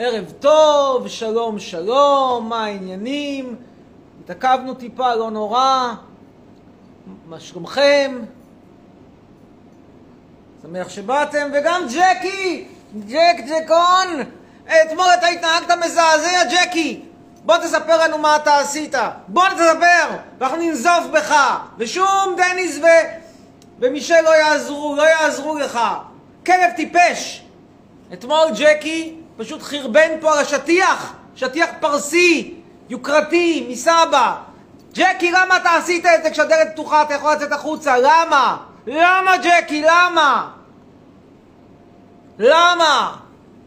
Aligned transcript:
ערב 0.00 0.32
טוב, 0.40 1.08
שלום 1.08 1.58
שלום, 1.58 2.48
מה 2.48 2.64
העניינים? 2.64 3.56
התעכבנו 4.24 4.74
טיפה, 4.74 5.14
לא 5.14 5.30
נורא. 5.30 5.94
מה 7.26 7.40
שלומכם? 7.40 8.18
שמח 10.62 10.88
שבאתם, 10.88 11.50
וגם 11.52 11.82
ג'קי! 11.88 12.68
ג'ק 13.08 13.36
ג'קון! 13.46 14.22
אתמול 14.66 15.06
אתה 15.18 15.26
התנהגת 15.26 15.70
מזעזע, 15.84 16.44
ג'קי! 16.50 17.00
בוא 17.44 17.56
תספר 17.56 18.04
לנו 18.04 18.18
מה 18.18 18.36
אתה 18.36 18.58
עשית. 18.58 18.94
בוא 19.28 19.48
תספר! 19.48 20.16
ואנחנו 20.38 20.56
ננזוף 20.56 21.06
בך! 21.12 21.34
ושום 21.78 22.36
דניס 22.36 22.78
ו... 22.78 22.86
ומישל 23.78 24.20
לא 24.24 24.36
יעזרו, 24.36 24.96
לא 24.96 25.02
יעזרו 25.02 25.58
לך. 25.58 25.78
כלב 26.46 26.70
טיפש! 26.76 27.44
אתמול 28.12 28.46
ג'קי 28.54 29.17
פשוט 29.38 29.62
חרבן 29.62 30.10
פה 30.20 30.32
על 30.32 30.38
השטיח, 30.38 31.14
שטיח 31.34 31.70
פרסי, 31.80 32.54
יוקרתי, 32.88 33.66
מסבא. 33.70 34.36
ג'קי, 34.92 35.30
למה 35.30 35.56
אתה 35.56 35.74
עשית 35.76 36.06
את 36.06 36.22
זה 36.22 36.30
כשהדלת 36.30 36.68
פתוחה, 36.72 37.02
אתה 37.02 37.14
יכול 37.14 37.32
לצאת 37.32 37.52
החוצה? 37.52 37.98
למה? 37.98 38.56
למה, 38.86 39.36
ג'קי? 39.36 39.82
למה? 39.82 40.50
למה? 42.38 43.16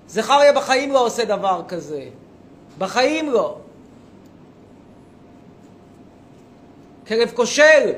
זכריה 0.07 0.53
בחיים 0.53 0.91
לא 0.91 1.05
עושה 1.05 1.25
דבר 1.25 1.61
כזה. 1.67 2.03
בחיים 2.77 3.29
לא. 3.29 3.57
כלב 7.07 7.31
כושל. 7.33 7.91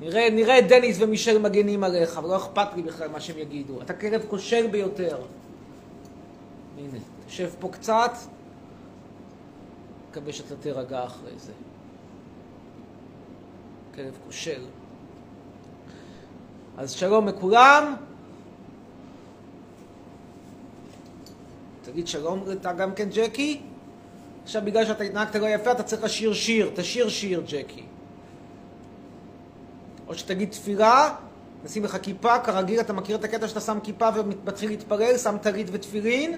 נראה, 0.00 0.30
נראה 0.30 0.58
את 0.58 0.68
דניס 0.68 0.96
ומישל 1.00 1.38
מגנים 1.38 1.84
עליך, 1.84 2.20
ולא 2.24 2.36
אכפת 2.36 2.68
לי 2.76 2.82
בכלל 2.82 3.08
מה 3.08 3.20
שהם 3.20 3.38
יגידו. 3.38 3.82
אתה 3.82 3.94
כלב 3.94 4.24
כושל 4.28 4.66
ביותר. 4.66 5.18
הנה, 6.78 6.98
תשב 7.26 7.50
פה 7.60 7.68
קצת, 7.68 8.12
מקווה 10.10 10.32
שאתה 10.32 10.56
תירגע 10.56 11.04
אחרי 11.04 11.30
זה. 11.36 11.52
כלב 13.94 14.18
כושל. 14.26 14.62
אז 16.78 16.92
שלום 16.92 17.28
לכולם. 17.28 17.96
תגיד 21.82 22.08
שלום 22.08 22.44
אתה 22.52 22.72
גם 22.72 22.94
כן, 22.94 23.08
ג'קי? 23.12 23.60
עכשיו 24.44 24.62
בגלל 24.64 24.86
שאתה 24.86 25.04
התנהגת 25.04 25.36
לא 25.36 25.46
יפה, 25.46 25.72
אתה 25.72 25.82
צריך 25.82 26.04
לשיר 26.04 26.32
שיר. 26.32 26.70
תשיר 26.74 27.08
שיר, 27.08 27.42
ג'קי. 27.46 27.82
או 30.10 30.14
שתגיד 30.14 30.50
תפילה, 30.50 31.14
נשים 31.64 31.84
לך 31.84 31.96
כיפה, 32.02 32.38
כרגיל 32.38 32.80
אתה 32.80 32.92
מכיר 32.92 33.16
את 33.16 33.24
הקטע 33.24 33.48
שאתה 33.48 33.60
שם 33.60 33.78
כיפה 33.82 34.08
ומתחיל 34.14 34.70
להתפלל, 34.70 35.18
שם 35.18 35.36
טלית 35.42 35.66
ותפילין? 35.72 36.36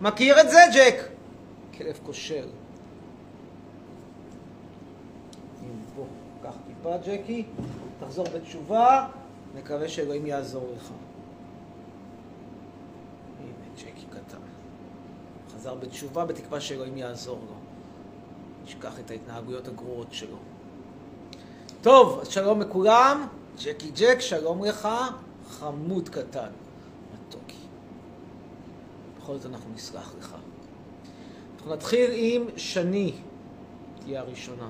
מכיר 0.00 0.40
את 0.40 0.50
זה, 0.50 0.58
ג'ק? 0.74 1.08
כלב 1.78 1.98
כושל. 2.02 2.46
קח 6.42 6.54
כיפה, 6.66 6.96
ג'קי, 7.06 7.44
תחזור 8.00 8.26
בתשובה, 8.34 9.06
נקווה 9.54 9.88
שאלוהים 9.88 10.26
יעזור 10.26 10.72
לך. 10.76 10.90
הנה, 13.40 13.74
ג'קי 13.76 14.06
קטן. 14.10 14.38
חזר 15.54 15.74
בתשובה 15.74 16.24
בתקווה 16.24 16.60
שאלוהים 16.60 16.96
יעזור 16.96 17.38
לו. 17.48 17.56
ישכח 18.66 19.00
את 19.00 19.10
ההתנהגויות 19.10 19.68
הגרועות 19.68 20.08
שלו. 20.10 20.53
טוב, 21.84 22.24
שלום 22.30 22.60
לכולם, 22.60 23.26
ג'קי 23.64 23.90
ג'ק, 23.90 24.20
שלום 24.20 24.64
לך, 24.64 24.88
חמוד 25.48 26.08
קטן, 26.08 26.48
מתוקי. 27.14 27.66
בכל 29.18 29.36
זאת 29.36 29.52
אנחנו 29.52 29.70
נסלח 29.74 30.14
לך. 30.18 30.36
אנחנו 31.56 31.74
נתחיל 31.74 32.10
עם 32.14 32.46
שני, 32.56 33.12
תהיה 34.00 34.20
הראשונה. 34.20 34.68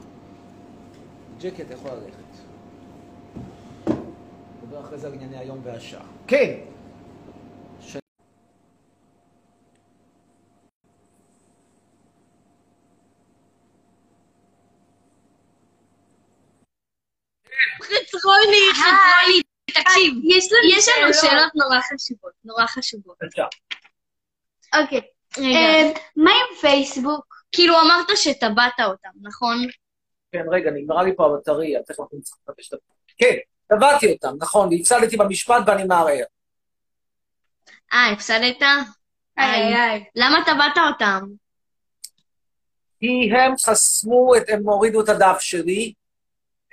ג'קי, 1.41 1.63
אתה 1.63 1.75
יכול 1.75 1.91
ללכת. 1.91 2.25
נדבר 4.63 4.81
אחרי 4.81 4.99
זה 4.99 5.07
על 5.07 5.13
ענייני 5.13 5.39
היום 5.39 5.61
והשעה. 5.65 6.05
כן! 6.27 6.55
חצרוני, 17.85 18.67
חצרוני, 18.75 19.41
תקשיב, 19.95 20.15
יש 20.79 20.89
לנו 20.89 21.15
שאלות 21.15 21.53
נורא 21.55 21.81
חשובות, 21.81 22.33
נורא 22.45 22.67
חשובות. 22.67 23.17
אוקיי. 24.75 25.01
רגע, 25.39 25.49
אה, 25.49 25.93
מה 26.17 26.31
עם 26.31 26.57
פייסבוק? 26.61 27.35
כאילו 27.53 27.75
אמרת 27.81 28.07
שטבעת 28.17 28.81
אותם, 28.85 29.09
נכון? 29.23 29.57
כן, 30.33 30.45
רגע, 30.51 30.71
נגמרה 30.71 31.03
לי 31.03 31.17
פה 31.17 31.27
הבטריה, 31.27 31.83
תכף 31.83 32.01
אנחנו 32.01 32.19
נצטרך 32.19 32.39
לחפש 32.49 32.69
את 32.69 32.73
ה... 32.73 32.77
כן, 33.17 33.35
טבעתי 33.67 34.13
אותם, 34.13 34.37
נכון, 34.41 34.69
והפסדתי 34.69 35.17
במשפט 35.17 35.63
ואני 35.67 35.85
מערער. 35.85 36.25
אה, 37.93 38.13
הפסדת? 38.13 38.63
איי 39.39 39.75
איי. 39.75 40.05
למה 40.15 40.39
טבעת 40.47 40.79
אותם? 40.93 41.27
כי 43.01 43.31
הם 43.33 43.55
חסמו, 43.67 44.37
את, 44.37 44.43
הם 44.49 44.69
הורידו 44.69 45.01
את 45.05 45.09
הדף 45.09 45.41
שלי, 45.41 45.93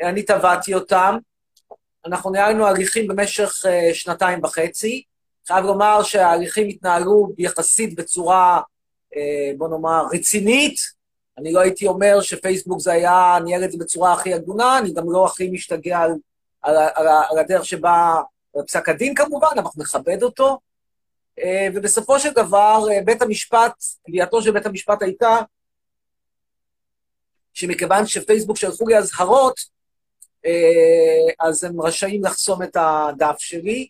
אני 0.01 0.23
טבעתי 0.25 0.73
אותם. 0.73 1.17
אנחנו 2.05 2.31
ניהלנו 2.31 2.67
הליכים 2.67 3.07
במשך 3.07 3.51
uh, 3.65 3.93
שנתיים 3.93 4.43
וחצי. 4.43 5.03
חייב 5.47 5.65
לומר 5.65 6.03
שההליכים 6.03 6.67
התנהלו 6.67 7.33
יחסית 7.37 7.95
בצורה, 7.95 8.61
uh, 9.13 9.17
בוא 9.57 9.67
נאמר, 9.67 10.05
רצינית. 10.13 10.75
אני 11.37 11.53
לא 11.53 11.59
הייתי 11.59 11.87
אומר 11.87 12.21
שפייסבוק 12.21 12.79
זה 12.79 12.91
היה, 12.91 13.37
ניהל 13.43 13.63
את 13.63 13.71
זה 13.71 13.77
בצורה 13.77 14.13
הכי 14.13 14.33
הגונה, 14.33 14.77
אני 14.77 14.93
גם 14.93 15.11
לא 15.11 15.25
הכי 15.25 15.49
משתגע 15.49 15.99
על, 15.99 16.11
על, 16.61 16.75
על, 16.77 17.07
על 17.29 17.37
הדרך 17.39 17.65
שבה, 17.65 18.15
פסק 18.67 18.89
הדין 18.89 19.15
כמובן, 19.15 19.47
אנחנו 19.57 19.81
נכבד 19.81 20.23
אותו. 20.23 20.59
Uh, 21.39 21.43
ובסופו 21.73 22.19
של 22.19 22.33
דבר, 22.33 22.83
בית 23.05 23.21
המשפט, 23.21 23.73
קביעתו 24.07 24.41
של 24.41 24.51
בית 24.51 24.65
המשפט 24.65 25.01
הייתה 25.01 25.37
שמכיוון 27.53 28.05
שפייסבוק 28.05 28.57
שלחו 28.57 28.87
לי 28.87 28.97
אזהרות, 28.97 29.59
אה, 29.59 29.80
אז 31.39 31.63
הם 31.63 31.81
רשאים 31.81 32.23
לחסום 32.23 32.63
את 32.63 32.77
הדף 32.79 33.35
שלי. 33.39 33.87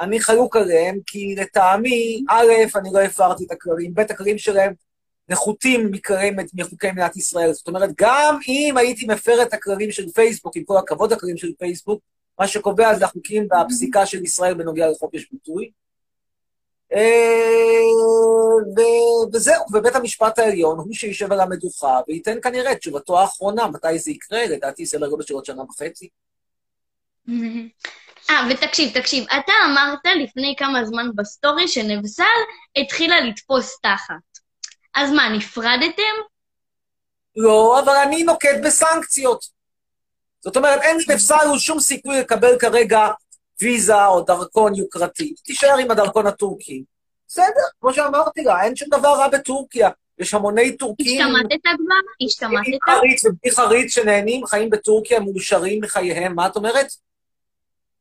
אני 0.00 0.20
חלוק 0.20 0.56
עליהם, 0.56 0.98
כי 1.06 1.34
לטעמי, 1.38 2.24
א', 2.28 2.52
אני 2.76 2.88
לא 2.92 3.00
הפרתי 3.00 3.44
את 3.44 3.50
הכללים, 3.50 3.94
ב', 3.94 4.00
הכללים 4.00 4.38
שלהם 4.38 4.72
נחותים 5.28 5.90
מחוקי 6.54 6.90
מדינת 6.90 7.16
ישראל. 7.16 7.52
זאת 7.52 7.68
אומרת, 7.68 7.90
גם 8.00 8.38
אם 8.48 8.76
הייתי 8.76 9.06
מפר 9.06 9.42
את 9.42 9.54
הכללים 9.54 9.90
של 9.90 10.08
פייסבוק, 10.10 10.56
עם 10.56 10.64
כל 10.64 10.76
הכבוד 10.76 11.12
לכללים 11.12 11.36
של 11.36 11.52
פייסבוק, 11.58 12.00
מה 12.38 12.46
שקובע 12.46 12.94
זה 12.94 13.04
החוקים 13.04 13.46
והפסיקה 13.50 14.06
של 14.06 14.22
ישראל 14.22 14.54
בנוגע 14.54 14.90
לחופש 14.90 15.26
ביטוי. 15.32 15.70
אה, 16.94 17.00
ו- 18.76 19.36
וזהו, 19.36 19.64
ובית 19.72 19.96
המשפט 19.96 20.38
העליון 20.38 20.78
הוא 20.78 20.94
שישב 20.94 21.32
על 21.32 21.40
המדוכה 21.40 22.00
וייתן 22.08 22.40
כנראה 22.42 22.72
את 22.72 22.78
תשובתו 22.78 23.20
האחרונה, 23.20 23.66
מתי 23.66 23.98
זה 23.98 24.10
יקרה, 24.10 24.46
לדעתי 24.46 24.86
סדר 24.86 25.08
גודל 25.08 25.24
של 25.24 25.34
עוד 25.34 25.44
שנה 25.44 25.62
וחצי. 25.62 26.08
אה, 28.30 28.46
ותקשיב, 28.50 29.00
תקשיב, 29.00 29.24
אתה 29.24 29.52
אמרת 29.66 30.22
לפני 30.22 30.54
כמה 30.58 30.84
זמן 30.84 31.10
בסטורי 31.14 31.68
שנבזל 31.68 32.24
התחילה 32.76 33.20
לתפוס 33.20 33.78
תחת. 33.82 34.38
אז 34.94 35.10
מה, 35.10 35.28
נפרדתם? 35.28 36.14
לא, 37.36 37.80
אבל 37.80 37.92
אני 37.96 38.22
נוקט 38.22 38.58
בסנקציות. 38.64 39.44
זאת 40.40 40.56
אומרת, 40.56 40.80
אין 40.82 40.96
לבסלו 41.08 41.58
שום 41.58 41.80
סיכוי 41.80 42.20
לקבל 42.20 42.58
כרגע 42.58 43.08
ויזה 43.60 44.06
או 44.06 44.20
דרכון 44.20 44.74
יוקרתי. 44.74 45.34
תישאר 45.44 45.78
עם 45.78 45.90
הדרכון 45.90 46.26
הטורקי. 46.26 46.84
בסדר, 47.28 47.62
כמו 47.80 47.94
שאמרתי 47.94 48.42
לה, 48.42 48.64
אין 48.64 48.76
שום 48.76 48.88
דבר 48.88 49.08
רע 49.08 49.28
בטורקיה. 49.28 49.90
יש 50.18 50.34
המוני 50.34 50.76
טורקים... 50.76 51.26
השתמטת 51.26 51.62
כבר? 51.62 52.26
השתמטת? 52.26 52.78
חריץ 52.84 53.24
ובלי 53.24 53.50
חריץ 53.50 53.94
שנהנים, 53.94 54.46
חיים 54.46 54.70
בטורקיה, 54.70 55.20
מאושרים 55.20 55.80
מחייהם. 55.82 56.34
מה 56.34 56.46
את 56.46 56.56
אומרת? 56.56 56.86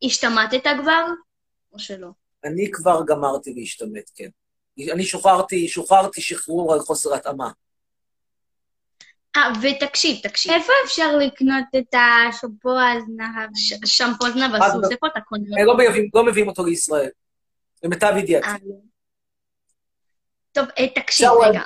השתמטת 0.04 0.64
כבר? 0.82 1.06
או 1.74 1.80
שלא? 1.80 2.08
אני 2.44 2.72
כבר 2.72 3.02
גמרתי 3.08 3.54
להשתמט, 3.54 4.10
כן. 4.16 4.30
אני 4.92 5.06
שוחררתי, 5.06 5.68
שוחררתי 5.68 6.22
שחרור 6.22 6.74
על 6.74 6.80
חוסר 6.80 7.14
התאמה. 7.14 7.52
אה, 9.38 9.52
ותקשיב, 9.62 10.18
תקשיב. 10.24 10.52
איפה 10.52 10.74
אפשר 10.86 11.18
לקנות 11.18 11.66
את 11.78 11.94
השמפו 12.30 12.80
הזנב? 12.80 13.50
שמפו 13.86 14.26
זנב 14.34 14.56
הסוס, 14.56 14.92
איפה 14.92 15.08
אתה 15.08 15.22
קונה? 15.22 15.64
לא 15.66 15.74
מביאים, 15.74 16.10
לא 16.14 16.26
מביאים 16.26 16.48
אותו 16.48 16.66
לישראל. 16.66 17.10
למיטב 17.84 18.14
ידיעתי. 18.18 18.48
אה, 18.48 18.56
לא. 18.66 18.76
טוב, 20.52 20.66
אה, 20.80 20.90
תקשיב, 20.90 21.30
רגע. 21.44 21.62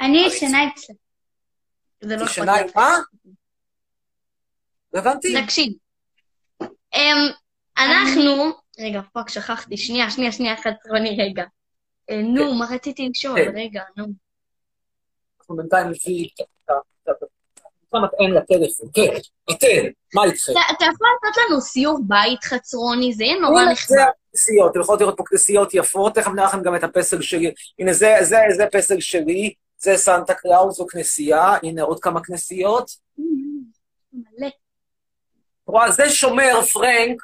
אני... 0.00 0.24
ישנה 0.26 0.68
אצלך. 0.68 0.96
זה 2.00 2.16
לא 2.16 2.24
ישנה 2.24 2.56
עם 2.56 2.66
מה? 2.76 2.96
לא 4.92 4.98
הבנתי. 4.98 5.42
תקשיב. 5.44 5.72
אמ, 6.94 7.30
אנחנו... 7.78 8.52
רגע, 8.78 9.00
fuck, 9.12 9.28
שכחתי. 9.28 9.76
שנייה, 9.76 10.10
שנייה, 10.10 10.32
שנייה, 10.32 10.56
חצרוני, 10.56 11.16
רגע. 11.20 11.44
אה, 12.10 12.22
נו, 12.22 12.54
מה 12.54 12.66
רציתי 12.70 13.08
לשאול? 13.08 13.44
כן. 13.44 13.52
רגע, 13.56 13.82
נו. 13.96 14.23
אנחנו 15.44 15.56
בינתיים 15.56 15.92
אתה 16.64 17.98
מטען 17.98 18.30
לטלפון, 18.30 18.88
כן, 18.94 19.16
אתן, 19.50 19.90
מה 20.14 20.24
איתכם? 20.24 20.52
אתה 20.76 20.84
יכול 20.84 21.06
לעשות 21.24 21.44
לנו 21.48 21.60
סיור 21.60 21.98
בית, 22.06 22.44
חצרוני? 22.44 23.12
זה 23.12 23.24
יהיה 23.24 23.38
נורא 23.40 23.62
נחמד. 23.62 23.88
זה 23.88 24.02
הכנסיות, 24.02 24.70
אתם 24.70 24.80
יכולות 24.80 25.00
לראות 25.00 25.16
פה 25.16 25.24
כנסיות 25.26 25.74
יפות, 25.74 26.14
תכף 26.14 26.30
נראה 26.30 26.46
לכם 26.46 26.62
גם 26.62 26.76
את 26.76 26.84
הפסל 26.84 27.22
שלי. 27.22 27.54
הנה, 27.78 27.92
זה 27.92 28.66
פסל 28.72 29.00
שלי, 29.00 29.54
זה 29.78 29.96
סנטה 29.96 30.34
קלאוס, 30.34 30.76
זו 30.76 30.86
כנסייה, 30.86 31.54
הנה 31.62 31.82
עוד 31.82 32.00
כמה 32.00 32.24
כנסיות. 32.24 32.90
מלא. 34.12 34.48
רואה, 35.66 35.90
זה 35.90 36.10
שומר 36.10 36.62
פרנק, 36.72 37.22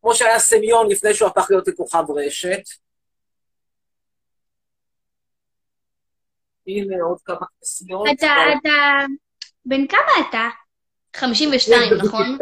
כמו 0.00 0.14
שהיה 0.14 0.38
סמיון 0.38 0.90
לפני 0.90 1.14
שהוא 1.14 1.28
הפך 1.28 1.46
להיות 1.50 1.68
לכוכב 1.68 2.04
רשת. 2.16 2.62
הנה 6.68 6.96
עוד 7.02 7.18
כמה 7.24 7.46
כנסיות. 7.60 8.06
אתה, 8.18 8.34
אתה... 8.60 8.70
בן 9.64 9.86
כמה 9.86 10.28
אתה? 10.28 10.48
52, 11.16 11.82
יש 11.82 11.92
נכון? 12.04 12.38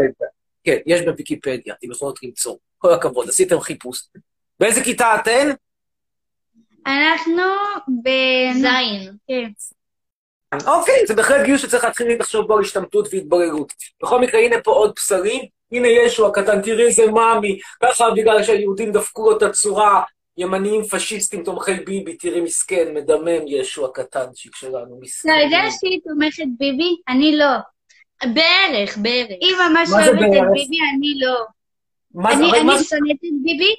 כן, 0.64 0.76
יש 0.86 1.00
בוויקיפדיה, 1.02 1.74
אתם 1.78 1.90
יכולות 1.90 2.22
למצוא. 2.22 2.56
כל 2.78 2.92
הכבוד, 2.92 3.28
עשיתם 3.28 3.60
חיפוש. 3.60 4.08
באיזה 4.60 4.84
כיתה 4.84 5.16
אתן? 5.20 5.50
אנחנו 6.86 7.42
ב... 8.02 8.08
זין. 8.52 9.16
כן. 9.28 9.50
אוקיי, 10.66 11.06
זה 11.06 11.14
בהחלט 11.14 11.46
גיוס 11.46 11.62
שצריך 11.62 11.84
להתחיל 11.84 12.20
לחשוב 12.20 12.46
בו 12.46 12.54
על 12.54 12.60
השתמטות 12.60 13.08
והתבוללות. 13.12 13.72
בכל 14.02 14.20
מקרה, 14.20 14.40
הנה 14.40 14.56
פה 14.64 14.70
עוד 14.70 14.92
בשרים, 14.96 15.44
הנה 15.72 15.88
ישו 15.88 16.26
הקטן, 16.26 16.62
תראי 16.62 16.86
איזה 16.86 17.06
מאמי, 17.06 17.58
ככה 17.82 18.10
בגלל 18.16 18.42
שהיהודים 18.42 18.92
דפקו 18.92 19.30
לו 19.30 19.36
את 19.36 19.42
הצורה, 19.42 20.02
ימניים 20.38 20.84
פשיסטים 20.84 21.42
תומכי 21.44 21.74
ביבי, 21.74 22.16
תראי 22.16 22.40
מסכן, 22.40 22.94
מדמם 22.94 23.46
ישו 23.46 23.86
הקטנצ'יק 23.86 24.56
שלנו, 24.56 24.98
מסכן. 25.00 25.28
אתה 25.28 25.38
יודע 25.44 25.70
שהיא 25.80 26.00
תומכת 26.04 26.44
ביבי? 26.58 26.96
אני 27.08 27.36
לא. 27.36 27.46
בערך, 28.24 28.98
בערך. 28.98 29.36
היא 29.40 29.54
ממש 29.68 29.88
אוהבת 29.92 30.08
את 30.08 30.30
בערך? 30.30 30.48
ביבי, 30.52 30.78
אני 30.96 31.14
לא. 31.20 31.44
מה 32.14 32.36
זה, 32.36 32.44
אני 32.44 32.62
מה 32.62 32.74
אני 32.74 32.84
שונאת 32.84 33.16
את 33.16 33.42
ביבי 33.42 33.74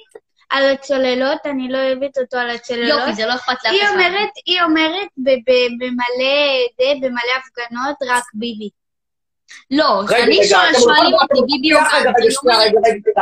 על 0.50 0.70
הצוללות, 0.70 1.38
אני 1.44 1.68
לא 1.68 1.78
אוהבת 1.78 2.18
אותו 2.18 2.36
על 2.36 2.50
הצוללות. 2.50 3.00
יופי, 3.00 3.14
זה 3.14 3.26
לא 3.26 3.34
אכפת 3.34 3.64
לאף 3.64 3.72
היא 3.72 3.82
אחד. 3.82 3.92
אומרת, 3.92 4.28
היא 4.46 4.62
אומרת 4.62 5.08
ב- 5.16 5.30
ב- 5.30 5.74
במלא, 5.78 6.96
במלא 7.00 7.32
הפגנות, 7.38 7.96
רק 8.08 8.24
ביבי. 8.34 8.68
לא, 9.70 10.02
כשאני 10.06 10.40
שואלים 10.80 11.14
אותי 11.14 11.52
ביבי 11.52 11.74
או 11.74 11.80
רגע, 11.92 12.10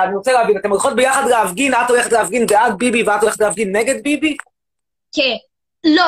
אני 0.05 0.15
רוצה 0.15 0.33
להבין, 0.33 0.57
אתם 0.59 0.71
הולכות 0.71 0.97
ביחד 0.97 1.29
להפגין, 1.29 1.75
את 1.75 1.91
הולכת 1.91 2.13
להפגין 2.13 2.47
בעד 2.47 2.79
ביבי 2.79 3.03
ואת 3.03 3.23
הולכת 3.23 3.41
להפגין 3.41 3.77
נגד 3.77 4.03
ביבי? 4.03 4.37
כן. 5.13 5.37
לא, 5.85 6.05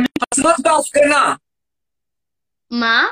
מתפצלות 0.00 0.56
בהפגנה. 0.62 1.34
מה? 2.70 3.06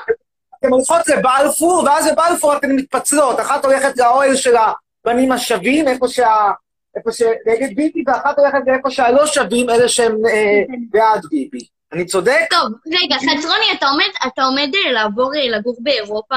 אתן 0.60 0.68
הולכות 0.68 1.08
לבלפור, 1.08 1.82
ואז 1.86 2.12
בבלפור 2.12 2.56
אתן 2.56 2.72
מתפצלות. 2.72 3.40
אחת 3.40 3.64
הולכת 3.64 3.96
לאוהל 3.96 4.36
של 4.36 4.54
הבנים 4.56 5.32
השווים, 5.32 5.88
איפה 5.88 6.08
שה... 6.08 6.50
איפה 6.96 7.12
ש... 7.12 7.22
נגד 7.46 7.76
ביבי, 7.76 8.04
ואחת 8.06 8.38
הולכת 8.38 8.58
לאיפה 8.66 8.90
שהלא 8.90 9.26
שווים, 9.26 9.70
אלה 9.70 9.88
שהם 9.88 10.16
אה, 10.26 10.62
בעד 10.90 11.26
ביבי. 11.30 11.66
אני 11.92 12.04
צודק? 12.04 12.46
טוב, 12.50 12.72
רגע, 12.86 13.16
חצרוני, 13.16 13.72
אתה 13.78 13.86
עומד, 13.88 14.10
אתה 14.26 14.42
עומד 14.42 14.70
אה, 14.74 14.92
לעבור 14.92 15.32
אה, 15.34 15.58
לגור 15.58 15.76
באירופה? 15.80 16.36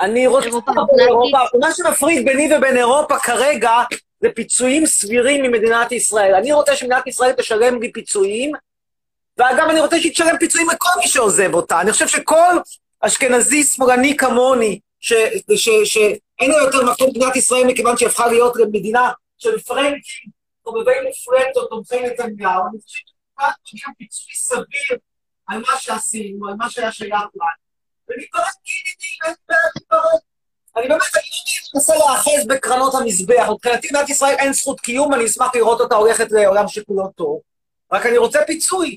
אני 0.00 0.26
רוצה 0.26 0.48
לעבור. 0.48 0.96
לאירופה. 0.96 1.38
מה 1.60 1.72
שמפריד 1.72 2.24
ביני 2.24 2.56
ובין 2.56 2.76
אירופה 2.76 3.18
כרגע 3.18 3.72
זה 4.20 4.28
פיצויים 4.34 4.86
סבירים 4.86 5.42
ממדינת 5.42 5.92
ישראל. 5.92 6.34
אני 6.34 6.52
רוצה 6.52 6.76
שמדינת 6.76 7.06
ישראל 7.06 7.32
תשלם 7.32 7.82
לי 7.82 7.92
פיצויים, 7.92 8.52
ואגב, 9.38 9.68
אני 9.70 9.80
רוצה 9.80 10.00
שהיא 10.00 10.12
תשלם 10.12 10.36
פיצויים 10.40 10.68
לכל 10.70 10.90
מי 10.98 11.08
שעוזב 11.08 11.54
אותה. 11.54 11.80
אני 11.80 11.92
חושב 11.92 12.08
שכל 12.08 12.58
אשכנזי 13.06 13.64
שמאלני 13.64 14.16
כמוני, 14.16 14.80
שאין 15.00 16.50
לו 16.50 16.58
יותר 16.58 16.92
מקום 16.92 17.06
במדינת 17.06 17.36
ישראל 17.36 17.66
מכיוון 17.66 17.96
שהיא 17.96 18.08
הפכה 18.08 18.26
להיות 18.26 18.54
מדינה 18.72 19.10
של 19.38 19.58
פרנקים, 19.58 20.30
חובבי 20.64 20.90
מפלטות, 21.08 21.70
תומכי 21.70 22.00
נתניהו, 22.00 22.62
אני 22.70 22.80
חושב 22.82 22.98
שכאן 22.98 23.50
מגיע 23.72 23.86
פיצוי 23.98 24.34
סביר 24.34 24.98
על 25.46 25.58
מה 25.60 25.78
שעשינו, 25.78 26.48
על 26.48 26.54
מה 26.54 26.70
שהיה 26.70 26.92
שייך 26.92 27.12
לנו. 27.12 27.62
ונתפרק 28.08 28.52
ידידי, 28.66 29.16
אין 29.24 29.34
בעיה. 29.48 30.00
אני 30.76 30.88
באמת, 30.88 31.00
אני 31.14 31.22
לא 31.74 31.74
מנסה 31.74 31.96
להאחז 31.96 32.46
בקרנות 32.48 32.94
המזבח. 32.94 33.46
מבחינתי 33.50 33.88
מדינת 33.90 34.08
ישראל 34.10 34.34
אין 34.38 34.52
זכות 34.52 34.80
קיום, 34.80 35.14
אני 35.14 35.24
אשמח 35.26 35.54
לראות 35.54 35.80
אותה 35.80 35.94
הולכת 35.94 36.32
לעולם 36.32 36.68
שכולו 36.68 37.08
טוב. 37.16 37.40
רק 37.92 38.06
אני 38.06 38.18
רוצה 38.18 38.40
פיצוי. 38.46 38.96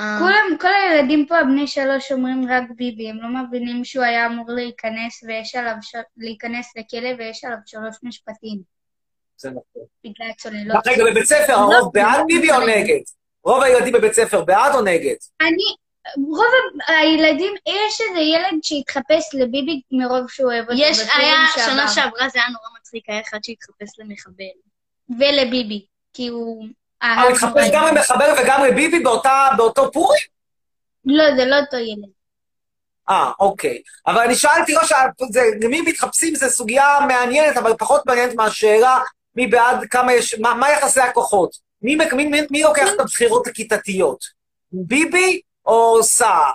אה, 0.00 0.18
כולם, 0.18 0.58
כל 0.60 0.68
הילדים 0.68 1.26
פה, 1.26 1.44
בני 1.44 1.66
שלוש, 1.66 2.12
אומרים 2.12 2.50
רק 2.50 2.64
ביבי, 2.76 3.10
הם 3.10 3.16
לא 3.16 3.42
מבינים 3.42 3.84
שהוא 3.84 4.04
היה 4.04 4.26
אמור 4.26 4.50
להיכנס 4.50 5.22
ויש 5.26 5.54
עליו, 5.54 5.74
ש... 5.82 5.94
להיכנס 6.16 6.72
לכלא 6.76 7.08
ויש 7.18 7.44
עליו 7.44 7.58
שלוש 7.66 7.96
משפטים 8.02 8.80
זה 9.40 9.50
נכון. 9.50 9.82
בגלל 10.04 10.32
צוללות. 10.38 10.86
רגע, 10.86 11.04
בבית 11.10 11.24
ספר 11.24 11.52
לא, 11.52 11.60
הרוב 11.60 11.90
בעד 11.94 12.18
לא 12.18 12.24
ביבי 12.26 12.50
או. 12.50 12.66
נגד? 12.66 13.00
רוב 13.44 13.62
הילדים 13.62 13.92
בבית 13.92 14.12
ספר 14.12 14.44
בעד 14.44 14.74
או 14.74 14.82
נגד? 14.82 15.14
אני, 15.40 15.74
רוב 16.16 16.84
הילדים, 16.88 17.54
יש 17.68 18.00
איזה 18.08 18.20
ילד 18.20 18.58
שהתחפש 18.62 19.34
לביבי 19.34 19.80
מרוב 19.90 20.30
שהוא 20.30 20.52
אוהב 20.52 20.64
אותו. 20.64 20.80
יש, 20.82 20.98
היה. 21.16 21.36
שנה 21.54 21.88
שעברה 21.88 22.28
זה 22.28 22.38
היה 22.38 22.48
נורא 22.48 22.78
מצחיק, 22.80 23.04
היה 23.08 23.20
אחד 23.20 23.38
שהתחפש 23.42 23.98
למחבל. 23.98 24.44
ולביבי, 25.18 25.86
כי 26.12 26.28
הוא... 26.28 26.66
אה, 27.02 27.08
אהב 27.08 27.24
הוא 27.24 27.30
התחפש. 27.30 27.70
גם 27.72 27.86
למחבל 27.86 28.34
וגם 28.42 28.64
לביבי 28.64 29.02
באותו 29.56 29.92
פורים? 29.92 30.20
לא, 31.04 31.24
זה 31.36 31.44
לא 31.44 31.56
אותו 31.56 31.76
ילד. 31.76 32.08
אה, 33.10 33.30
אוקיי. 33.40 33.82
אבל 34.06 34.18
אני 34.18 34.34
שאלתי, 34.34 34.72
לא 34.72 34.84
שאלתי, 34.84 35.24
למי 35.60 35.80
מתחפשים 35.80 36.34
זו 36.34 36.50
סוגיה 36.50 36.98
מעניינת, 37.08 37.56
אבל 37.56 37.74
פחות 37.78 38.06
מעניינת 38.06 38.34
מהשאלה 38.34 38.98
מי 39.36 39.46
בעד, 39.46 39.84
כמה 39.90 40.12
יש, 40.12 40.38
מה, 40.38 40.54
מה 40.54 40.70
יחסי 40.70 41.00
הכוחות? 41.00 41.56
מי, 41.82 41.96
מי, 41.96 42.24
מי, 42.24 42.40
מי 42.50 42.62
לוקח 42.62 42.88
את 42.94 43.00
הבחירות 43.00 43.46
הכיתתיות? 43.46 44.24
ביבי 44.72 45.40
או 45.66 46.02
סער? 46.02 46.50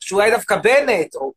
שאולי 0.00 0.30
דווקא 0.30 0.56
בנט, 0.56 1.14
או 1.14 1.32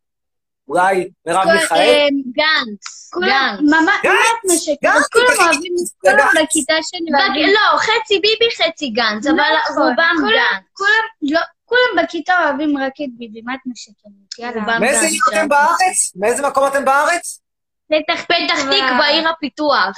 אולי 0.68 1.08
מרב 1.26 1.46
מיכאל? 1.54 2.08
גנץ, 2.26 3.10
כולם, 3.12 3.56
גנץ. 4.02 4.66
גנץ, 4.82 5.06
כולם 5.12 5.26
אוהבים. 5.38 5.72
כולם 6.00 6.28
בכיתה 6.42 6.74
שלי. 6.82 7.52
לא, 7.52 7.78
חצי 7.78 8.14
ביבי, 8.20 8.48
חצי 8.56 8.88
גנץ, 8.90 9.26
אבל 9.26 9.36
נכון, 9.64 9.76
רובם 9.82 9.94
גנץ. 10.18 10.62
כולם, 10.74 10.98
לא, 11.22 11.40
כולם 11.64 12.04
בכיתה 12.04 12.34
אוהבים 12.44 12.78
רק 12.78 12.92
את 13.04 13.08
ביבי, 13.18 13.40
מה 13.44 13.54
את 13.54 13.60
משקרת? 13.66 14.38
יאללה. 14.38 14.78
מאיזה 14.78 15.06
עיר. 15.06 15.20
אתם 15.28 15.48
בארץ? 15.48 16.12
מאיזה 16.16 16.46
מקום 16.48 16.66
אתם 16.66 16.84
בארץ? 16.84 17.40
פתח 17.88 18.22
פתח 18.24 18.60
תקווה, 18.62 19.06
עיר 19.08 19.28
הפיתוח. 19.28 19.96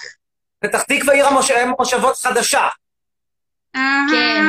פתח 0.61 0.83
תקווה 0.83 1.15
עיר 1.15 1.27
המוש- 1.27 1.51
המושבות 1.51 2.17
חדשה. 2.17 2.69
אהה. 3.77 4.07
כן. 4.11 4.45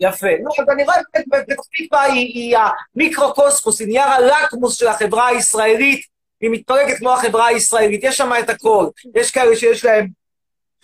יפה. 0.00 0.26
נו, 0.42 0.50
אז 0.58 0.68
אני 0.74 0.84
רואה 0.84 0.96
באמת, 1.14 1.46
פתח 1.48 1.62
תקווה 1.78 2.02
היא, 2.02 2.14
היא 2.14 2.56
המיקרוקוסמוס, 2.94 3.80
היא 3.80 3.88
נייר 3.88 4.08
הלקמוס 4.08 4.78
של 4.78 4.86
החברה 4.86 5.26
הישראלית, 5.26 6.06
והיא 6.40 6.50
מתפרקת 6.50 6.98
כמו 6.98 7.12
החברה 7.12 7.46
הישראלית. 7.46 8.00
יש 8.04 8.16
שם 8.16 8.30
את 8.38 8.50
הכל. 8.50 8.86
יש 9.14 9.30
כאלה 9.30 9.56
שיש 9.56 9.84
להם 9.84 10.06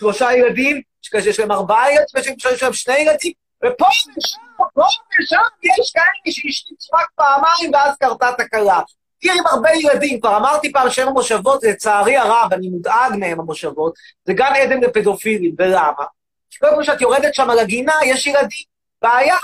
שלושה 0.00 0.32
ילדים, 0.32 0.80
יש 1.04 1.08
כאלה 1.08 1.22
שיש 1.22 1.40
להם 1.40 1.52
ארבעה 1.52 1.90
ילדים, 1.90 2.06
ויש 2.14 2.26
כאלה 2.26 2.38
שיש 2.38 2.62
להם 2.62 2.72
שני 2.72 2.98
ילדים, 2.98 3.32
ופה 3.64 3.86
ושם, 3.86 4.38
פה 4.74 4.82
ושם 5.20 5.36
יש 5.62 5.92
כאלה 5.94 6.32
שהשתיצו 6.34 6.96
רק 6.96 7.06
פעמיים 7.14 7.74
ואז 7.74 7.96
קרתה 8.00 8.30
תקלה. 8.38 8.80
עיר 9.20 9.32
עם 9.32 9.46
הרבה 9.46 9.70
ילדים, 9.74 10.20
כבר 10.20 10.36
אמרתי 10.36 10.72
פעם 10.72 10.90
שהם 10.90 11.08
המושבות, 11.08 11.62
לצערי 11.62 12.16
הרב, 12.16 12.52
אני 12.52 12.68
מודאג 12.68 13.12
מהם 13.18 13.40
המושבות, 13.40 13.94
זה 14.24 14.32
גן 14.32 14.52
עדן 14.54 14.80
לפדופילים, 14.80 15.54
ולמה? 15.58 16.04
כי 16.50 16.58
כל 16.58 16.82
כשאת 16.82 17.00
יורדת 17.00 17.34
שם 17.34 17.50
לגינה, 17.50 17.92
יש 18.04 18.26
ילדים, 18.26 18.73
בעיה. 19.04 19.36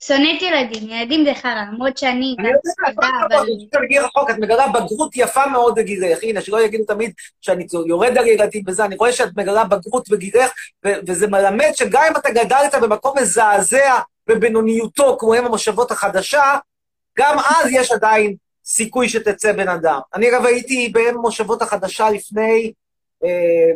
שונאת 0.00 0.42
ילדים, 0.42 0.90
ילדים 0.90 1.24
זה 1.24 1.34
חרא, 1.34 1.64
למרות 1.72 1.98
שאני 1.98 2.36
אני 2.38 2.48
גם 2.48 2.54
יודע, 2.54 2.58
ספידה, 2.64 3.08
אבל... 3.28 3.46
בגיל 3.82 4.02
רחוק, 4.02 4.30
את 4.30 4.38
מגלה 4.38 4.68
בגרות 4.68 5.10
יפה 5.14 5.46
מאוד 5.46 5.74
בגילך. 5.74 6.18
הנה, 6.22 6.40
שלא 6.40 6.60
יגידו 6.62 6.84
תמיד 6.84 7.12
שאני 7.40 7.66
יורד 7.86 8.18
על 8.18 8.26
ילדים 8.26 8.62
וזה, 8.66 8.84
אני 8.84 8.96
רואה 8.96 9.12
שאת 9.12 9.36
מגלה 9.36 9.64
בגרות 9.64 10.08
בגילך, 10.08 10.50
וזה 10.84 11.26
מלמד 11.26 11.70
שגם 11.74 12.02
אם 12.10 12.16
אתה 12.16 12.30
גדלת 12.30 12.74
במקום 12.82 13.18
מזעזע 13.18 13.98
ובינוניותו, 14.28 15.16
כמו 15.18 15.34
אם 15.34 15.46
המושבות 15.46 15.90
החדשה, 15.90 16.56
גם 17.18 17.38
אז 17.38 17.66
יש 17.72 17.92
עדיין 17.92 18.34
סיכוי 18.64 19.08
שתצא 19.08 19.52
בן 19.52 19.68
אדם. 19.68 19.98
אני 20.14 20.28
אגב 20.28 20.46
הייתי 20.46 20.92
במושבות 20.94 21.62
החדשה 21.62 22.10
לפני 22.10 22.72
אה, 23.24 23.72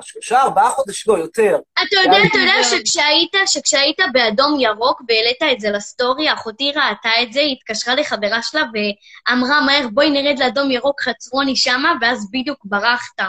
שלושה, 0.00 0.42
ארבעה 0.42 0.70
חודשים, 0.70 1.14
לא, 1.14 1.18
יותר. 1.18 1.58
אתה 1.72 1.96
יודע, 2.04 2.18
אתה 2.26 2.38
יודע 2.38 2.64
שכשהיית, 2.64 3.32
שכשהיית 3.46 3.96
באדום 4.12 4.60
ירוק 4.60 5.02
והעלית 5.08 5.42
את 5.52 5.60
זה 5.60 5.70
לסטורי, 5.70 6.32
אחותי 6.32 6.72
ראתה 6.72 7.10
את 7.22 7.32
זה, 7.32 7.40
היא 7.40 7.56
התקשרה 7.56 7.94
לחברה 7.94 8.42
שלה 8.42 8.62
ואמרה, 8.74 9.60
מהר, 9.60 9.88
בואי 9.92 10.10
נרד 10.10 10.38
לאדום 10.38 10.70
ירוק 10.70 11.00
חצרוני 11.00 11.56
שמה, 11.56 11.92
ואז 12.00 12.26
בדיוק 12.32 12.58
ברחת. 12.64 13.20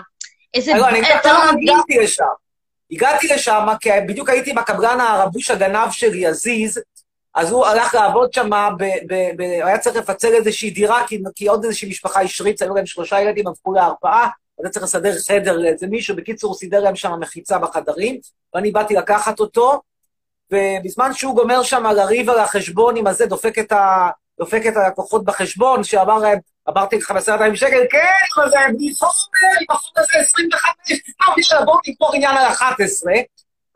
איזה... 0.53 0.73
לא, 0.73 0.89
אני 0.89 1.01
לא? 1.01 1.07
הגעתי 1.07 1.97
לשם. 2.03 2.23
הגעתי 2.91 3.27
לשם 3.27 3.67
כי 3.81 3.89
בדיוק 4.07 4.29
הייתי 4.29 4.51
עם 4.51 4.57
הקבלן 4.57 4.99
הרבוש 4.99 5.51
הגנב 5.51 5.91
שלי, 5.91 6.25
עזיז, 6.25 6.81
אז 7.35 7.51
הוא 7.51 7.65
הלך 7.65 7.95
לעבוד 7.95 8.33
שם, 8.33 8.49
היה 9.65 9.77
צריך 9.77 9.95
לפצל 9.95 10.33
איזושהי 10.33 10.69
דירה, 10.69 11.07
כי, 11.07 11.19
כי 11.35 11.47
עוד 11.47 11.65
איזושהי 11.65 11.89
משפחה 11.89 12.21
השריצה, 12.21 12.65
היו 12.65 12.75
להם 12.75 12.85
שלושה 12.85 13.21
ילדים, 13.21 13.47
הפכו 13.47 13.73
להרפאה, 13.73 14.27
היה 14.63 14.69
צריך 14.69 14.83
לסדר 14.83 15.13
חדר 15.27 15.57
לאיזה 15.57 15.87
מישהו, 15.87 16.15
בקיצור, 16.15 16.49
הוא 16.49 16.57
סידר 16.57 16.79
להם 16.79 16.95
שם 16.95 17.11
מחיצה 17.19 17.57
בחדרים, 17.57 18.19
ואני 18.53 18.71
באתי 18.71 18.93
לקחת 18.93 19.39
אותו, 19.39 19.81
ובזמן 20.51 21.13
שהוא 21.13 21.35
גומר 21.35 21.63
שם 21.63 21.85
לריב 21.85 22.29
על 22.29 22.39
החשבון 22.39 22.97
עם 22.97 23.07
הזה, 23.07 23.25
דופק 23.25 23.59
את, 23.59 23.71
ה... 23.71 24.09
דופק 24.39 24.61
את 24.67 24.73
הלקוחות 24.75 25.25
בחשבון, 25.25 25.83
שאמר 25.83 26.17
להם, 26.17 26.39
אמרתי 26.69 26.97
לך 26.97 27.11
בעשרת 27.11 27.41
אלפים 27.41 27.55
שקל, 27.55 27.81
כן, 27.91 27.99
אבל 28.35 28.49
זה 28.49 28.57
בלי 28.77 28.93
חומר, 28.95 29.09
החוק 29.69 29.97
הזה 29.97 30.17
25, 30.19 30.99
טוב, 31.25 31.35
יאללה, 31.51 31.65
בואו 31.65 31.79
נגמור 31.87 32.15
עניין 32.15 32.37
על 32.37 32.47
11. 32.47 33.13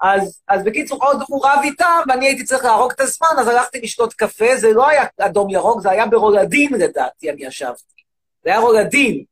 אז, 0.01 0.41
אז 0.47 0.63
בקיצור, 0.63 1.05
עוד 1.05 1.23
הוא 1.27 1.45
רב 1.45 1.59
איתם, 1.63 1.99
ואני 2.07 2.27
הייתי 2.27 2.43
צריך 2.43 2.65
להרוג 2.65 2.91
את 2.91 2.99
הזמן, 2.99 3.27
אז 3.39 3.47
הלכתי 3.47 3.81
לשתות 3.81 4.13
קפה, 4.13 4.57
זה 4.57 4.73
לא 4.73 4.87
היה 4.87 5.03
אדום 5.19 5.49
ירוק, 5.49 5.81
זה 5.81 5.91
היה 5.91 6.05
ברולדין 6.05 6.73
לדעתי, 6.73 7.29
אני 7.29 7.45
ישבתי. 7.45 8.03
זה 8.43 8.49
היה 8.49 8.59
רולדין. 8.59 9.23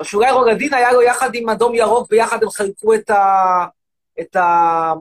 או 0.00 0.04
שאולי 0.04 0.30
רולדין 0.30 0.74
היה 0.74 0.92
לו 0.92 1.02
יחד 1.02 1.34
עם 1.34 1.48
אדום 1.48 1.74
ירוק, 1.74 2.10
ביחד 2.10 2.42
הם 2.42 2.50
חילקו 2.50 2.94
את 2.94 3.10
ה... 3.10 3.64
את 4.20 4.36
ה... 4.36 4.92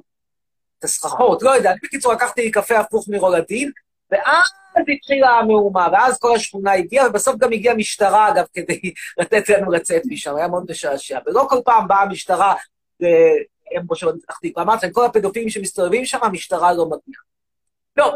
את 0.79 0.83
הסככות, 0.83 1.43
לא 1.43 1.49
יודע. 1.49 1.71
אני 1.71 1.79
בקיצור 1.83 2.13
לקחתי 2.13 2.51
קפה 2.51 2.79
הפוך 2.79 3.05
מרולדין, 3.09 3.71
ואז 4.11 4.47
התחילה 4.93 5.29
המהומה, 5.29 5.87
ואז 5.91 6.19
כל 6.19 6.35
השכונה 6.35 6.73
הגיעה, 6.73 7.07
ובסוף 7.07 7.35
גם 7.37 7.53
הגיעה 7.53 7.75
משטרה, 7.75 8.29
אגב, 8.29 8.45
כדי 8.53 8.93
לתת 9.19 9.49
לנו 9.49 9.71
לצאת 9.71 10.01
משם, 10.05 10.35
היה 10.35 10.47
מאוד 10.47 10.65
משעשע. 10.69 11.19
ולא 11.25 11.45
כל 11.49 11.59
פעם 11.65 11.87
באה 11.87 12.01
המשטרה, 12.01 12.53
הם 13.75 13.85
מושבות 13.87 14.15
פתח 14.23 14.37
תקווה. 14.37 14.63
אמרתי 14.63 14.87
כל 14.91 15.05
הפדופילים 15.05 15.49
שמסתובבים 15.49 16.05
שם, 16.05 16.19
המשטרה 16.21 16.73
לא 16.73 16.85
מגיעה. 16.85 17.21
לא, 17.97 18.13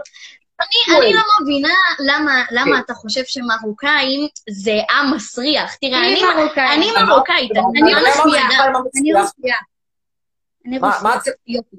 אני, 0.62 0.98
אני 0.98 1.14
לא 1.14 1.22
מבינה 1.42 1.74
למה, 2.00 2.44
למה 2.52 2.80
אתה 2.80 2.94
חושב 2.94 3.22
שמרוקאים 3.26 4.28
זה 4.50 4.72
עם 4.92 5.14
מסריח. 5.16 5.76
תראה, 5.76 6.00
אני, 6.00 6.22
אני 6.74 6.92
מרוקאית. 7.06 7.52
אני. 7.52 7.94
רוסיה. 9.14 9.56
אני 10.68 10.80
מה- 10.80 10.88
רוסיה. 11.16 11.16
את- 11.34 11.38
יופי. 11.48 11.78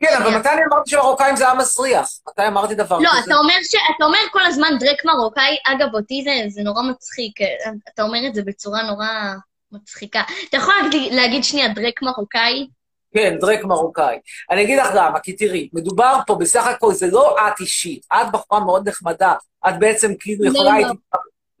כן, 0.00 0.16
אבל 0.22 0.38
מתי 0.38 0.48
אני 0.48 0.60
אמרתי 0.72 0.90
שמרוקאים 0.90 1.36
זה 1.36 1.48
עם 1.48 1.58
מסריח? 1.58 2.08
מתי 2.28 2.46
אמרתי 2.46 2.74
דבר 2.74 2.98
לא, 2.98 3.10
כזה? 3.10 3.20
אתה 3.24 3.34
אומר, 3.36 3.54
ש... 3.62 3.74
אתה 3.96 4.04
אומר 4.04 4.18
כל 4.32 4.44
הזמן 4.46 4.68
דרק 4.80 5.04
מרוקאי, 5.04 5.56
אגב, 5.66 5.94
אותי 5.94 6.24
זה, 6.24 6.30
זה 6.48 6.62
נורא 6.62 6.82
מצחיק, 6.82 7.32
אתה 7.94 8.02
אומר 8.02 8.18
את 8.28 8.34
זה 8.34 8.42
בצורה 8.46 8.82
נורא 8.82 9.06
מצחיקה. 9.72 10.22
אתה 10.48 10.56
יכול 10.56 10.74
להגיד, 10.82 11.12
להגיד 11.14 11.44
שנייה 11.44 11.68
דרק 11.68 12.02
מרוקאי? 12.02 12.66
כן, 13.14 13.36
דרק 13.40 13.64
מרוקאי. 13.64 14.18
אני 14.50 14.62
אגיד 14.62 14.78
לך 14.78 14.88
למה, 14.94 15.20
כי 15.20 15.32
תראי, 15.32 15.68
מדובר 15.72 16.14
פה 16.26 16.34
בסך 16.34 16.66
הכל, 16.66 16.92
זה 16.92 17.06
לא 17.06 17.36
את 17.48 17.60
אישית, 17.60 18.06
את 18.12 18.32
בחורה 18.32 18.64
מאוד 18.64 18.88
נחמדה, 18.88 19.34
את 19.68 19.78
בעצם 19.78 20.12
כאילו 20.20 20.44
יכולה 20.44 20.70
לא. 20.70 20.76
היית... 20.76 20.88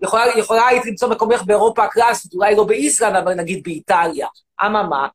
יכולה, 0.02 0.38
יכולה 0.38 0.66
היית 0.66 0.86
למצוא 0.86 1.08
מקומך 1.08 1.42
באירופה 1.42 1.84
הקלאסית, 1.84 2.34
אולי 2.34 2.56
לא 2.56 2.64
באיסלנד, 2.64 3.16
אבל 3.16 3.34
נגיד 3.34 3.62
באיטליה. 3.64 4.26
אממה. 4.66 5.08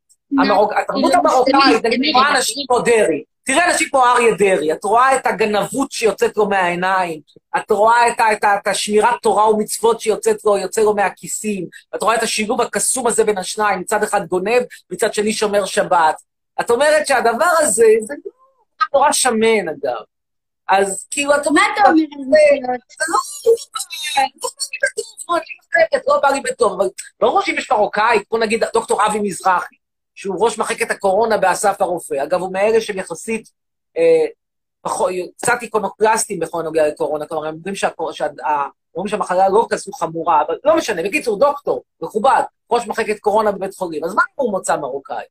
התרבות 0.81 1.13
המרוקאית, 1.13 1.81
תמיד. 1.81 2.15
רואה 2.15 2.37
אנשים 2.37 2.65
כמו 2.67 2.79
דרעי. 2.79 3.23
תראה 3.43 3.71
אנשים 3.71 3.87
כמו 3.89 4.05
אריה 4.05 4.33
דרעי, 4.33 4.73
את 4.73 4.83
רואה 4.83 5.15
את 5.15 5.25
הגנבות 5.27 5.91
שיוצאת 5.91 6.37
לו 6.37 6.49
מהעיניים, 6.49 7.21
את 7.57 7.71
רואה 7.71 8.07
את, 8.07 8.19
ה- 8.19 8.33
את, 8.33 8.43
ה- 8.43 8.55
את 8.55 8.67
השמירת 8.67 9.21
תורה 9.21 9.49
ומצוות 9.49 9.99
שיוצאת 9.99 10.45
לו, 10.45 10.57
יוצא 10.57 10.81
לו 10.81 10.95
מהכיסים, 10.95 11.67
את 11.95 12.03
רואה 12.03 12.15
את 12.15 12.23
השילוב 12.23 12.61
הקסום 12.61 13.07
הזה 13.07 13.23
בין 13.23 13.37
השניים, 13.37 13.79
מצד 13.79 14.03
אחד 14.03 14.25
גונב, 14.25 14.61
מצד 14.91 15.13
שני 15.13 15.33
שומר 15.33 15.65
שבת. 15.65 16.15
את 16.61 16.69
אומרת 16.71 17.07
שהדבר 17.07 17.49
הזה, 17.59 17.85
זה 18.01 18.13
לא 18.25 18.99
נורא 18.99 19.11
שמן 19.11 19.69
אגב. 19.69 20.01
אז 20.69 21.07
כאילו, 21.11 21.35
את 21.35 21.37
מה 21.37 21.43
אומרת, 21.47 21.67
אתה 21.81 21.89
אומר 21.89 21.99
על 22.69 22.79
רוסיות? 23.13 23.57
זה 25.73 25.97
לא, 26.07 26.15
לא 26.15 26.21
בא 26.21 26.29
לי 26.29 26.41
בטוב, 26.41 26.73
אבל 26.73 26.89
ברור 27.19 27.41
שאם 27.41 27.55
יש 27.57 27.71
מרוקאי, 27.71 28.19
כמו 28.29 28.37
נגיד 28.37 28.63
דוקטור 28.73 29.05
אבי 29.05 29.19
מזרחי, 29.19 29.75
שהוא 30.15 30.45
ראש 30.45 30.57
מחלקת 30.59 30.91
הקורונה 30.91 31.37
באסף 31.37 31.81
הרופא, 31.81 32.23
אגב, 32.23 32.41
הוא 32.41 32.53
מאלה 32.53 32.81
שהם 32.81 32.97
יחסית 32.97 33.49
אה, 33.97 34.25
פחות- 34.81 35.11
קצת 35.37 35.57
איקונוקלסטים 35.61 36.39
בכל 36.39 36.59
הנוגע 36.59 36.87
לקורונה, 36.87 37.25
כלומר, 37.25 37.47
הם 37.47 37.55
אומרים 37.55 37.75
שהקור- 37.75 38.11
שה- 38.11 38.27
אומרים 38.95 39.07
שהמחלה 39.09 39.49
לא 39.49 39.67
כזו 39.69 39.91
חמורה, 39.91 40.41
אבל 40.47 40.55
לא 40.63 40.77
משנה, 40.77 41.03
בקיצור, 41.03 41.39
דוקטור, 41.39 41.83
מכובד, 42.01 42.41
ראש 42.71 42.87
מחלקת 42.87 43.19
קורונה 43.19 43.51
בבית 43.51 43.75
חולים, 43.75 44.03
אז 44.03 44.15
מה 44.15 44.21
הוא 44.35 44.51
מוצא 44.51 44.77
מרוקאי? 44.77 45.23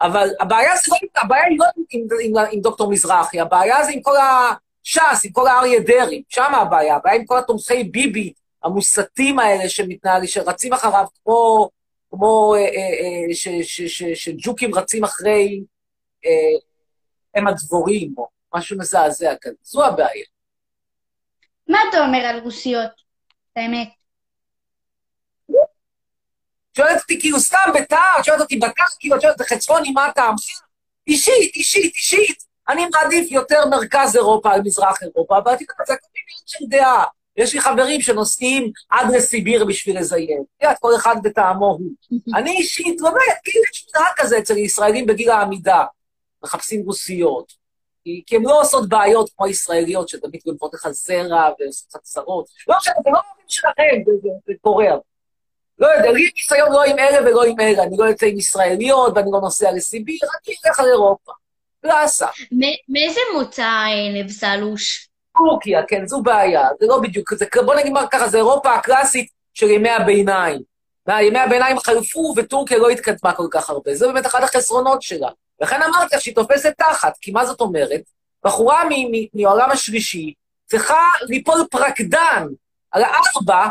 אבל 0.00 0.28
הבעיה, 0.40 0.76
זה, 0.76 0.82
לא- 0.92 1.22
הבעיה 1.22 1.44
היא 1.44 1.58
לא 1.58 1.64
עם, 1.76 1.84
עם, 1.90 2.36
עם, 2.38 2.44
עם 2.52 2.60
דוקטור 2.60 2.90
מזרחי, 2.90 3.40
הבעיה 3.40 3.84
זה 3.84 3.90
עם 3.92 4.02
כל 4.02 4.16
הש"ס, 4.16 5.24
עם 5.24 5.32
כל 5.32 5.46
האריה 5.46 5.80
דרעי, 5.80 6.22
שם 6.28 6.54
הבעיה, 6.54 6.96
הבעיה 6.96 7.16
עם 7.16 7.24
כל 7.24 7.38
התומכי 7.38 7.84
ביבי 7.84 8.32
המוסתים 8.64 9.38
האלה 9.38 9.68
שמתנהלים, 9.68 10.26
שרצים 10.28 10.72
אחריו 10.72 11.04
כמו, 11.24 11.68
כמו 12.16 12.54
אה, 12.54 12.60
אה, 12.60 12.66
אה, 13.28 14.14
שג'וקים 14.14 14.74
רצים 14.74 15.04
אחרי 15.04 15.60
הם 17.34 17.46
הדבורים, 17.46 18.14
או 18.18 18.28
משהו 18.54 18.78
מזעזע 18.78 19.34
כזה. 19.40 19.54
זו 19.62 19.84
הבעיה. 19.84 20.24
מה 21.68 21.78
אתה 21.88 22.06
אומר 22.06 22.18
על 22.18 22.38
רוסיות? 22.40 22.90
האמת. 23.56 23.88
שואלת 26.76 27.00
אותי 27.00 27.20
כאילו 27.20 27.40
סתם 27.40 27.70
בתא, 27.74 28.22
שואלת 28.22 28.40
אותי 28.40 28.56
בתא, 28.56 28.84
כאילו, 29.00 29.20
שואלת 29.20 29.40
אותי 29.40 29.54
חצרוני, 29.54 29.90
מה 29.90 30.08
טעמך? 30.14 30.40
אישית, 31.06 31.54
אישית, 31.54 31.94
אישית. 31.94 32.44
אני 32.68 32.86
מעדיף 32.86 33.30
יותר 33.30 33.66
מרכז 33.70 34.16
אירופה 34.16 34.52
על 34.52 34.60
מזרח 34.64 35.02
אירופה, 35.02 35.38
אבל 35.38 35.54
את 35.54 35.60
יודעת, 35.60 35.86
זה 35.86 35.94
הכל 35.94 36.06
עניין 36.14 36.42
של 36.46 36.64
דעה. 36.68 37.04
יש 37.36 37.54
לי 37.54 37.60
חברים 37.60 38.00
שנוסעים 38.00 38.72
עד 38.90 39.14
לסיביר 39.14 39.64
בשביל 39.64 39.98
לזיין. 39.98 40.42
את 40.56 40.62
יודעת, 40.62 40.78
כל 40.80 40.96
אחד 40.96 41.16
בטעמו 41.22 41.66
הוא. 41.66 41.90
אני 42.38 42.50
אישית, 42.50 43.00
באמת, 43.00 43.38
כאילו 43.44 43.64
יש 43.72 43.86
מנהג 43.96 44.12
כזה 44.16 44.38
אצל 44.38 44.58
ישראלים 44.58 45.06
בגיל 45.06 45.30
העמידה. 45.30 45.84
מחפשים 46.44 46.82
רוסיות. 46.86 47.52
כי, 48.04 48.22
כי 48.26 48.36
הן 48.36 48.42
לא 48.42 48.60
עושות 48.60 48.88
בעיות 48.88 49.30
כמו 49.36 49.46
הישראליות, 49.46 50.08
שתמיד 50.08 50.40
גונבות 50.44 50.74
לך 50.74 50.88
זרע 50.90 51.48
ועושות 51.60 51.94
לך 51.94 52.00
צרות. 52.02 52.46
לא 52.68 52.76
משנה, 52.76 52.94
זה 53.04 53.10
לא 53.10 53.18
עובדים 53.30 53.46
שלכם, 53.48 54.12
זה, 54.46 54.52
קורה. 54.60 54.86
לא 55.78 55.86
יודע, 55.86 56.12
לי 56.12 56.30
ניסיון 56.36 56.72
לא 56.72 56.84
עם 56.84 56.98
אלה 56.98 57.30
ולא 57.30 57.44
עם 57.44 57.60
אלה, 57.60 57.82
אני 57.82 57.96
לא 57.98 58.04
יוצא 58.04 58.26
עם 58.26 58.38
ישראליות 58.38 59.12
ואני 59.16 59.30
לא 59.32 59.40
נוסע 59.40 59.72
לסיביר, 59.72 60.18
אני 60.22 60.54
אלך 60.66 60.80
על 60.80 60.86
אירופה. 60.86 61.32
לאסה. 61.84 62.26
מאיזה 62.88 63.20
מוצא 63.34 63.62
אה, 63.62 64.22
נבסלוש? 64.22 65.08
טורקיה, 65.38 65.82
כן, 65.88 66.06
זו 66.06 66.22
בעיה, 66.22 66.68
זה 66.80 66.86
לא 66.86 67.00
בדיוק, 67.00 67.34
זה, 67.34 67.46
בוא 67.64 67.74
נגיד 67.74 67.92
ככה, 68.10 68.28
זה 68.28 68.36
אירופה 68.36 68.74
הקלאסית 68.74 69.28
של 69.54 69.70
ימי 69.70 69.90
הביניים. 69.90 70.60
ימי 71.08 71.38
הביניים 71.38 71.78
חלפו 71.78 72.34
וטורקיה 72.36 72.78
לא 72.78 72.88
התקדמה 72.88 73.32
כל 73.32 73.46
כך 73.50 73.70
הרבה, 73.70 73.94
זה 73.94 74.06
באמת 74.06 74.26
אחד 74.26 74.42
החסרונות 74.42 75.02
שלה. 75.02 75.28
לכן 75.60 75.82
אמרתי 75.82 76.16
לך 76.16 76.22
שהיא 76.22 76.34
תופסת 76.34 76.72
תחת, 76.78 77.16
כי 77.20 77.30
מה 77.30 77.46
זאת 77.46 77.60
אומרת? 77.60 78.00
בחורה 78.44 78.82
מהעולם 79.34 79.70
השלישי 79.70 80.34
צריכה 80.66 81.00
ליפול 81.22 81.66
פרקדן 81.70 82.46
על 82.90 83.02
הארבע 83.02 83.68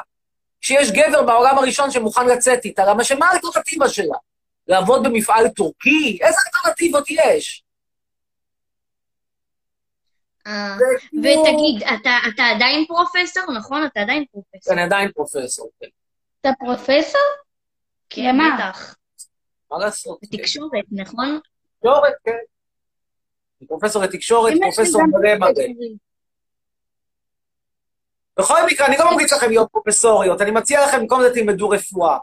שיש 0.62 0.91
גבר 0.91 1.22
מהעולם 1.22 1.58
הראשון 1.58 1.91
שמוכן 1.91 2.27
לצאת 2.27 2.65
איתה, 2.65 2.86
למה 2.86 3.03
שמה 3.03 3.25
האלטרנטיבה 3.27 3.89
שלה? 3.89 4.15
לעבוד 4.67 5.03
במפעל 5.03 5.48
טורקי? 5.48 6.20
איזה 6.22 6.38
אלטרנטיבות 6.48 7.10
יש? 7.10 7.62
אה, 10.48 10.78
ותגיד, 11.14 11.84
אתה, 11.84 12.12
אתה 12.34 12.44
עדיין 12.56 12.86
פרופסור, 12.88 13.44
נכון? 13.58 13.86
אתה 13.86 14.00
עדיין 14.00 14.26
פרופסור. 14.32 14.74
אני 14.74 14.82
עדיין 14.82 15.12
פרופסור, 15.12 15.70
כן. 15.80 15.88
אתה 16.42 16.50
פרופסור? 16.60 17.22
כן, 18.10 18.22
למה? 18.36 18.56
בטח. 18.56 18.96
מה 19.72 19.78
לעשות? 19.78 20.20
בתקשורת, 20.22 20.86
נכון? 20.92 21.40
תקשורת, 21.80 22.14
כן. 22.26 22.32
פרופסור 23.68 24.02
לתקשורת, 24.04 24.54
פרופסור 24.62 25.02
מלא 25.04 25.36
מלא. 25.36 25.64
בכל 28.40 28.66
מקרה, 28.72 28.88
אני 28.88 28.96
לא 29.00 29.12
ממליץ 29.12 29.34
לכם 29.34 29.50
להיות 29.50 29.70
פרופסוריות, 29.72 30.42
אני 30.42 30.52
מציע 30.52 30.86
לכם 30.86 31.00
במקום 31.00 31.22
זה 31.22 31.34
תלמדו 31.34 31.70
רפואה. 31.70 32.18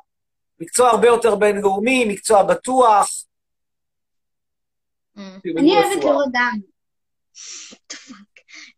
מקצוע 0.61 0.91
הרבה 0.91 1.07
יותר 1.07 1.35
בינלאומי, 1.35 2.05
מקצוע 2.05 2.43
בטוח. 2.43 3.09
אה, 5.19 5.37
אני 5.59 5.77
אוהבת. 5.77 6.05
לראות 6.05 6.33
דם. 6.33 6.70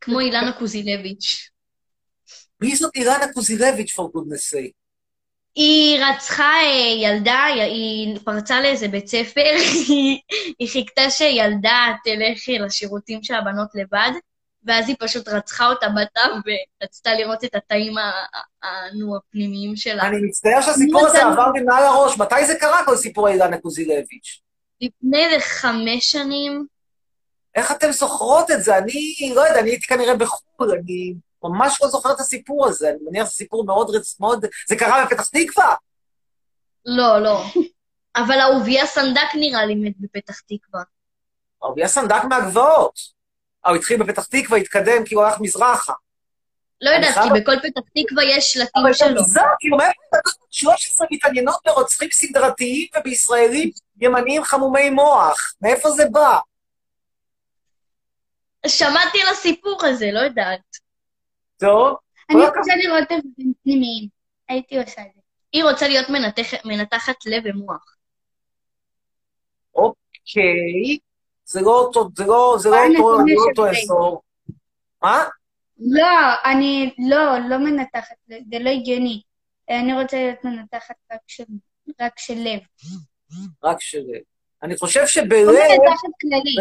כמו 0.01 0.21
אילנה 0.21 0.53
קוזינביץ'. 0.53 1.49
מי 2.61 2.77
זאת 2.77 2.97
אילנה 2.97 3.33
קוזילביץ', 3.33 3.93
for 3.93 4.03
goodness 4.03 4.55
sake? 4.55 4.73
היא 5.55 5.99
רצחה 6.05 6.53
אה, 6.63 6.95
ילדה, 7.03 7.45
היא 7.45 8.19
פרצה 8.25 8.61
לאיזה 8.61 8.89
בית 8.89 9.07
ספר, 9.07 9.51
היא, 9.89 10.69
חיכתה 10.69 11.11
שילדה 11.11 11.93
תלך 12.05 12.65
לשירותים 12.67 13.23
של 13.23 13.35
הבנות 13.35 13.69
לבד, 13.75 14.11
ואז 14.65 14.89
היא 14.89 14.97
פשוט 15.01 15.29
רצחה 15.29 15.67
אותה 15.67 15.87
בתא 15.89 16.21
ורצתה 16.83 17.15
לראות 17.15 17.45
את 17.45 17.55
התאים 17.55 17.99
ה- 17.99 18.01
ה- 18.03 18.67
ה- 18.67 18.95
נו, 18.95 19.17
הפנימיים 19.17 19.77
שלה. 19.77 20.09
אני 20.09 20.17
מצטער 20.23 20.63
שהסיפור 20.63 21.07
הזה 21.07 21.23
עבר 21.23 21.53
לי 21.55 21.61
מעל 21.61 21.85
הראש. 21.85 22.19
מתי 22.19 22.47
זה 22.47 22.55
קרה, 22.55 22.85
כל 22.85 22.97
סיפור 22.97 23.29
אילנה 23.29 23.59
קוזילביץ'? 23.59 24.41
לפני 24.81 25.25
איזה 25.27 25.41
חמש 25.41 26.13
שנים, 26.13 26.67
איך 27.55 27.73
אתן 27.73 27.93
זוכרות 27.93 28.51
את 28.51 28.63
זה? 28.63 28.79
אני 28.79 29.33
לא 29.35 29.41
יודע, 29.41 29.61
אני 29.61 29.71
הייתי 29.71 29.87
כנראה 29.87 30.17
בחו"ל, 30.17 30.71
אני 30.71 31.15
ממש 31.45 31.79
לא 31.83 31.89
זוכר 31.89 32.13
את 32.13 32.21
הסיפור 32.21 32.67
הזה. 32.67 32.89
אני 32.89 32.99
מניח 33.07 33.27
שזה 33.27 33.35
סיפור 33.37 33.65
מאוד 33.65 33.91
רצ... 33.91 34.21
מאוד... 34.21 34.47
זה 34.69 34.77
קרה 34.77 35.05
בפתח 35.05 35.29
תקווה? 35.29 35.75
לא, 36.87 37.19
לא. 37.19 37.45
אבל 38.17 38.41
אהוביה 38.41 38.87
סנדק 38.87 39.35
נראה 39.35 39.67
לי 39.67 39.75
מת 39.75 39.93
בפתח 40.01 40.41
תקווה. 40.41 40.83
אהוביה 41.65 41.89
סנדק 41.89 42.25
מהגבעות. 42.25 43.23
הוא 43.67 43.77
התחיל 43.77 44.03
בפתח 44.03 44.25
תקווה, 44.25 44.59
התקדם, 44.59 45.05
כי 45.05 45.15
הוא 45.15 45.25
הלך 45.25 45.41
מזרחה. 45.41 45.93
לא 46.81 46.91
יודעת, 46.91 47.15
כי 47.15 47.41
בכל 47.41 47.57
פתח 47.59 47.81
תקווה 47.95 48.25
יש 48.25 48.53
שלטים 48.53 48.83
אבל 48.83 48.93
זה 48.93 48.99
שלו. 48.99 49.21
מוזר, 49.21 49.43
כאילו, 49.59 49.77
מאיפה 49.77 50.01
בנות 50.13 50.37
13 50.51 51.07
מתעניינות 51.11 51.57
ברוצחים 51.67 52.09
סדרתיים 52.13 52.87
ובישראלים 52.99 53.71
ימניים 54.01 54.45
חמומי 54.45 54.91
מוח? 54.91 55.55
מאיפה 55.61 55.91
זה 55.91 56.05
בא? 56.11 56.39
שמעתי 58.66 59.23
על 59.23 59.28
הסיפור 59.33 59.85
הזה, 59.85 60.11
לא 60.12 60.19
יודעת. 60.19 60.61
טוב, 61.59 61.97
אני. 62.31 62.47
רוצה 62.47 62.76
לראות 62.76 63.11
הבדלים 63.11 63.52
פנימיים. 63.62 64.09
הייתי 64.49 64.78
עושה 64.78 65.02
את 65.02 65.11
זה. 65.14 65.21
היא 65.52 65.64
רוצה 65.64 65.88
להיות 65.88 66.09
מנתח, 66.09 66.47
מנתחת 66.64 67.26
לב 67.26 67.42
ומוח. 67.47 67.97
אוקיי, 69.75 70.99
זה 71.45 71.61
לא 71.61 71.78
אותו, 71.81 72.09
זה 72.16 72.25
לא, 72.26 72.57
זה 72.59 72.71
לא 72.71 72.76
אותו, 72.76 73.19
לא 73.26 73.42
אותו 73.49 73.71
אזור. 73.71 74.23
מה? 75.02 75.25
לא, 75.78 76.35
אני 76.45 76.95
לא, 76.99 77.38
לא 77.49 77.59
מנתחת, 77.59 78.14
זה 78.26 78.38
זה 78.50 78.59
לא 78.59 78.71
הגיוני. 78.71 79.23
אני 79.71 80.02
רוצה 80.02 80.16
להיות 80.16 80.45
מנתחת 80.45 80.95
רק 81.12 81.21
של, 81.26 81.45
רק 82.00 82.19
של 82.19 82.35
לב. 82.35 82.61
רק 83.64 83.81
של... 83.81 84.04
אני 84.62 84.76
חושב 84.76 85.00
לא 85.00 85.07
שבלב, 85.07 85.47
מנתחת 85.49 86.09
כללית. 86.21 86.59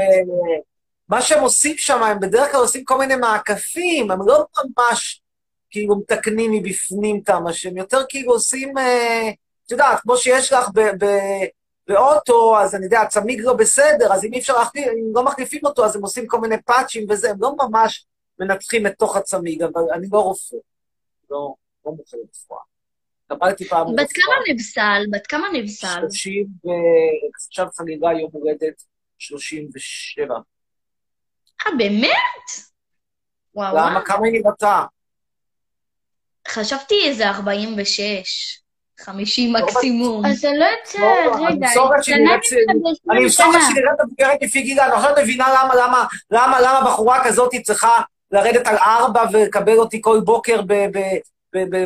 מה 1.11 1.21
שהם 1.21 1.43
עושים 1.43 1.77
שם, 1.77 2.03
הם 2.03 2.19
בדרך 2.19 2.51
כלל 2.51 2.59
עושים 2.59 2.83
כל 2.85 2.97
מיני 2.97 3.15
מעקפים, 3.15 4.11
הם 4.11 4.27
לא 4.27 4.45
ממש 4.77 5.21
כאילו 5.69 5.95
מתקנים 5.95 6.51
מבפנים 6.51 7.21
את 7.23 7.29
המשם, 7.29 7.69
הם 7.69 7.77
יותר 7.77 8.01
כאילו 8.09 8.31
עושים, 8.31 8.77
אה, 8.77 9.29
את 9.65 9.71
יודעת, 9.71 9.99
כמו 9.99 10.17
שיש 10.17 10.53
לך 10.53 10.69
ב- 10.73 11.05
ב- 11.05 11.45
באוטו, 11.87 12.59
אז 12.59 12.75
אני 12.75 12.83
יודע, 12.83 13.01
הצמיג 13.01 13.41
לא 13.41 13.53
בסדר, 13.53 14.13
אז 14.13 14.25
אם 14.25 14.33
אי 14.33 14.39
אפשר 14.39 14.57
להחליף, 14.57 14.87
אם 14.87 15.11
לא 15.15 15.23
מחליפים 15.23 15.61
אותו, 15.63 15.85
אז 15.85 15.95
הם 15.95 16.01
עושים 16.01 16.27
כל 16.27 16.39
מיני 16.39 16.61
פאצ'ים 16.61 17.05
וזה, 17.09 17.29
הם 17.29 17.37
לא 17.39 17.55
ממש 17.59 18.05
מנתחים 18.39 18.87
את 18.87 18.93
תוך 18.99 19.15
הצמיג, 19.15 19.63
אבל 19.63 19.81
אני 19.93 20.07
לא 20.11 20.19
רופא, 20.19 20.55
לא, 21.31 21.53
לא 21.85 21.91
מוכר 21.91 22.17
רפואה. 22.29 22.61
למדתי 23.31 23.65
פעם 23.65 23.95
בת 23.95 24.11
כמה 24.11 24.53
נבסל? 24.53 25.05
בת 25.11 25.27
כמה 25.27 25.47
נבסל? 25.53 25.99
30, 26.09 26.47
ועכשיו 26.63 27.67
חגיגה 27.77 28.07
יום 28.11 28.29
הולדת 28.33 28.83
37. 29.17 30.35
אה, 31.67 31.71
באמת? 31.77 32.11
וואו, 33.55 33.75
למה? 33.77 34.01
כמה 34.05 34.25
היא 34.27 34.33
נראתה? 34.43 34.83
חשבתי 36.47 36.95
איזה 37.05 37.29
46, 37.29 38.57
50 38.99 39.53
מקסימום. 39.53 40.25
אז 40.25 40.39
זה 40.39 40.49
לא 40.59 40.65
יוצא, 40.65 40.99
לא, 40.99 41.35
רגע, 41.47 41.67
המסורת 41.67 41.95
היא 41.95 42.03
שהיא 42.03 42.15
קטנה 42.15 42.25
נראית- 42.35 42.51
ממך 42.75 42.97
ב-20 43.05 43.11
אני 43.13 43.23
אמסור 43.23 43.45
לך 43.47 43.53
שנה. 43.53 43.61
שהיא 43.65 43.83
נראית 43.83 43.99
מבוגרת 44.05 44.37
לפי 44.41 44.61
גילה, 44.61 44.85
אני 44.85 44.93
עכשיו 44.93 45.11
מבינה 45.23 45.47
למה, 45.49 45.75
למה, 45.75 46.05
למה, 46.31 46.61
למה 46.61 46.81
בחורה 46.85 47.23
כזאת 47.25 47.51
צריכה 47.63 48.01
לרדת 48.31 48.67
על 48.67 48.77
ארבע 48.77 49.23
ולקבל 49.31 49.77
אותי 49.77 50.01
כל 50.01 50.19
בוקר 50.19 50.61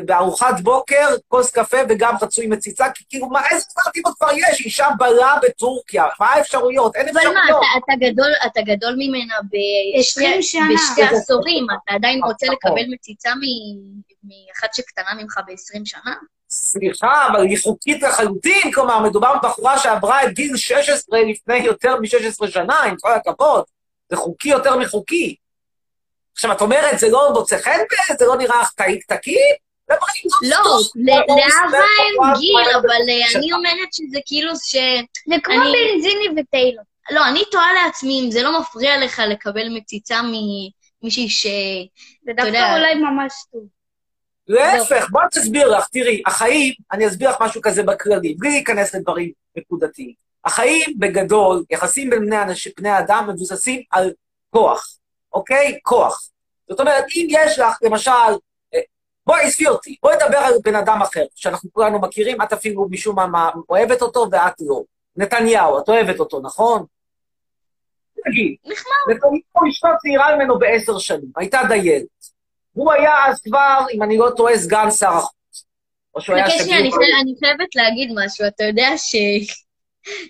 בארוחת 0.06 0.60
בוקר, 0.62 1.08
כוס 1.28 1.52
קפה 1.52 1.78
וגם 1.90 2.16
רצוי 2.22 2.48
מציצה, 2.48 2.86
כי 2.96 3.04
כאילו, 3.10 3.28
מה, 3.28 3.42
איזה 3.52 3.66
אלטרנטיבות 3.78 4.14
כבר 4.20 4.28
יש? 4.34 4.66
אישה 4.66 4.88
בלה 4.98 5.36
בטורקיה, 5.44 6.06
מה 6.20 6.28
האפשרויות? 6.34 6.96
אין 6.96 7.10
אבל 7.10 7.14
מה, 7.14 7.20
אפשרויות. 7.22 7.48
אתה, 7.48 7.94
אתה, 7.94 8.06
גדול, 8.12 8.32
אתה 8.46 8.62
גדול 8.62 8.94
ממנה 8.98 9.36
בשתי, 9.46 10.00
20 10.28 10.42
שנה. 10.42 10.64
בשתי 10.74 11.04
עשורים, 11.18 11.66
אתה 11.84 11.96
עדיין 11.96 12.20
רוצה 12.24 12.46
נכון. 12.46 12.56
לקבל 12.72 12.94
מציצה 12.94 13.30
מ- 13.36 14.02
מאחת 14.24 14.74
שקטנה 14.74 15.14
ממך 15.22 15.40
ב-20 15.48 15.82
שנה? 15.86 16.14
סליחה, 16.50 17.28
אבל 17.32 17.42
היא 17.46 17.58
חוקית 17.64 18.02
לחלוטין, 18.04 18.72
כלומר, 18.74 19.00
מדובר 19.00 19.34
בבחורה 19.38 19.78
שעברה 19.80 20.24
את 20.24 20.34
גיל 20.34 20.58
16 20.58 21.20
לפני 21.22 21.58
יותר 21.58 21.96
מ-16 22.00 22.48
שנה, 22.52 22.80
עם 22.80 22.96
כל 23.02 23.12
הכבוד. 23.14 23.64
זה 24.10 24.18
חוקי 24.18 24.50
יותר 24.50 24.78
מחוקי. 24.78 25.36
עכשיו, 26.36 26.52
את 26.52 26.62
אומרת, 26.62 27.00
זה 27.00 27.10
לא 27.10 27.30
מוצא 27.34 27.58
חן 27.58 27.72
בעיניי, 27.72 28.18
זה 28.20 28.26
לא 28.26 28.36
נראה 28.36 28.62
לך 28.62 28.72
תאי 28.72 29.00
תקין? 29.08 29.54
לא, 29.90 29.96
לא, 30.42 30.62
לא 30.96 31.16
לאהבה 31.28 31.78
אין 31.78 32.34
גיל, 32.40 32.76
אבל 32.82 33.10
אה. 33.10 33.40
אני 33.40 33.54
אומרת 33.54 33.94
שזה 33.94 34.20
כאילו 34.26 34.52
ש... 34.56 34.76
זה 35.30 35.36
כמו 35.44 35.56
בנזיני 35.56 36.42
וטיילור. 36.42 36.84
לא, 37.12 37.28
אני 37.28 37.44
תוהה 37.52 37.74
לעצמי 37.74 38.22
אם 38.26 38.32
זה 38.32 38.44
לא 38.44 38.60
מפריע 38.60 38.98
לך 38.98 39.22
לקבל 39.28 39.70
מציצה 39.70 40.22
ממישהי 40.22 41.30
ש... 41.30 41.48
זה 42.26 42.32
דווקא 42.36 42.78
אולי 42.78 42.96
ממש 42.96 43.34
טוב. 43.52 43.64
להפך, 44.48 45.10
בואי 45.10 45.26
תסביר 45.32 45.68
לך, 45.78 45.88
תראי, 45.92 46.22
החיים, 46.26 46.74
אני 46.92 47.08
אסביר 47.08 47.30
לך 47.30 47.36
משהו 47.42 47.62
כזה 47.62 47.84
בכללי, 47.84 48.36
בלי 48.38 48.50
להיכנס 48.50 48.96
לדברים 48.96 49.32
נקודתיים. 49.58 50.14
החיים 50.46 50.94
בגדול, 51.00 51.64
יחסים 51.70 52.10
בין 52.10 52.30
בני 52.78 53.00
אדם 53.00 53.30
מבוססים 53.30 53.82
על 53.92 54.12
כוח, 54.50 54.98
אוקיי? 55.36 55.80
כוח. 55.84 56.30
זאת 56.70 56.80
אומרת, 56.80 57.06
אם 57.16 57.28
יש 57.30 57.60
לך, 57.60 57.78
למשל, 57.82 58.12
אה, 58.74 58.80
בואי, 59.26 59.42
עזבי 59.44 59.68
אותי, 59.68 59.96
בואי 60.04 60.16
נדבר 60.16 60.38
על 60.38 60.54
בן 60.64 60.76
אדם 60.76 61.02
אחר, 61.02 61.24
שאנחנו 61.36 61.70
כולנו 61.74 62.00
מכירים, 62.02 62.42
את 62.42 62.54
אפילו 62.54 62.88
משום 62.90 63.16
מה 63.32 63.50
אוהבת 63.70 64.02
אותו 64.02 64.28
ואת 64.32 64.54
לא. 64.60 64.82
נתניהו, 65.16 65.80
את 65.80 65.90
אוהבת 65.90 66.20
אותו, 66.20 66.40
נכון? 66.40 66.86
תגיד, 68.26 68.56
נחמד. 68.66 69.16
נתניהו 69.16 69.72
אשתו 69.72 69.88
צעירה 70.02 70.36
ממנו 70.36 70.60
בעשר 70.60 70.98
שנים, 70.98 71.32
הייתה 71.38 71.62
דיילת. 71.70 72.06
הוא 72.74 72.92
היה 72.92 73.26
אז 73.26 73.42
כבר, 73.42 73.86
אם 73.94 74.04
אני 74.04 74.18
לא 74.18 74.30
טועה, 74.38 74.58
סגן 74.58 74.92
שר 74.92 75.10
החוץ. 75.10 75.66
או 76.16 76.22
שהוא 76.22 76.36
היה 76.36 76.46
אני 76.46 76.60
שגריר. 76.60 76.92
אני 77.22 77.34
חייבת 77.40 77.76
להגיד 77.76 78.12
משהו. 78.16 78.48
אתה 78.48 78.64
יודע 78.64 78.90
ש... 78.98 79.16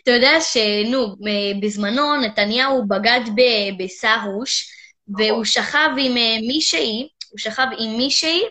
אתה 0.03 0.11
יודע 0.11 0.41
שנו, 0.41 1.07
מ- 1.07 1.61
בזמנו 1.61 2.15
נתניהו 2.21 2.87
בגד 2.87 3.19
ב- 3.35 3.83
בסרוש. 3.83 4.74
והוא 5.07 5.45
שכב 5.45 5.89
עם 5.97 6.17
אה, 6.17 6.37
מישהי, 6.47 7.09
הוא 7.29 7.39
שכב 7.39 7.67
עם 7.77 7.97
מישהי 7.97 8.43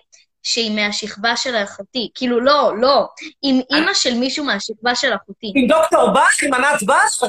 שהיא 0.42 0.76
מהשכבה 0.76 1.36
של 1.36 1.56
אחותי. 1.56 2.10
כאילו, 2.14 2.40
לא, 2.40 2.72
לא, 2.80 3.08
עם 3.42 3.60
אימא 3.70 3.94
של 3.94 4.14
מישהו 4.14 4.44
מהשכבה 4.44 4.94
של 4.94 5.14
אחותי. 5.14 5.52
עם 5.54 5.68
דוקטור 5.68 6.10
בך, 6.10 6.42
עם 6.42 6.54
ענת 6.54 6.82
בך? 6.82 7.24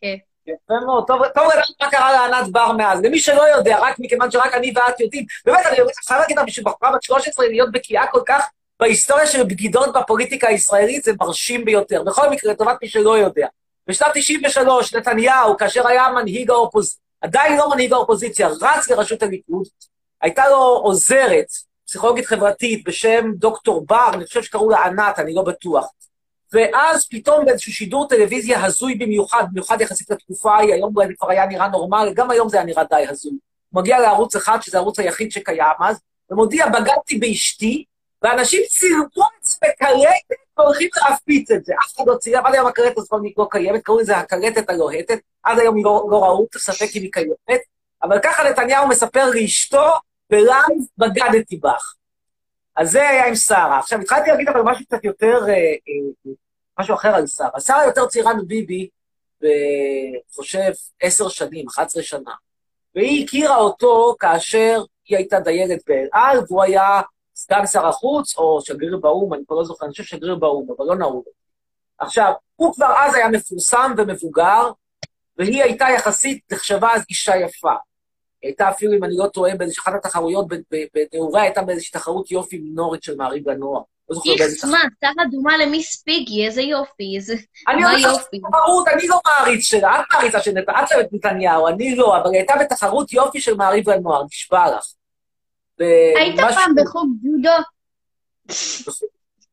כן. 0.00 0.16
יפה 0.46 0.74
מאוד. 0.86 1.04
טוב 1.06 1.28
טוב 1.34 1.44
לדעת 1.52 1.66
מה 1.80 1.90
קרה 1.90 2.12
לענת 2.12 2.52
בר 2.52 2.72
מאז. 2.72 3.00
למי 3.02 3.18
שלא 3.18 3.42
יודע, 3.42 3.78
רק 3.80 3.96
מכיוון 3.98 4.30
שרק 4.30 4.54
אני 4.54 4.72
ואת 4.76 5.00
יודעים, 5.00 5.24
באמת, 5.46 5.66
אני 5.66 5.76
חייב 6.06 6.20
להגיד 6.20 6.38
לך, 6.38 6.44
בשביל 6.44 6.64
בחורה 6.64 6.92
בת 6.92 7.02
13 7.02 7.46
להיות 7.46 7.72
בקיאה 7.72 8.06
כל 8.06 8.20
כך 8.26 8.48
בהיסטוריה 8.80 9.26
של 9.26 9.42
בגידות 9.42 9.96
בפוליטיקה 9.96 10.48
הישראלית, 10.48 11.04
זה 11.04 11.12
מרשים 11.20 11.64
ביותר. 11.64 12.02
בכל 12.02 12.30
מקרה, 12.30 12.52
לטובת 12.52 12.76
מי 12.82 12.88
שלא 12.88 13.18
יודע. 13.18 13.46
בשנת 13.86 14.08
93, 14.14 14.94
נתניהו, 14.94 15.56
כאשר 15.56 15.86
היה 15.86 16.08
מנהיג 16.08 16.50
האופוזיציה, 16.50 17.02
עדיין 17.20 17.56
לא 17.58 17.70
מנהיג 17.70 17.92
האופוזיציה, 17.92 18.48
רץ 18.60 18.90
לראשות 18.90 19.22
הליכוד, 19.22 19.66
הייתה 20.22 20.48
לו 20.48 20.56
עוזרת, 20.56 21.46
פסיכולוגית 21.86 22.26
חברתית, 22.26 22.84
בשם 22.84 23.32
דוקטור 23.34 23.86
בר, 23.86 24.10
אני 24.14 24.26
חושב 24.26 24.42
שקראו 24.42 24.70
לה 24.70 24.84
ענת, 24.84 25.18
אני 25.18 25.34
לא 25.34 25.42
בטוח. 25.42 25.86
ואז 26.52 27.08
פתאום 27.10 27.44
באיזשהו 27.44 27.72
שידור 27.72 28.08
טלוויזיה 28.08 28.64
הזוי 28.64 28.94
במיוחד, 28.94 29.44
במיוחד 29.50 29.80
יחסית 29.80 30.10
לתקופה 30.10 30.54
ההיא, 30.54 30.74
היום 30.74 30.94
זה 31.08 31.12
כבר 31.18 31.30
היה 31.30 31.46
נראה 31.46 31.68
נורמלי, 31.68 32.14
גם 32.14 32.30
היום 32.30 32.48
זה 32.48 32.56
היה 32.56 32.66
נראה 32.66 32.84
די 32.84 33.06
הזוי. 33.08 33.32
הוא 33.32 33.80
מגיע 33.80 34.00
לערוץ 34.00 34.36
אחד, 34.36 34.58
שזה 34.62 34.78
הערוץ 34.78 34.98
היחיד 34.98 35.32
שקיים 35.32 35.74
אז, 35.80 36.00
ומודיע, 36.30 36.68
בגדתי 36.68 37.18
באשתי, 37.18 37.84
ואנשים 38.22 38.62
צילמו 38.68 39.28
את 39.42 39.46
זה 39.46 39.56
בקלטת 39.62 40.58
והולכים 40.58 40.88
להפיץ 40.96 41.50
את 41.50 41.64
זה. 41.64 41.74
אף 41.74 41.96
אחד 41.96 42.04
לא 42.06 42.16
צילם, 42.16 42.46
עד 42.46 42.54
היום 42.54 42.66
הקלטת 42.66 42.98
הזאת 42.98 43.20
לא 43.36 43.48
קיימת, 43.50 43.82
קראו 43.82 44.00
לזה 44.00 44.16
הקלטת 44.16 44.70
הלוהטת, 44.70 45.18
עד 45.42 45.58
היום 45.58 45.76
היא 45.76 45.84
לא, 45.84 46.06
לא 46.10 46.24
ראו, 46.24 46.46
ספק 46.56 46.96
אם 46.96 47.02
היא 47.02 47.12
קיימת, 47.12 47.60
אבל 48.02 48.18
ככה 48.22 48.50
נתניהו 48.50 48.88
מספר 48.88 49.30
לאשתו, 49.34 49.88
בלייב 50.30 50.78
בגדתי 50.98 51.56
בך. 51.56 51.94
אז 52.76 52.90
זה 52.90 53.08
היה 53.08 53.26
עם 53.26 53.34
שרה. 53.34 53.78
עכשיו, 53.78 54.00
התחלתי 54.00 54.30
להגיד 54.30 54.48
אבל 54.48 54.62
משהו 54.62 54.84
קצת 54.84 55.04
יותר, 55.04 55.38
אה, 55.48 55.54
אה, 55.54 56.32
משהו 56.80 56.94
אחר 56.94 57.14
על 57.14 57.26
שרה. 57.26 57.60
שרה 57.60 57.84
יותר 57.84 58.06
צעירה 58.06 58.34
מביבי, 58.34 58.88
חושב, 60.34 60.72
עשר 61.00 61.28
שנים, 61.28 61.68
11 61.68 62.02
שנה. 62.02 62.32
והיא 62.94 63.24
הכירה 63.24 63.56
אותו 63.56 64.16
כאשר 64.18 64.82
היא 65.04 65.16
הייתה 65.16 65.40
דיירת 65.40 65.78
באל 65.86 66.06
על, 66.12 66.38
והוא 66.48 66.62
היה 66.62 67.00
סגן 67.42 67.66
שר 67.66 67.86
החוץ, 67.86 68.38
או 68.38 68.60
שגריר 68.64 68.96
באו"ם, 68.96 69.34
אני 69.34 69.42
כבר 69.46 69.56
לא 69.56 69.64
זוכר, 69.64 69.84
אני 69.84 69.92
חושב 69.92 70.04
שגריר 70.04 70.34
באו"ם, 70.34 70.66
אבל 70.76 70.86
לא 70.86 70.96
נהוג. 70.96 71.24
עכשיו, 71.98 72.32
הוא 72.56 72.74
כבר 72.74 72.94
אז 72.98 73.14
היה 73.14 73.28
מפורסם 73.28 73.94
ומבוגר, 73.96 74.70
והיא 75.38 75.62
הייתה 75.62 75.86
יחסית, 75.94 76.52
נחשבה 76.52 76.92
אז 76.94 77.02
אישה 77.10 77.36
יפה. 77.36 77.70
היא 78.42 78.48
הייתה 78.48 78.70
אפילו, 78.70 78.92
אם 78.92 79.04
אני 79.04 79.16
לא 79.16 79.26
טועה, 79.26 79.54
באיזושהי 79.56 79.82
אחת 79.82 79.92
התחרויות 79.94 80.46
בנעוריה, 81.12 81.42
הייתה 81.42 81.62
באיזושהי 81.62 81.92
תחרות 81.92 82.30
יופי 82.30 82.58
מינורית 82.58 83.02
של 83.02 83.16
מעריב 83.16 83.48
לנוער. 83.48 83.82
לא 84.08 84.14
זוכר 84.14 84.30
באיזה 84.38 84.44
איכס, 84.44 84.64
מה, 84.64 84.78
תחת 85.00 85.30
דומה 85.30 85.56
למיס 85.56 86.02
פיגי, 86.02 86.46
איזה 86.46 86.62
יופי, 86.62 87.16
איזה... 87.16 87.34
אני 87.68 87.84
אומר 87.84 87.96
לך. 87.96 88.22
תחרות, 88.50 88.88
אני 88.88 89.08
לא 89.08 89.20
מעריץ 89.26 89.64
שלה, 89.64 90.00
את 90.00 90.04
מעריצה 90.12 90.40
של 90.40 90.52
נתניהו, 91.12 91.68
אני 91.68 91.96
לא, 91.96 92.16
אבל 92.16 92.30
היא 92.30 92.38
הייתה 92.38 92.54
בתחרות 92.60 93.12
יופי 93.12 93.40
של 93.40 93.54
מעריב 93.54 93.90
לנוער, 93.90 94.24
נשבע 94.24 94.76
לך. 94.76 94.86
היית 96.16 96.40
פעם 96.40 96.74
בחוג 96.76 97.08
ג'ודו? 97.22 97.56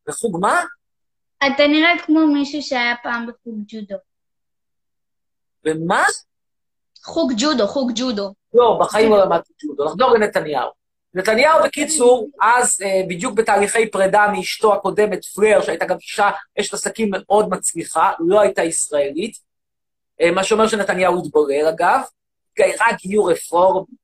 בחוג 0.07 0.37
מה? 0.41 0.63
אתה 1.37 1.67
נראה 1.67 1.91
כמו 2.05 2.27
מישהו 2.27 2.61
שהיה 2.61 2.95
פעם 3.03 3.27
בחוג 3.27 3.63
ג'ודו. 3.67 3.95
במה? 5.63 6.03
חוג 7.03 7.31
ג'ודו, 7.37 7.67
חוג 7.67 7.91
ג'ודו. 7.95 8.33
לא, 8.53 8.79
בחיים 8.81 9.09
לא 9.09 9.25
למדתי 9.25 9.53
ג'ודו. 9.63 9.85
נחזור 9.85 10.13
לנתניהו. 10.13 10.69
נתניהו, 11.13 11.63
בקיצור, 11.63 12.29
אז 12.41 12.81
אה, 12.81 13.01
בדיוק 13.09 13.33
בתהליכי 13.33 13.89
פרידה 13.91 14.27
מאשתו 14.35 14.73
הקודמת, 14.73 15.25
פרייר, 15.25 15.61
שהייתה 15.61 15.85
גם 15.85 15.95
אישה 15.95 16.29
אשת 16.59 16.73
עסקים 16.73 17.09
מאוד 17.11 17.49
מצליחה, 17.49 18.11
לא 18.19 18.41
הייתה 18.41 18.63
ישראלית, 18.63 19.37
אה, 20.21 20.31
מה 20.31 20.43
שאומר 20.43 20.67
שנתניהו 20.67 21.19
התבורר, 21.25 21.69
אגב, 21.69 22.01
התגיירה 22.51 22.87
גיור 23.01 23.31
רפורמי. 23.31 23.98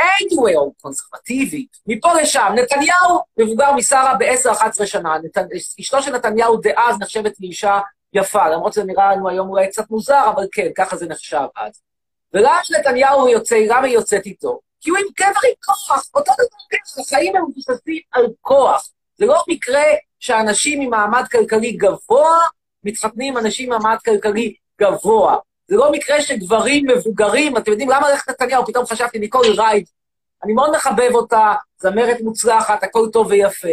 Anyway, 0.00 0.56
הוא 0.56 0.74
קונסרבטיבי. 0.82 1.66
מפה 1.86 2.12
לשם, 2.14 2.52
נתניהו 2.56 3.20
מבוגר 3.38 3.72
משרה 3.72 4.14
ב-10-11 4.14 4.86
שנה. 4.86 5.18
נת... 5.18 5.38
אשתו 5.80 6.02
של 6.02 6.16
נתניהו 6.16 6.56
דאז 6.56 6.96
נחשבת 7.00 7.40
לאישה 7.40 7.80
יפה, 8.12 8.48
למרות 8.48 8.72
שזה 8.72 8.84
נראה 8.84 9.12
לנו 9.12 9.28
היום 9.28 9.48
אולי 9.48 9.68
קצת 9.68 9.90
מוזר, 9.90 10.30
אבל 10.34 10.44
כן, 10.52 10.68
ככה 10.76 10.96
זה 10.96 11.06
נחשב 11.06 11.46
אז. 11.56 11.82
ולמה 12.32 12.60
נתניהו 12.78 13.28
יוצא, 13.28 13.56
למה 13.68 13.86
היא 13.86 13.94
יוצאת 13.94 14.26
איתו? 14.26 14.60
כי 14.80 14.90
הוא 14.90 14.98
עם 14.98 15.06
גבר 15.20 15.28
עם 15.28 15.54
כוח, 15.64 16.04
אותו 16.14 16.32
דבר 16.32 16.78
ככה, 16.78 17.00
החיים 17.00 17.36
הם 17.36 17.44
מבוססים 17.48 18.00
על 18.12 18.26
כוח. 18.40 18.88
זה 19.18 19.26
לא 19.26 19.42
מקרה 19.48 19.84
שאנשים 20.20 20.80
ממעמד 20.80 21.24
כלכלי 21.32 21.72
גבוה 21.72 22.38
מתחתנים 22.84 23.36
עם 23.36 23.44
אנשים 23.44 23.68
ממעמד 23.68 23.96
כלכלי 24.04 24.54
גבוה. 24.80 25.36
זה 25.68 25.76
לא 25.76 25.92
מקרה 25.92 26.22
שגברים 26.22 26.86
מבוגרים, 26.86 27.56
אתם 27.56 27.70
יודעים 27.70 27.90
למה 27.90 28.10
ללכת 28.10 28.30
נתניהו? 28.30 28.66
פתאום 28.66 28.86
חשבתי, 28.86 29.18
ניקול 29.18 29.46
רייד, 29.58 29.84
אני 30.44 30.52
מאוד 30.52 30.70
מחבב 30.76 31.10
אותה, 31.14 31.54
זמרת 31.78 32.16
מוצלחת, 32.20 32.82
הכל 32.84 33.08
טוב 33.12 33.26
ויפה. 33.26 33.68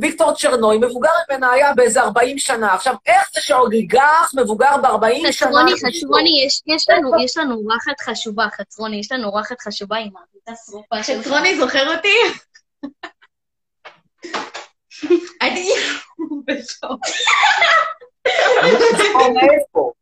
ויקטור 0.00 0.34
צ'רנוי, 0.34 0.78
מבוגר 0.78 1.08
ממנה 1.30 1.50
היה 1.52 1.74
באיזה 1.74 2.00
40 2.00 2.38
שנה. 2.38 2.74
עכשיו, 2.74 2.94
איך 3.06 3.30
זה 3.34 3.40
שאוליגרך 3.40 4.32
מבוגר 4.36 4.76
ב-40 4.82 5.32
שנה... 5.32 5.48
חצרוני, 5.48 5.72
חצרוני, 5.72 6.42
יש- 6.46 6.62
יש 6.66 6.84
לנו- 6.90 7.24
יש 7.24 7.36
לנו 7.36 7.54
אורחת 7.54 8.00
חשובה, 8.00 8.46
חצרוני, 8.56 8.96
יש 8.96 9.12
לנו 9.12 9.28
אורחת 9.28 9.60
חשובה 9.60 9.96
עם 9.96 10.08
המיטה 10.16 10.52
שרופה. 10.66 10.96
חצרוני 11.02 11.58
זוכר 11.58 11.96
אותי? 11.96 12.16
אני 15.42 15.70
בשוק. 16.46 17.00
אני 18.62 18.72
לא 18.72 18.78
זוכר 18.78 19.28
מאיפה. 19.34 19.92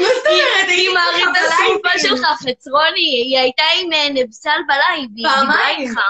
מה 0.00 0.08
זאת 0.14 0.26
אומרת? 0.26 0.68
היא 0.68 0.90
מעריצה 0.90 1.40
שרופה 1.56 1.98
שלך, 1.98 2.20
חצרוני, 2.20 3.22
היא 3.24 3.38
הייתה 3.38 3.62
עם 3.80 3.92
אה, 3.92 4.08
נבסל 4.14 4.60
בלייב, 4.66 5.10
היא 5.16 5.26
דיברה. 5.26 5.68
איתך. 5.68 6.00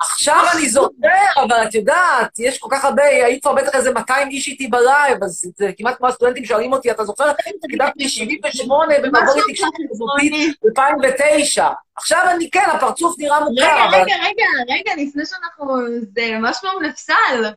עכשיו 0.00 0.44
אני 0.54 0.68
זוכר, 0.68 1.42
אבל 1.42 1.64
את 1.68 1.74
יודעת, 1.74 2.38
יש 2.38 2.58
כל 2.58 2.68
כך 2.72 2.84
הרבה, 2.84 3.02
היית 3.04 3.42
כבר 3.42 3.52
בטח 3.52 3.74
איזה 3.74 3.90
200 3.90 4.28
איש 4.28 4.48
איתי 4.48 4.68
בלייב, 4.68 5.24
אז 5.24 5.52
זה 5.56 5.70
כמעט 5.78 5.96
כמו 5.98 6.08
הסטודנטים 6.08 6.44
שואלים 6.44 6.72
אותי, 6.72 6.90
אתה 6.90 7.04
זוכר? 7.04 7.32
קידמתי 7.70 8.08
78 8.08 8.94
במבוא 9.02 9.20
לתקשורת 9.20 9.72
אזרחית 9.92 10.56
2009. 10.64 11.68
עכשיו 11.96 12.24
אני 12.30 12.50
כן, 12.50 12.70
הפרצוף 12.74 13.14
נראה 13.18 13.40
מוכר, 13.40 13.62
רגע, 13.62 13.84
אבל 13.84 13.94
רגע, 13.94 14.14
רגע, 14.14 14.44
רגע, 14.68 14.92
לפני 15.02 15.26
שאנחנו... 15.26 15.76
זה 16.14 16.38
ממש 16.38 16.58
כמו 16.60 16.80
נפסל. 16.80 17.52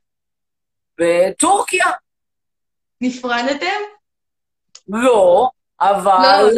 בטורקיה, 0.98 1.86
נפרדתם? 3.02 3.82
לא, 4.92 5.50
אבל... 5.82 6.42
לא, 6.42 6.52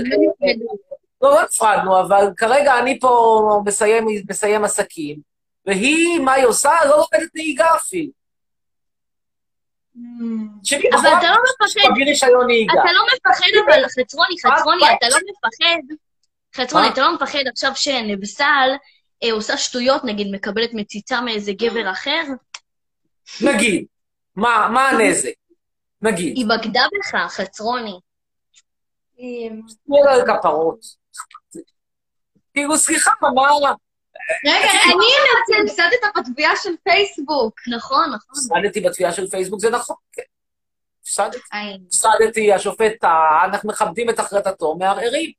לא, 1.22 1.32
לא 1.32 1.44
נפרדנו, 1.44 2.00
אבל 2.00 2.28
כרגע 2.38 2.80
אני 2.80 3.00
פה 3.00 3.62
מסיים, 3.66 4.06
מסיים 4.30 4.64
עסקים, 4.64 5.20
והיא, 5.66 6.20
מה 6.20 6.34
היא 6.34 6.46
עושה? 6.46 6.72
לא 6.86 6.90
לומדת 6.98 7.30
נהיגה 7.36 7.68
אפילו. 7.76 8.12
תקשיבי, 10.62 10.90
אבל? 10.94 11.10
אתה 11.20 11.30
לא 11.30 11.38
מפחד. 11.44 11.80
אתה 12.82 12.92
לא 12.94 13.06
מפחד, 13.16 13.48
אבל 13.66 13.88
חצרוני, 13.88 14.36
חצרוני? 14.46 14.84
אתה 14.98 15.10
לא 15.10 15.18
מפחד, 15.18 15.96
חצרוני? 16.56 16.88
אתה 16.90 17.02
לא 17.02 17.16
מפחד 17.16 17.40
עכשיו 17.52 17.72
שנבסל 17.76 18.70
אה, 19.24 19.34
עושה 19.34 19.58
שטויות, 19.58 20.04
נגיד 20.04 20.28
מקבלת 20.32 20.70
מציצה 20.74 21.22
מאיזה 21.22 21.52
גבר 21.54 21.92
אחר? 21.92 22.22
נגיד, 23.42 23.86
מה 24.36 24.90
הנזק? 24.90 25.32
נגיד, 26.02 26.38
היא 26.38 26.46
בגדה 26.46 26.86
בך, 27.00 27.16
חצרוני. 27.30 28.00
לה 30.06 30.14
על 30.14 30.22
כפרות. 30.40 30.80
כאילו, 32.54 32.78
סליחה, 32.78 33.12
מה... 33.22 33.42
רגע, 34.46 34.70
אני 34.86 35.06
הפסדת 35.66 36.18
בתביעה 36.18 36.56
של 36.56 36.70
פייסבוק. 36.84 37.54
נכון, 37.76 38.06
נכון. 38.16 38.58
הפסדתי 38.60 38.82
בתביעה 38.82 39.12
של 39.14 39.28
פייסבוק, 39.28 39.60
זה 39.60 39.70
נכון, 39.70 39.96
כן. 40.12 40.22
הפסדתי. 41.02 41.38
הפסדתי, 41.88 42.54
השופט 42.54 42.92
טעה, 43.02 43.46
אנחנו 43.46 43.70
מכבדים 43.70 44.10
את 44.10 44.20
החלטתו, 44.20 44.76
מערערים. 44.76 45.32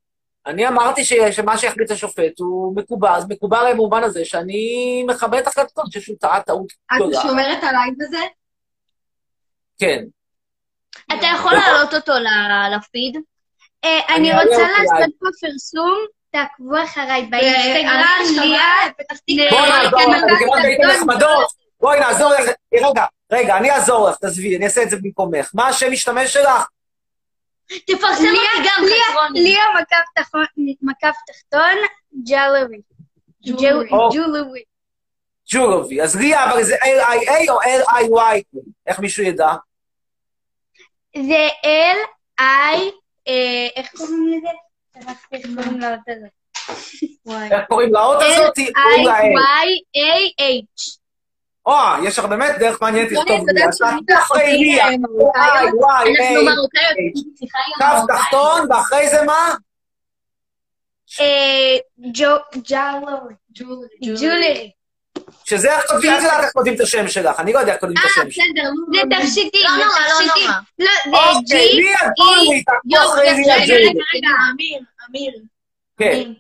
אני 0.47 0.69
אמרתי 0.69 1.05
ש- 1.05 1.13
שמה 1.13 1.59
שיחליט 1.59 1.91
השופט 1.91 2.39
הוא 2.39 2.77
מקובל, 2.77 3.09
אז 3.09 3.27
מקובל 3.29 3.71
במובן 3.73 4.03
הזה 4.05 4.25
שאני 4.25 5.05
מכבד 5.09 5.39
את 5.39 5.47
החלטתו, 5.47 5.81
אני 5.81 5.89
חושב 5.89 6.01
שהוא 6.01 6.17
טעה 6.21 6.43
טעות 6.43 6.67
את 6.73 6.97
גדולה. 6.97 7.23
שומרת 7.23 7.65
עליי 7.65 7.91
בזה? 7.99 8.19
כן. 9.79 10.05
אתה 11.07 11.27
יכול 11.37 11.53
להעלות 11.53 11.95
אותו 11.95 12.13
ל- 12.13 12.77
לפיד? 12.77 13.17
אה, 13.85 14.15
אני 14.17 14.33
רוצה 14.33 14.63
לעשות 14.69 15.15
פה 15.19 15.27
פרסום, 15.41 15.99
תעקבו 16.31 16.83
אחריי 16.85 17.21
ואני 17.21 17.31
באינסטגרם, 17.31 18.05
שומעת 18.29 18.47
ליה. 18.47 18.87
את 18.87 18.93
פתח 18.99 19.17
תקווה. 19.17 19.61
בואי 21.81 21.99
כן, 21.99 22.03
נעזור 22.07 22.33
לך. 22.35 22.51
רגע, 22.75 23.05
רגע, 23.33 23.57
אני 23.57 23.71
אעזור 23.71 24.09
לך, 24.11 24.17
תעזבי, 24.17 24.57
אני 24.57 24.65
אעשה 24.65 24.83
את 24.83 24.91
זה 24.91 24.97
במקומך. 24.97 25.51
מה 25.55 25.69
השם 25.69 25.93
משתמש 25.93 26.33
שלך? 26.33 26.67
תפרסם 27.87 28.25
אותי 28.25 28.69
גם, 28.69 28.85
ליה, 28.85 29.05
חצרוני. 29.11 29.43
ליה 29.43 29.63
מקף 30.83 31.17
תחתון- 31.27 31.79
ג'לרי. 32.29 32.79
ג'ולרי. 33.47 34.63
ג'ולובי. 35.53 36.03
אז 36.03 36.17
ליה, 36.17 36.53
אבל 36.53 36.63
זה 36.63 36.77
L-I-A 36.77 37.51
או 37.51 37.61
L-I-Y? 37.63 38.43
איך 38.87 38.99
מישהו 39.01 39.23
ידע? 39.25 39.53
זה 41.17 41.49
L, 41.65 41.99
I, 42.41 42.43
אה, 42.43 42.75
איך 43.77 43.91
קוראים 43.97 44.27
לזה? 44.37 44.49
איך 45.09 45.47
קוראים 45.57 45.81
לאות 45.81 45.99
הזה. 46.09 46.27
איך 47.55 47.65
קוראים 47.69 47.93
לאות 47.95 48.17
הזאת? 48.23 48.59
I, 48.59 48.63
קוראים 48.83 49.07
לה 49.07 49.21
L. 49.21 49.25
Y, 49.25 49.97
A, 49.97 50.43
H. 50.43 50.99
או, 51.67 51.75
יש 52.07 52.19
לך 52.19 52.25
באמת 52.25 52.55
דרך 52.59 52.83
מעניינת 52.83 53.13
לכתוב 53.13 53.27
אתה 53.51 53.73
שאני 53.73 54.01
תעשי 54.07 54.19
אחרי. 54.23 54.81
אה, 54.81 54.97
מרוקאיות. 54.99 55.81
I-Y-A. 55.83 56.23
אנחנו 56.23 56.45
מרוקאיות, 56.45 56.97
קו. 57.79 58.07
תחתון, 58.15 58.73
ואחרי 58.73 59.09
זה 59.09 59.23
מה? 59.27 59.55
אה, 61.21 61.77
ג'ו- 62.15 62.61
ג'לרי. 62.71 63.35
ג'ולרי. 64.21 64.71
שזה 65.45 65.73
איך 65.77 65.87
כותבים, 65.87 66.13
את 66.13 66.23
יודעת 66.23 66.45
איך 66.45 66.53
כותבים 66.53 66.75
את 66.75 66.81
השם 66.81 67.09
שלך, 67.09 67.41
אני 67.41 67.53
לא 67.53 67.59
יודע 67.59 67.73
איך 67.73 67.81
כותבים 67.81 67.97
את 67.99 68.05
אה, 68.05 68.11
השם 68.11 68.31
שלך. 68.31 68.45
בסדר, 68.45 68.71
נו, 68.71 68.87
זה. 68.93 69.25
תכשיטים, 69.25 69.61
לא 69.65 69.71
זה 69.71 69.85
נורא, 69.85 69.99
לא 70.01 70.19
תכשיטים. 70.19 70.51
נורא. 70.51 70.61
לא, 70.79 71.33
זה 71.33 71.39
אוקיי, 71.39 71.69
G, 71.69 71.75
ליה 71.75 71.99
ג'ולובי, 72.19 72.65
תעקבו 72.65 73.13
אחרי 73.13 73.29
רגע. 73.29 73.55
רגע, 74.15 74.29
אמיר, 74.53 74.81
אמיר. 75.11 75.33
כן. 75.99 76.33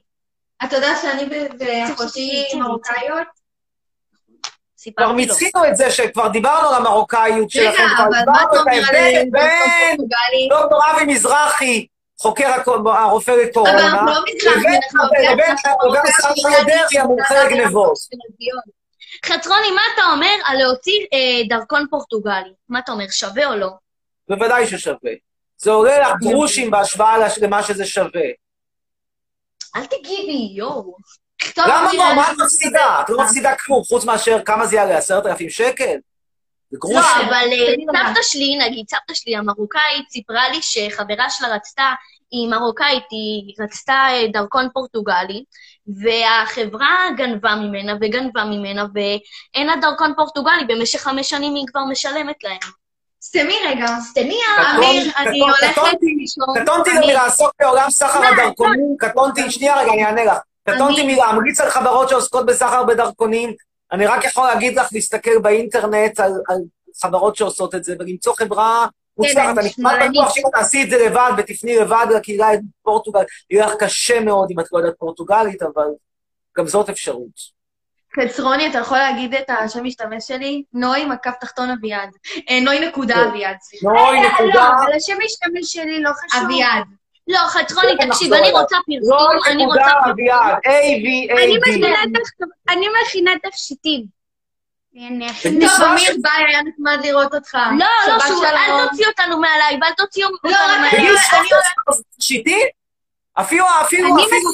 אתה 0.64 0.76
יודע 0.76 0.96
שאני 1.02 1.28
ואחותי 1.58 2.44
מרוקאיות? 2.58 3.04
כבר 3.08 3.22
סיפרתי 4.78 5.08
לו. 5.08 5.14
מיצינו 5.14 5.64
את 5.68 5.76
זה 5.76 5.90
שכבר 5.90 6.28
דיברנו 6.28 6.68
על 6.68 6.74
המרוקאיות 6.74 7.50
שלכם, 7.50 7.82
רגע, 7.82 7.94
כבר 7.96 8.06
אתה 8.06 8.62
את 8.62 8.66
ההבדל 8.66 9.24
בין? 9.30 9.98
דוקטור 10.50 10.80
אבי 10.90 11.04
מזרחי, 11.04 11.86
חוקר 12.20 12.48
הרופא 12.86 13.30
לקורונה, 13.30 14.04
לא 14.06 14.14
לבין 15.32 15.54
משרד 16.08 16.34
אריה 16.44 16.64
דרעי, 16.64 16.98
המומחה 16.98 17.44
לגנבות. 17.44 17.98
חצרוני, 19.27 19.70
מה 19.70 19.83
אתה 19.94 20.03
אומר 20.12 20.35
על 20.44 20.59
להוציא 20.59 21.07
אה, 21.12 21.48
דרכון 21.48 21.87
פורטוגלי? 21.90 22.53
מה 22.68 22.79
אתה 22.79 22.92
אומר, 22.92 23.05
שווה 23.11 23.46
או 23.46 23.57
לא? 23.57 23.68
בוודאי 24.29 24.66
ששווה. 24.66 25.12
זה 25.59 25.70
עולה 25.70 25.98
לך 25.98 26.09
גרושים 26.20 26.70
בהשוואה 26.70 27.29
למה 27.42 27.62
שזה 27.62 27.87
שווה. 27.87 28.29
אל 29.77 29.87
תגיבי, 29.87 30.53
יואו. 30.57 30.96
למה 31.59 31.92
לא? 31.92 32.14
מה 32.14 32.33
את 32.33 32.37
מפסידה? 32.38 33.00
את 33.00 33.11
לא 33.11 33.24
מפסידה 33.24 33.55
כלום, 33.57 33.85
חוץ 33.85 34.05
מאשר 34.05 34.42
כמה 34.44 34.66
זה 34.66 34.77
יעלה? 34.77 34.98
עשרת 34.98 35.27
אלפים 35.27 35.50
שקל? 35.50 35.96
זה 36.70 36.77
לא, 36.77 36.79
גרושים. 36.81 37.29
אבל 37.29 37.35
אה, 37.35 37.74
תגידי. 37.74 37.85
סבתא 37.87 38.22
שלי, 38.22 38.59
נגיד, 38.59 38.87
סבתא 38.90 39.14
שלי 39.14 39.37
המרוקאית, 39.37 40.11
סיפרה 40.11 40.48
לי 40.48 40.62
שחברה 40.62 41.31
שלה 41.31 41.55
רצתה, 41.55 41.92
היא 42.31 42.48
מרוקאית, 42.48 43.05
היא 43.11 43.55
רצתה 43.64 43.92
אה, 43.92 44.27
דרכון 44.33 44.68
פורטוגלי, 44.72 45.44
והחברה 45.86 46.96
גנבה 47.16 47.54
ממנה 47.54 47.94
וגנבה 48.00 48.44
ממנה, 48.44 48.84
ואין 48.94 49.66
לה 49.66 49.76
דרכון 49.80 50.12
פורטוגלי, 50.16 50.64
במשך 50.68 51.00
חמש 51.00 51.30
שנים 51.30 51.54
היא 51.54 51.64
כבר 51.66 51.84
משלמת 51.90 52.44
להם. 52.44 52.58
סתמי 53.22 53.54
רגע. 53.68 53.86
סתמי, 54.00 54.38
אמיר, 54.76 55.12
אני 55.16 55.40
הולכת 55.40 55.66
קטונתי 56.62 56.90
גם 56.96 57.02
מלעסוק 57.06 57.50
בעולם 57.60 57.90
סחר 57.90 58.26
הדרכונים, 58.26 58.96
קטונתי, 58.98 59.50
שנייה 59.50 59.76
רגע, 59.76 59.92
אני 59.92 60.04
אענה 60.04 60.24
לך. 60.24 60.38
קטונתי 60.68 61.06
מלהמליץ 61.06 61.60
על 61.60 61.70
חברות 61.70 62.08
שעוסקות 62.08 62.46
בסחר 62.46 62.84
בדרכונים. 62.84 63.54
אני 63.92 64.06
רק 64.06 64.24
יכול 64.24 64.46
להגיד 64.46 64.78
לך 64.78 64.88
להסתכל 64.92 65.38
באינטרנט 65.38 66.20
על 66.20 66.32
חברות 67.02 67.36
שעושות 67.36 67.74
את 67.74 67.84
זה 67.84 67.94
ולמצוא 67.98 68.34
חברה 68.38 68.86
אני 69.20 69.35
כמעט 69.35 69.64
שמאלנית. 69.77 70.11
בטוח 70.11 70.35
שאם 70.35 70.42
תעשי 70.53 70.83
את 70.83 70.90
זה 70.90 71.07
לבד 71.07 71.31
ותפני 71.38 71.77
לבד 71.77 72.07
לקהילה 72.16 72.48
בפורטוגל, 72.81 73.22
יהיה 73.50 73.66
לך 73.66 73.72
קשה 73.79 74.20
מאוד 74.20 74.48
אם 74.50 74.61
את 74.61 74.64
לא 74.72 74.79
יודעת 74.79 74.94
פורטוגלית, 74.98 75.62
אבל 75.62 75.87
גם 76.59 76.66
זאת 76.66 76.88
אפשרות. 76.88 77.55
חצרוני, 78.20 78.70
אתה 78.70 78.79
יכול 78.79 78.98
להגיד 78.98 79.35
את 79.35 79.50
השם 79.50 79.85
משתמש 79.85 80.24
שלי? 80.27 80.62
נוי 80.72 81.05
מקף 81.05 81.35
תחתון 81.40 81.70
אביעד. 81.70 82.11
אה, 82.50 82.61
נוי 82.61 82.88
נקודה 82.88 83.14
כן. 83.14 83.29
אביעד, 83.29 83.57
סליחה. 83.61 83.87
נוי, 83.87 84.20
נקודה. 84.20 84.55
לא, 84.55 84.85
אבל 84.85 84.92
השם 84.96 85.14
משתמש 85.24 85.72
שלי 85.72 86.00
לא 86.03 86.11
חשוב. 86.12 86.44
אביעד. 86.44 86.85
לא, 87.29 87.38
חצרוני, 87.38 87.96
תקשיב, 88.09 88.33
אני. 88.33 88.50
רוצה 88.50 88.77
נוי, 88.88 88.98
פרסום, 89.00 89.53
אני 89.53 89.66
רוצה 89.66 89.81
נקודה, 89.81 89.92
פרסום. 89.94 90.11
אביעד, 90.11 90.57
אני 90.66 91.29
A-V-A-D. 91.29 92.46
אני 92.68 92.87
מכינה 93.03 93.31
תכשיטים. 93.42 94.13
טוב, 95.78 95.88
אמיר, 95.92 96.16
ביי, 96.22 96.44
היה 96.48 96.61
נחמד 96.62 97.07
לראות 97.07 97.35
אותך. 97.35 97.54
לא, 97.78 97.87
לא. 98.09 98.14
אל 98.44 98.88
תוציא 98.88 99.07
אותנו 99.07 99.40
מהלייב, 99.40 99.85
אל 99.85 99.92
תוציאו 99.96 100.28
אותנו 100.28 100.50
רק 100.50 100.80
מהלייב. 100.92 101.16
שיטי? 102.20 102.61
אפילו, 103.40 103.64
אפילו, 103.83 104.09
אני 104.16 104.24
אפילו, 104.24 104.50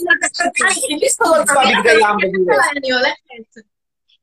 לא. 2.49 2.55
אני 2.77 2.93
הולכת. 2.93 3.61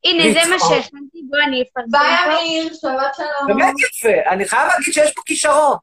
הנה, 0.05 0.33
זה 0.33 0.49
מה. 0.49 0.59
שהכנתי, 0.59 1.21
בוא 1.29 1.39
אני 1.43 1.63
אפרסם 1.63 1.91
ביי. 1.91 2.37
אמיר, 2.39 2.73
שבת 2.73 3.15
שלום. 3.17 3.47
באמת 3.47 3.73
יפה, 3.79 4.29
אני 4.31 4.47
חייב 4.47 4.67
להגיד 4.67 4.93
שיש 4.93 5.13
פה 5.13 5.21
כישרון. 5.25 5.77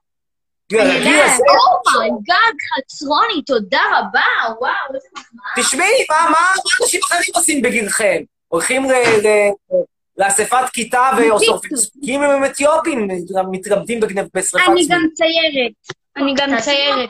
אומייגאד, 0.72 2.54
חצרוני, 2.76 3.42
תודה 3.46 3.80
רבה, 3.98 4.54
וואו, 4.60 4.72
איזה 4.94 5.08
מחמאה. 5.12 5.52
תשמעי, 5.56 6.06
מה 6.10 6.38
אנשים 6.82 7.00
אחרים 7.04 7.22
עושים 7.34 7.62
בגילכם? 7.62 8.22
הולכים 8.48 8.84
ל- 8.90 9.50
לאספת 10.18 10.68
כיתה 10.72 11.10
ועושים 11.18 12.22
עם 12.22 12.44
אתיופים, 12.44 13.08
גם 13.36 13.50
מתרמדים 13.50 14.00
בגנב- 14.00 14.28
בשרפת 14.34 14.64
אני. 14.68 14.86
גם 14.90 15.00
ציירת. 15.14 15.72
אני 16.16 16.34
גם 16.36 16.60
ציירת. 16.60 17.08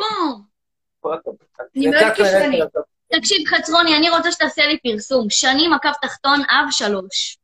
אני 1.77 1.87
מאוד 1.87 2.13
כישרונית. 2.15 2.65
תקשיב, 3.13 3.47
חצרוני, 3.49 3.97
אני 3.97 4.11
רוצה 4.11 4.33
שתעשה 4.33 4.63
לי 4.67 4.79
פרסום. 4.93 5.31
שני 5.31 5.69
מקף 5.69 5.93
תחתון, 6.03 6.41
אב 6.41 6.71
שלוש. 6.71 7.39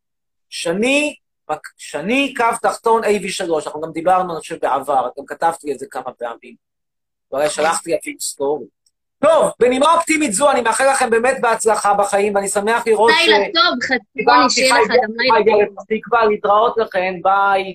שני, 0.49 1.15
שני 1.77 2.35
קו 2.37 2.45
תחתון 2.63 3.05
AV3, 3.05 3.67
אנחנו 3.67 3.81
גם 3.81 3.93
דיברנו, 3.93 4.33
אני 4.33 4.41
חושב, 4.41 4.59
בעבר, 4.63 5.09
גם 5.19 5.27
כתבתי 5.27 5.73
את 5.73 5.79
זה 5.79 5.87
כמה 5.91 6.13
פעמים. 6.19 6.55
ואולי 7.33 7.51
שלחתי 7.51 7.97
אפילו 7.97 8.21
סטורי. 8.21 8.65
טוב, 9.21 9.53
בנימה 9.59 9.95
אופטימית 9.95 10.33
זו, 10.33 10.51
אני 10.51 10.61
מאחל 10.61 10.91
לכם 10.91 11.11
באמת 11.11 11.37
בהצלחה 11.41 11.95
בחיים, 11.95 12.35
ואני 12.35 12.49
שמח 12.49 12.87
לראות 12.87 13.13
ש... 13.25 13.29
לילה 13.29 13.47
טוב, 13.55 13.83
חצרוני, 13.83 14.51
שיהיה 14.51 14.75
לך 14.75 14.89
גם 14.89 15.11
לילה 15.17 15.67
טוב. 15.67 15.85
תקווה, 15.89 16.25
להתראות 16.25 16.77
לכם, 16.79 17.15
ביי. 17.23 17.75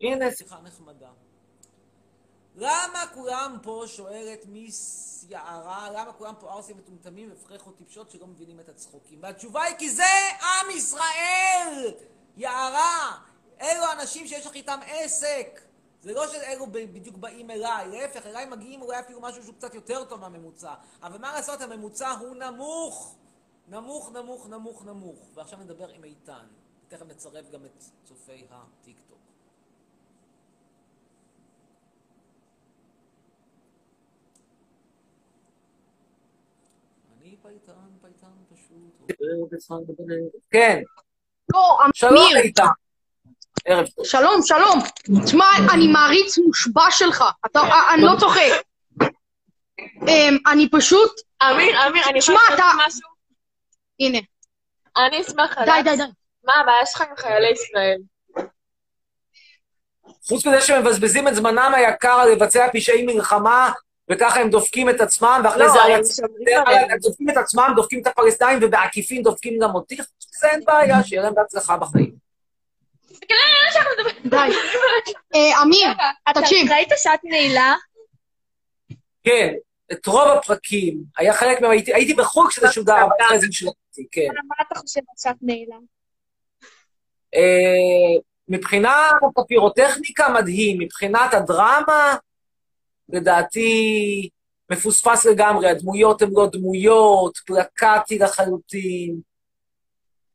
הנה 0.00 0.30
שיחה 0.30 0.56
נחמדה. 0.64 1.06
למה 2.56 3.04
כולם 3.14 3.56
פה, 3.62 3.84
שואלת 3.86 4.46
מיס 4.46 5.26
יערה, 5.28 5.88
למה 5.94 6.12
כולם 6.12 6.34
פה 6.40 6.52
ערסים 6.52 6.76
מטומטמים 6.76 7.30
ופרחות 7.32 7.76
טיפשות 7.78 8.10
שלא 8.10 8.26
מבינים 8.26 8.60
את 8.60 8.68
הצחוקים? 8.68 9.18
והתשובה 9.22 9.62
היא 9.62 9.76
כי 9.78 9.90
זה 9.90 10.04
עם 10.40 10.70
ישראל! 10.76 11.92
יערה! 12.36 13.10
אלו 13.62 13.84
האנשים 13.84 14.26
שיש 14.26 14.46
לך 14.46 14.54
איתם 14.54 14.78
עסק! 14.86 15.60
זה 16.02 16.12
לא 16.12 16.26
שאלו 16.28 16.66
בדיוק 16.72 17.16
באים 17.16 17.50
אליי, 17.50 17.88
להפך, 17.88 18.26
אליי 18.26 18.46
מגיעים 18.46 18.82
אולי 18.82 19.00
אפילו 19.00 19.20
משהו 19.20 19.42
שהוא 19.42 19.54
קצת 19.54 19.74
יותר 19.74 20.04
טוב 20.04 20.20
מהממוצע. 20.20 20.74
אבל 21.02 21.18
מה 21.18 21.32
לעשות, 21.32 21.60
הממוצע 21.60 22.10
הוא 22.10 22.36
נמוך! 22.36 23.16
נמוך, 23.68 24.12
נמוך, 24.12 24.48
נמוך, 24.48 24.84
נמוך. 24.84 25.28
ועכשיו 25.34 25.58
נדבר 25.58 25.88
עם 25.88 26.04
איתן. 26.04 26.46
תכף 26.88 27.06
נצרף 27.06 27.50
גם 27.50 27.64
את 27.64 27.84
צופי 28.04 28.46
הטיקטוק. 28.50 29.18
אני 37.18 37.36
פייטן, 37.42 37.72
פייטן 38.00 38.26
פשוט. 38.54 39.12
כן, 40.50 40.82
לא, 41.54 41.78
שלום 41.94 42.28
איתן. 42.44 42.81
ערב 43.64 43.86
טוב. 43.86 44.04
שלום, 44.04 44.40
שלום. 44.42 44.78
תשמע, 45.24 45.44
אני 45.74 45.88
מעריץ 45.88 46.38
מושבע 46.38 46.90
שלך. 46.90 47.24
אתה, 47.46 47.60
אני 47.94 48.02
לא 48.02 48.12
צוחק. 48.20 48.40
אמ, 50.08 50.36
אני 50.52 50.68
פשוט, 50.70 51.10
אמיר, 51.42 51.86
אמיר, 51.86 52.08
אני 52.08 52.22
שמע, 52.22 52.34
יכולה 52.34 52.56
אותך 52.56 52.86
משהו? 52.86 53.08
הנה, 54.00 54.18
אני 54.96 55.20
אשמח 55.20 55.58
די, 55.58 55.62
לדעת 55.62 55.84
די, 55.84 55.96
די. 55.96 56.02
מה 56.44 56.52
הבעיה 56.60 56.86
שלך 56.86 57.00
עם 57.00 57.16
חיילי 57.16 57.50
ישראל. 57.50 57.98
חוץ 60.28 60.46
מזה 60.46 60.60
שהם 60.60 60.82
מבזבזים 60.82 61.28
את 61.28 61.34
זמנם 61.34 61.72
היקר 61.74 62.12
על 62.12 62.30
לבצע 62.32 62.66
פשעי 62.72 63.06
מלחמה, 63.06 63.72
וככה 64.10 64.40
הם 64.40 64.50
דופקים 64.50 64.90
את 64.90 65.00
עצמם, 65.00 65.40
ואחרי 65.44 65.62
לא, 65.62 65.72
זה 65.72 65.82
הם 65.82 66.66
עליהם. 66.66 66.90
הם 66.90 66.98
דופקים 66.98 67.30
את 67.30 67.36
עצמם, 67.36 67.72
דופקים 67.76 68.00
את 68.02 68.06
הפלסטינים, 68.06 68.58
ובעקיפין 68.62 69.22
דופקים 69.22 69.58
גם 69.62 69.74
אותי. 69.74 69.96
זה 70.40 70.48
אין 70.48 70.64
בעיה, 70.64 71.04
שיהיה 71.04 71.22
להם 71.22 71.34
בהצלחה 71.34 71.76
בחיים. 71.76 72.21
די. 74.24 74.36
אה, 75.34 75.62
אמיר, 75.62 75.88
תקשיב, 76.34 76.72
ראית 76.72 76.88
שעת 76.96 77.20
נעילה? 77.24 77.74
כן, 79.24 79.54
את 79.92 80.06
רוב 80.06 80.28
הפרקים, 80.28 81.02
היה 81.18 81.34
חלק 81.34 81.60
מהם, 81.60 81.70
הייתי- 81.70 82.14
בחוג 82.14 82.48
כשזה 82.48 82.72
שודר, 82.72 82.96
אבל 83.02 83.26
אחרי 83.26 83.38
זה 83.40 83.46
השלמתי, 83.50 84.06
כן. 84.12 84.28
מה 84.48 84.54
אתה 84.68 84.78
חושב 84.80 85.00
על 85.00 85.14
שעת 85.18 85.36
נעילה? 85.42 85.76
אה, 87.34 88.20
מבחינת 88.48 88.94
הפירוטכניקה, 89.38 90.28
מדהים. 90.28 90.78
מבחינת 90.78 91.34
הדרמה, 91.34 92.16
לדעתי, 93.08 94.28
מפוספס 94.70 95.26
לגמרי. 95.26 95.68
הדמויות 95.70 96.22
הן 96.22 96.28
לא 96.32 96.48
דמויות, 96.52 97.38
פלקטי 97.46 98.18
לחלוטין. 98.18 99.20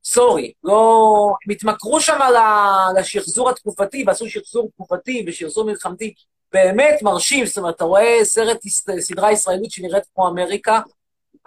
סורי, 0.10 0.52
לא... 0.64 1.06
הם 1.46 1.52
התמכרו 1.52 2.02
שם 2.02 2.20
ל- 2.22 3.00
לשחזור 3.00 3.50
התקופתי, 3.50 4.04
ועשו 4.08 4.30
שחזור 4.30 4.70
תקופתי 4.76 5.26
ושחזור 5.28 5.66
מלחמתי 5.66 6.14
באמת 6.54 7.02
מרשים. 7.02 7.46
זאת 7.46 7.58
אומרת, 7.58 7.76
אתה 7.76 7.84
רואה 7.84 8.20
סרט, 8.24 8.58
סדרה 9.00 9.32
ישראלית 9.32 9.72
שנראית 9.72 10.04
כמו 10.16 10.28
אמריקה, 10.28 10.80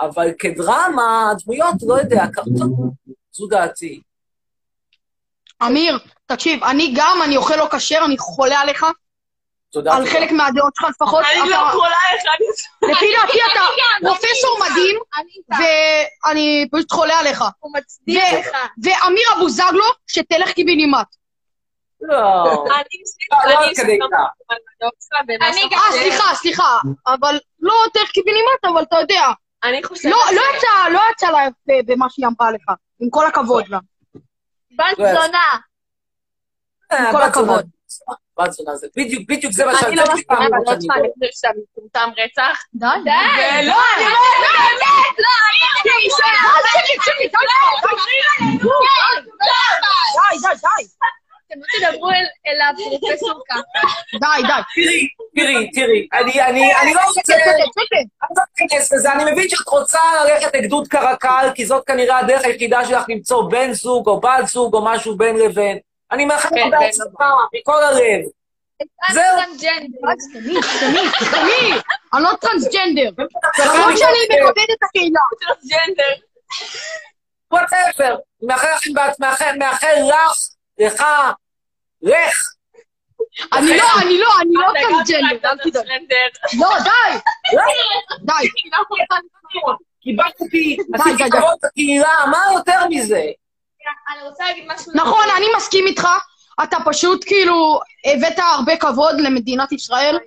אבל 0.01 0.31
כדרמה, 0.39 1.31
הדמויות, 1.31 1.75
לא 1.83 1.95
יודע, 1.95 2.25
קרטון. 2.33 2.91
זו 3.33 3.47
דעתי. 3.47 4.01
אמיר, 5.67 5.99
תקשיב, 6.27 6.65
אני 6.65 6.95
גם, 6.97 7.21
אני 7.25 7.37
אוכל 7.37 7.57
לא 7.57 7.69
כשר, 7.71 8.01
אני 8.07 8.19
חולה 8.19 8.61
עליך. 8.61 8.87
על 9.77 9.83
תודה. 9.83 10.11
חלק 10.13 10.33
מהדעות 10.33 10.73
שלך 10.77 10.89
לפחות. 10.91 11.25
אני 11.43 11.51
לא 11.51 11.57
חולה 11.73 11.97
איך. 12.13 12.23
לפי 12.83 13.07
דעתי 13.17 13.39
אתה 13.53 13.61
פרופסור 14.01 14.59
מדהים, 14.71 14.99
ואני 15.51 16.69
פשוט 16.73 16.93
חולה 16.93 17.19
עליך. 17.19 17.45
הוא 17.59 17.73
מצדיק 17.77 18.23
ו- 18.33 18.39
לך. 18.39 18.57
ואמיר 18.83 19.25
אבוזגלו, 19.37 19.85
שתלך 20.07 20.53
קיבינימט. 20.53 21.07
לא. 22.01 22.45
אני 22.75 23.29
לא, 24.01 24.09
לא. 24.11 24.19
לא 24.81 25.47
אה. 25.47 25.93
סליחה, 25.93 26.35
סליחה, 26.35 26.79
אבל 27.07 27.39
לא 27.61 27.75
דרך 27.95 28.11
קיבינימט, 28.11 28.65
אבל 28.73 28.83
אתה 28.83 28.97
יודע. 29.01 29.23
אני 29.65 29.83
חושבת... 29.85 30.13
לא, 30.13 30.19
לא 30.33 30.43
יצא, 30.57 30.89
לא 30.93 31.01
יצא 31.13 31.31
לה 31.31 31.39
יפה 31.39 31.93
במה 31.93 32.07
שהיא 32.11 32.27
אמרה 32.27 32.51
לך, 32.51 32.75
עם 33.01 33.11
כל 33.11 33.27
הכבוד 33.27 33.69
לה. 33.69 33.79
בת 34.71 34.99
לא. 34.99 35.15
זונה. 35.15 35.59
אה, 36.93 37.13
כל 37.13 37.27
בת 37.27 37.35
זונה. 37.35 37.53
הכבוד. 37.55 37.80
זה, 38.75 38.87
בדיוק, 38.97 39.29
בדיוק 39.29 39.53
זה 39.53 39.65
מה 39.65 39.71
אני 39.71 39.81
שאני 39.81 39.97
לא 39.97 40.05
זה 40.05 40.13
מסכימה 40.13 40.39
בדיוק 40.39 40.47
עם 40.47 40.51
מה 40.51 40.57
הדעות 40.57 40.83
שאני 40.83 40.83
שלך, 40.83 40.97
אומר. 40.97 41.05
אני 41.05 41.31
חושבת 41.31 41.33
שאתה 41.33 41.49
מטומטם 41.73 42.11
רצח. 42.23 42.63
די. 42.75 42.87
די! 43.05 43.11
לא, 43.67 43.75
אני 43.97 44.05
לא... 44.05 44.11
לא, 44.39 45.33
אני... 45.47 45.61
די, 49.85 50.39
די, 50.43 50.55
די. 50.63 50.87
אתם 51.47 51.61
לא 51.61 51.91
תדברו 51.91 52.11
אל 52.47 52.61
הפרופסור 52.71 53.43
ככה. 53.49 53.61
די, 54.21 54.43
די. 54.47 54.63
תראי, 54.75 55.09
תראי, 55.37 55.71
תראי, 55.71 56.09
אני, 56.13 56.43
אני, 56.43 56.75
אני 56.77 56.95
לא 56.95 57.01
רוצה... 57.07 57.35
אני 57.35 58.37
לא 58.37 58.43
אכנס 58.67 58.93
לזה, 58.93 59.13
אני 59.13 59.33
מבין 59.33 59.49
שאת 59.49 59.69
רוצה 59.69 59.99
ללכת 60.25 60.55
לגדוד 60.55 60.89
קרקל, 60.89 61.51
כי 61.55 61.67
זאת 61.67 61.87
כנראה 61.87 62.19
הדרך 62.19 62.45
היחידה 62.45 62.85
שלך 62.85 63.05
למצוא 63.09 63.51
בן 63.51 63.73
זוג 63.73 64.09
או 64.09 64.21
בת 64.21 64.47
זוג 64.47 64.75
או 64.75 64.85
משהו 64.85 65.17
בין 65.17 65.37
לבין. 65.37 65.79
אני 66.13 66.25
מאחל 66.25 66.49
לך 66.49 66.55
כן, 66.55 66.71
בהצלחה, 66.71 67.33
מכל 67.55 67.85
הלב. 67.85 68.25
זהו. 69.13 69.39
סתמי. 70.21 71.73
אני 72.15 72.23
לא 72.23 72.31
טרנסג'נדר. 72.41 73.11
למרות 73.59 73.99
שאני. 73.99 74.41
מכבד 74.41 74.71
את 74.73 74.83
הקהילה. 74.83 75.21
טרנסג'נדר. 75.41 76.27
Whatever. 77.53 78.17
מאחל 78.43 79.95
לך, 80.09 80.45
לך, 80.79 81.05
לך. 82.03 82.35
אני 83.53 83.77
לא, 83.77 83.85
אני 84.03 84.19
לא, 84.19 84.29
אני 84.41 84.55
לא 84.55 84.73
טרנסג'נדר, 84.81 85.49
אל 85.51 85.57
תדאג. 85.59 85.73
טרנסג'נדר. 85.73 86.29
לא, 86.61 86.69
די. 86.85 87.19
די. 88.27 88.49
קיבלתי, 90.03 90.45
די, 90.51 90.77
עשיתי 90.95 91.25
די. 91.25 91.31
כבוד 91.31 91.59
לקהילה, 91.65 92.25
מה 92.31 92.45
יותר 92.55 92.89
מזה? 92.91 93.23
אני 94.13 94.29
רוצה 94.29 94.45
להגיד 94.45 94.65
משהו. 94.75 94.93
נכון, 94.95 95.25
אני 95.37 95.47
מסכים 95.57 95.87
איתך. 95.87 96.09
אתה 96.63 96.77
פשוט 96.85 97.25
כאילו 97.27 97.81
הבאת 98.05 98.39
הרבה 98.39 98.77
כבוד 98.77 99.21
למדינת 99.21 99.73
ישראל. 99.73 100.19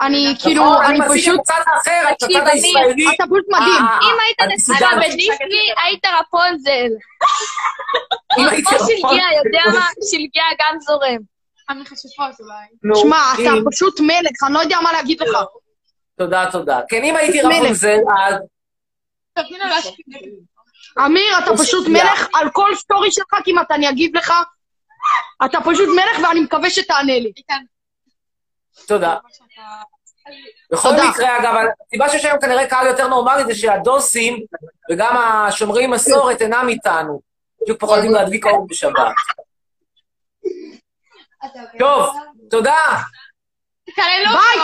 אני 0.00 0.34
כאילו, 0.42 0.64
נכון, 0.64 0.84
אני 0.84 0.98
מציג 1.00 1.10
פשוט, 1.22 1.40
תקשיב, 2.20 2.36
אני- 2.40 2.50
הישראלי. 2.50 3.06
אתה 3.16 3.24
פשוט 3.24 3.44
מדהים. 3.48 3.84
אה, 3.84 3.98
אם 4.02 4.16
היית. 4.26 4.52
נסע 4.54 4.96
בדיסני, 4.96 5.66
היית 5.84 6.04
רפונזל. 6.20 6.88
יכול- 8.58 8.78
שלגיה, 8.78 9.24
יודע 9.44 9.60
מה? 9.74 9.86
שלגיה 10.10 10.44
גם 10.60 10.76
זורם. 10.80 11.16
המכשפות 11.68 12.40
אולי. 12.40 12.94
שמע, 13.02 13.16
אתה 13.34 13.70
פשוט 13.72 14.00
מלך, 14.00 14.42
אני 14.46 14.54
לא 14.54 14.58
יודע 14.58 14.80
מה 14.82 14.92
להגיד 14.92 15.20
לך. 15.20 15.36
תודה, 16.18 16.46
תודה. 16.52 16.80
כן, 16.88 17.04
אם 17.04 17.16
הייתי. 17.16 17.40
רפונזל, 17.42 17.98
אז... 18.26 18.34
אמיר, 20.98 21.38
אתה 21.38 21.50
פשוט. 21.62 21.88
מלך 21.88 22.28
על 22.34 22.50
כל 22.50 22.74
סטורי 22.76 23.12
שלך, 23.12 23.34
כמעט 23.44 23.70
אני 23.70 23.90
אגיב 23.90 24.16
לך. 24.16 24.32
אתה 25.44 25.58
פשוט 25.60 25.88
מלך 25.88 26.28
ואני 26.28 26.40
מקווה 26.40 26.70
שתענה 26.70 27.18
לי. 27.18 27.32
תודה. 28.86 29.16
בכל. 30.72 30.88
מקרה, 31.10 31.38
אגב, 31.38 31.54
הסיבה 31.86 32.08
שיש 32.08 32.24
היום 32.24 32.40
כנראה 32.40 32.66
קהל 32.68 32.86
יותר 32.86 33.08
נורמלי 33.08 33.44
זה 33.44 33.54
שהדוסים 33.54 34.44
וגם 34.90 35.16
השומרי 35.16 35.86
מסורת 35.86 36.42
אינם 36.42 36.66
איתנו. 36.68 37.20
בדיוק 37.62 37.80
פוחדים 37.80 38.12
להדליק 38.12 38.46
אור 38.46 38.66
בשבת. 38.68 39.14
טוב, 41.78 42.16
תודה. 42.50 43.02
ביי, 43.96 44.58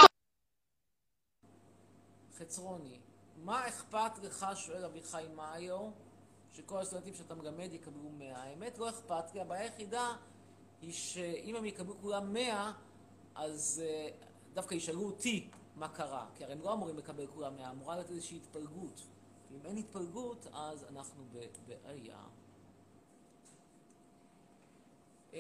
חצרוני, 2.38 2.99
מה 3.45 3.69
אכפת 3.69 4.19
לך, 4.23 4.47
שואל 4.55 4.85
אביחי 4.85 5.25
מאיו, 5.37 5.90
שכל 6.71 6.79
הסטודנטים 6.79 7.15
שאתה 7.15 7.35
מלמד 7.35 7.73
יקבלו 7.73 8.11
100? 8.19 8.37
האמת 8.37 8.79
לא 8.79 8.89
אכפת 8.89 9.35
לי, 9.35 9.41
הבעיה 9.41 9.63
היחידה 9.63 10.17
היא 10.83 10.93
שאם 10.93 11.57
הם 11.57 11.65
יקבלו 11.65 11.95
כולם 12.01 12.33
100, 12.33 12.73
אז 13.35 13.83
אה, 13.85 14.09
דווקא 14.55 14.75
ישאלו 14.75 15.03
אותי 15.03 15.51
מה 15.77 15.89
קרה, 15.89 16.27
כי 16.35 16.45
הרי 16.45 16.53
הם 16.53 16.63
לא 16.63 16.73
אמורים 16.73 16.99
לקבל 16.99 17.27
כולם 17.27 17.57
100, 17.57 17.71
אמורה 17.71 17.95
להיות 17.95 18.11
איזושהי 18.11 18.37
התפלגות. 18.37 19.01
אם 19.51 19.67
אין 19.67 19.77
התפלגות, 19.77 20.47
אז 20.53 20.85
אנחנו 20.85 21.25
בבעיה. 21.67 22.19
אמ, 25.33 25.39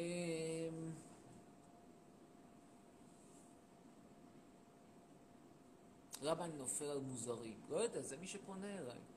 למה 6.22 6.44
אני 6.44 6.56
נופל 6.56 6.84
על 6.84 7.00
מוזרים? 7.00 7.60
לא 7.68 7.76
יודע, 7.76 8.02
זה 8.02 8.16
מי 8.16 8.26
שפונה 8.26 8.78
אליי. 8.78 9.09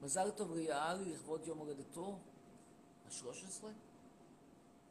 מזל 0.00 0.30
טוב 0.30 0.54
ליעלי 0.54 1.12
לכבוד 1.12 1.46
יום 1.46 1.58
הולדתו? 1.58 2.18
ה-13? 3.06 3.64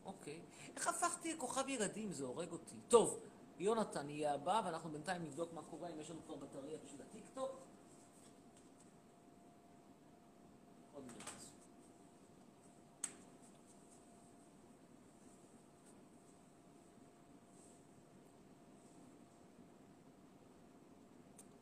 אוקיי. 0.05 0.39
איך 0.75 0.87
הפכתי 0.87 1.33
לכוכב 1.33 1.69
ילדים? 1.69 2.11
זה 2.13 2.25
הורג 2.25 2.51
אותי. 2.51 2.75
טוב, 2.87 3.19
יונתן 3.59 4.09
יהיה 4.09 4.33
הבא, 4.33 4.61
ואנחנו 4.65 4.89
בינתיים 4.89 5.23
נבדוק 5.23 5.53
מה 5.53 5.61
קורה, 5.69 5.89
אם 5.89 5.99
יש 5.99 6.09
לנו 6.09 6.19
כבר 6.25 6.35
בטריה 6.35 6.77
בשביל 6.85 7.01
הטיקטוק. 7.01 7.51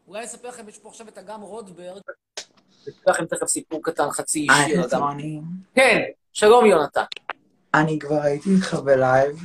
אולי 0.08 0.26
אספר 0.26 0.48
לכם, 0.48 0.70
יש 0.70 0.80
פה 0.80 0.90
עכשיו 0.90 1.08
את 1.08 1.18
אגם 1.18 1.42
רוטברג. 1.42 2.02
אספר 2.90 3.12
לכם 3.12 3.26
תכף 3.26 3.48
סיפור 3.48 3.80
קטן, 3.84 4.10
חצי 4.12 4.40
אישי. 4.40 4.54
היי, 4.54 4.74
על 4.74 4.80
אגם. 4.80 4.88
חצרוני. 4.88 5.42
כן, 5.76 6.02
שלום 6.34 6.66
יונתן. 6.66 7.04
אני 7.74 8.00
כבר 8.00 8.22
הייתי 8.22 8.50
איתך 8.50 8.74
בלייב 8.74 9.38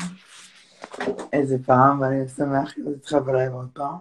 איזה 1.32 1.56
פעם, 1.66 2.00
ואני 2.00 2.28
שמח 2.36 2.74
להיות 2.76 2.96
איתך 2.96 3.12
בלייב 3.12 3.52
עוד 3.52 3.68
פעם. 3.72 3.96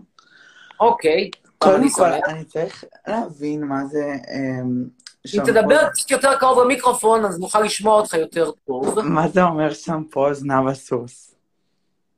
אוקיי, 0.79 1.29
קודם 1.57 1.89
כל. 1.89 2.11
אני 2.27 2.45
צריך 2.45 2.83
להבין 3.07 3.63
מה 3.63 3.85
זה... 3.85 4.03
אמ, 4.33 4.85
אם 5.35 5.43
תדבר 5.45 5.89
קצת 5.89 6.11
יותר 6.11 6.39
קרוב 6.39 6.63
למיקרופון, 6.63 7.25
אז 7.25 7.39
נוכל 7.39 7.61
לשמוע 7.61 7.95
אותך 7.95 8.13
יותר 8.13 8.51
טוב. 8.51 8.99
מה 8.99 9.27
זה 9.27 9.43
אומר 9.43 9.73
שמפו 9.73 10.33
זנב 10.33 10.67
הסוס? 10.67 11.35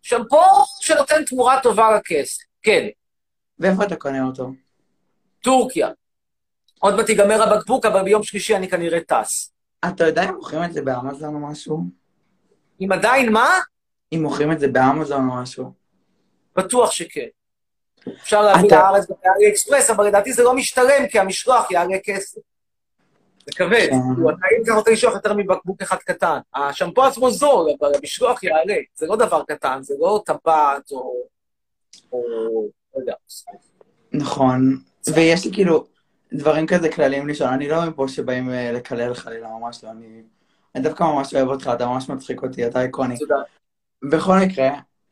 שמפו 0.02 0.42
שנותן 0.82 1.26
תמורה 1.26 1.60
טובה 1.64 1.96
לכסף. 1.96 2.44
כן, 2.62 2.88
ואיפה 3.60 3.84
אתה 3.84 3.96
קונה 3.96 4.26
אותו? 4.26 4.52
טורקיה. 5.42 5.90
עוד 6.84 6.96
מעט 6.96 7.10
ייגמר 7.10 7.44
הבקבוק, 7.44 7.86
אבל 7.86 8.04
ביום 8.04 8.24
שלישי 8.24 8.56
אני 8.56 8.70
כנראה 8.70 9.00
טס. 9.00 9.54
אתה 9.88 10.08
יודע 10.08 10.24
אם 10.30 10.34
מוכרים 10.36 10.64
את 10.64 10.74
זה 10.74 10.82
באמזון 10.82 11.36
או 11.36 11.40
משהו? 11.40 11.84
אם 12.82 12.92
עדיין 12.92 13.32
מה? 13.32 13.50
אם 14.14 14.20
מוכרים 14.24 14.52
את 14.52 14.60
זה 14.60 14.68
באמזון 14.68 15.30
או 15.30 15.36
משהו? 15.36 15.72
בטוח 16.56 16.92
שכן. 16.92 17.26
אפשר 18.22 18.42
להביא 18.42 18.68
אתה- 18.68 18.76
לארץ 18.76 19.08
באלי 19.10 19.50
אקספרס, 19.52 19.90
אבל 19.90 20.08
לדעתי 20.08 20.34
זה 20.34 20.44
לא 20.44 20.56
משתלם, 20.56 21.08
כי 21.12 21.20
המשלוח 21.20 21.72
יעלה 21.72 21.98
כסף. 22.04 22.42
זה 23.46 23.52
כבד. 23.56 23.88
כן. 23.90 24.00
כאילו, 24.16 24.30
אתה 24.30 24.38
אם 24.58 24.64
אתה 24.64 24.74
רוצה 24.74 24.92
לשלוח 24.92 25.14
יותר 25.14 25.34
מבקבוק 25.34 25.82
אחד 25.82 25.98
קטן. 25.98 26.38
השמפו 26.56 27.04
עצמו 27.04 27.32
זול, 27.32 27.70
אבל 27.80 27.92
המשלוח 27.96 28.44
יעלה. 28.44 28.76
זה 28.96 29.06
לא 29.08 29.16
דבר 29.16 29.44
קטן, 29.48 29.80
זה 29.82 29.94
לא 30.00 30.24
טבעת 30.26 30.92
או... 30.92 31.14
או... 32.12 32.22
לא 32.96 33.00
יודע. 33.00 33.14
נכון. 34.12 34.78
ויש 35.14 35.46
לי 35.46 35.52
כאילו 35.54 35.86
דברים 36.34 36.68
כזה 36.68 36.92
כלליים 36.92 37.28
לשאול. 37.28 37.50
אני 37.50 37.68
לא 37.68 37.86
מפה 37.86 38.08
שבאים 38.08 38.50
אה, 38.50 38.72
לקלל 38.72 39.14
חלילה, 39.14 39.48
ממש 39.48 39.84
לא. 39.84 39.90
אני 39.90 40.24
אני 40.76 40.84
דווקא 40.84 41.04
ממש 41.04 41.34
אוהב 41.34 41.48
אותך, 41.48 41.72
אתה 41.74 41.86
ממש 41.86 42.10
מצחיק 42.10 42.44
אותי, 42.44 42.68
אתה 42.68 42.82
איקוני. 42.82 43.18
תודה. 43.18 43.36
בכל 44.04 44.38
מקרה, 44.46 44.70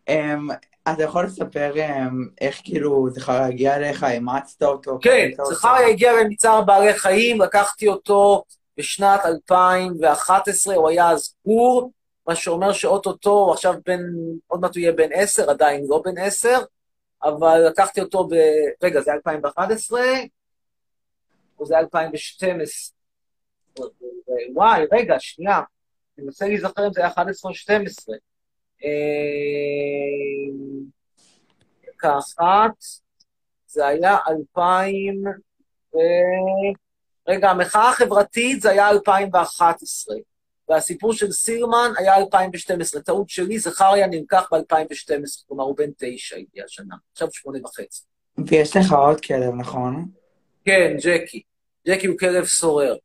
um, 0.10 0.54
אתה 0.94 1.04
יכול 1.04 1.26
לספר 1.26 1.74
um, 1.76 2.14
איך 2.42 2.62
כאילו 2.64 3.10
זכריה 3.10 3.46
הגיע 3.46 3.76
אליך, 3.76 4.04
אימצת 4.04 4.64
אותו? 4.64 5.00
כן? 5.02 5.30
זכריה 5.44 5.88
הגיע 5.88 6.12
למצער 6.24 6.62
בעלי 6.62 6.94
חיים, 6.94 7.42
לקחתי 7.42 7.88
אותו 7.88 8.44
בשנת 8.78 9.26
2011, 9.26 10.76
הוא 10.76 10.90
היה 10.90 11.10
אז 11.10 11.36
גור, 11.46 11.92
מה 12.28 12.36
שאומר 12.36 12.74
שאו-טו-טו, 12.74 13.32
הוא 13.32 13.52
עכשיו 13.52 13.74
בן, 13.86 14.02
עוד 14.48 14.62
מעט 14.62 14.76
הוא 14.76 14.82
יהיה 14.82 14.91
בן 14.91 15.10
עשר, 15.14 15.50
עדיין 15.50 15.86
לא 15.88 16.02
בן 16.06 16.18
עשר, 16.18 16.60
אבל 17.24 17.68
לקחתי 17.68 18.02
אותו 18.02 18.28
ב... 18.28 18.34
רגע, 18.84 19.02
זה 19.02 19.14
2011? 19.14 20.02
או 21.62 21.66
זה 21.66 21.78
2012? 21.78 22.95
וואי, 24.53 24.86
רגע, 24.91 25.16
שנייה. 25.20 25.62
אני 26.18 26.26
מנסה 26.26 26.47
להיזכר 26.47 26.88
אם 26.88 26.93
זה 26.93 27.01
היה 27.01 27.09
11 27.09 27.51
או 27.51 27.55
12. 27.55 28.16
כאחת, 31.99 32.72
זה 33.68 33.88
היה 33.88 34.18
2000 34.30 35.24
ו... 35.93 35.97
רגע, 37.28 37.49
המחאה 37.49 37.89
החברתית 37.89 38.62
זה 38.62 38.70
היה 38.70 38.89
2011, 38.89 40.16
והסיפור 40.70 41.14
של 41.14 41.32
סילמן 41.32 41.91
היה 41.97 42.16
2012. 42.18 43.01
טעות 43.01 43.30
שלי, 43.30 43.59
זכריה 43.59 44.07
נלקח 44.07 44.49
ב-2012, 44.51 45.47
כלומר 45.47 45.64
הוא 45.64 45.78
בן 45.78 45.89
תשע 45.97 46.36
הגיע 46.38 46.66
השנה, 46.66 46.95
עכשיו 47.12 47.28
שמונה 47.32 47.59
וחצי. 47.64 48.03
ויש 48.47 48.78
לך 48.78 48.91
עוד 48.91 49.22
כלב, 49.22 49.53
נכון? 49.59 50.07
כן, 50.66 50.95
ג'קי. 51.03 51.41
ג'קי 51.88 52.08
הוא 52.08 52.18
כלב 52.18 52.46
סורר. 52.46 52.96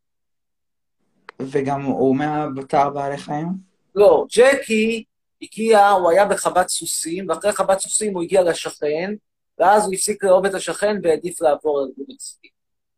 וגם 1.43 1.83
הוא 1.83 2.17
מהבתר 2.17 2.91
בעלי 2.91 3.17
חיים? 3.17 3.47
לא, 3.95 4.27
ג'קי 4.33 5.05
הגיע, 5.43 5.89
הוא 5.89 6.11
היה 6.11 6.27
בחוות 6.27 6.69
סוסים, 6.69 7.29
ואחרי 7.29 7.53
חוות 7.53 7.81
סוסים 7.81 8.15
הוא 8.15 8.23
הגיע 8.23 8.43
לשכן, 8.43 9.15
ואז 9.59 9.85
הוא 9.85 9.95
הפסיק 9.95 10.25
לאהוב 10.25 10.47
את 10.47 10.55
השכן 10.55 10.97
והעדיף 11.03 11.41
לעבור 11.41 11.79
לארגון 11.79 12.07
אצלי. 12.17 12.49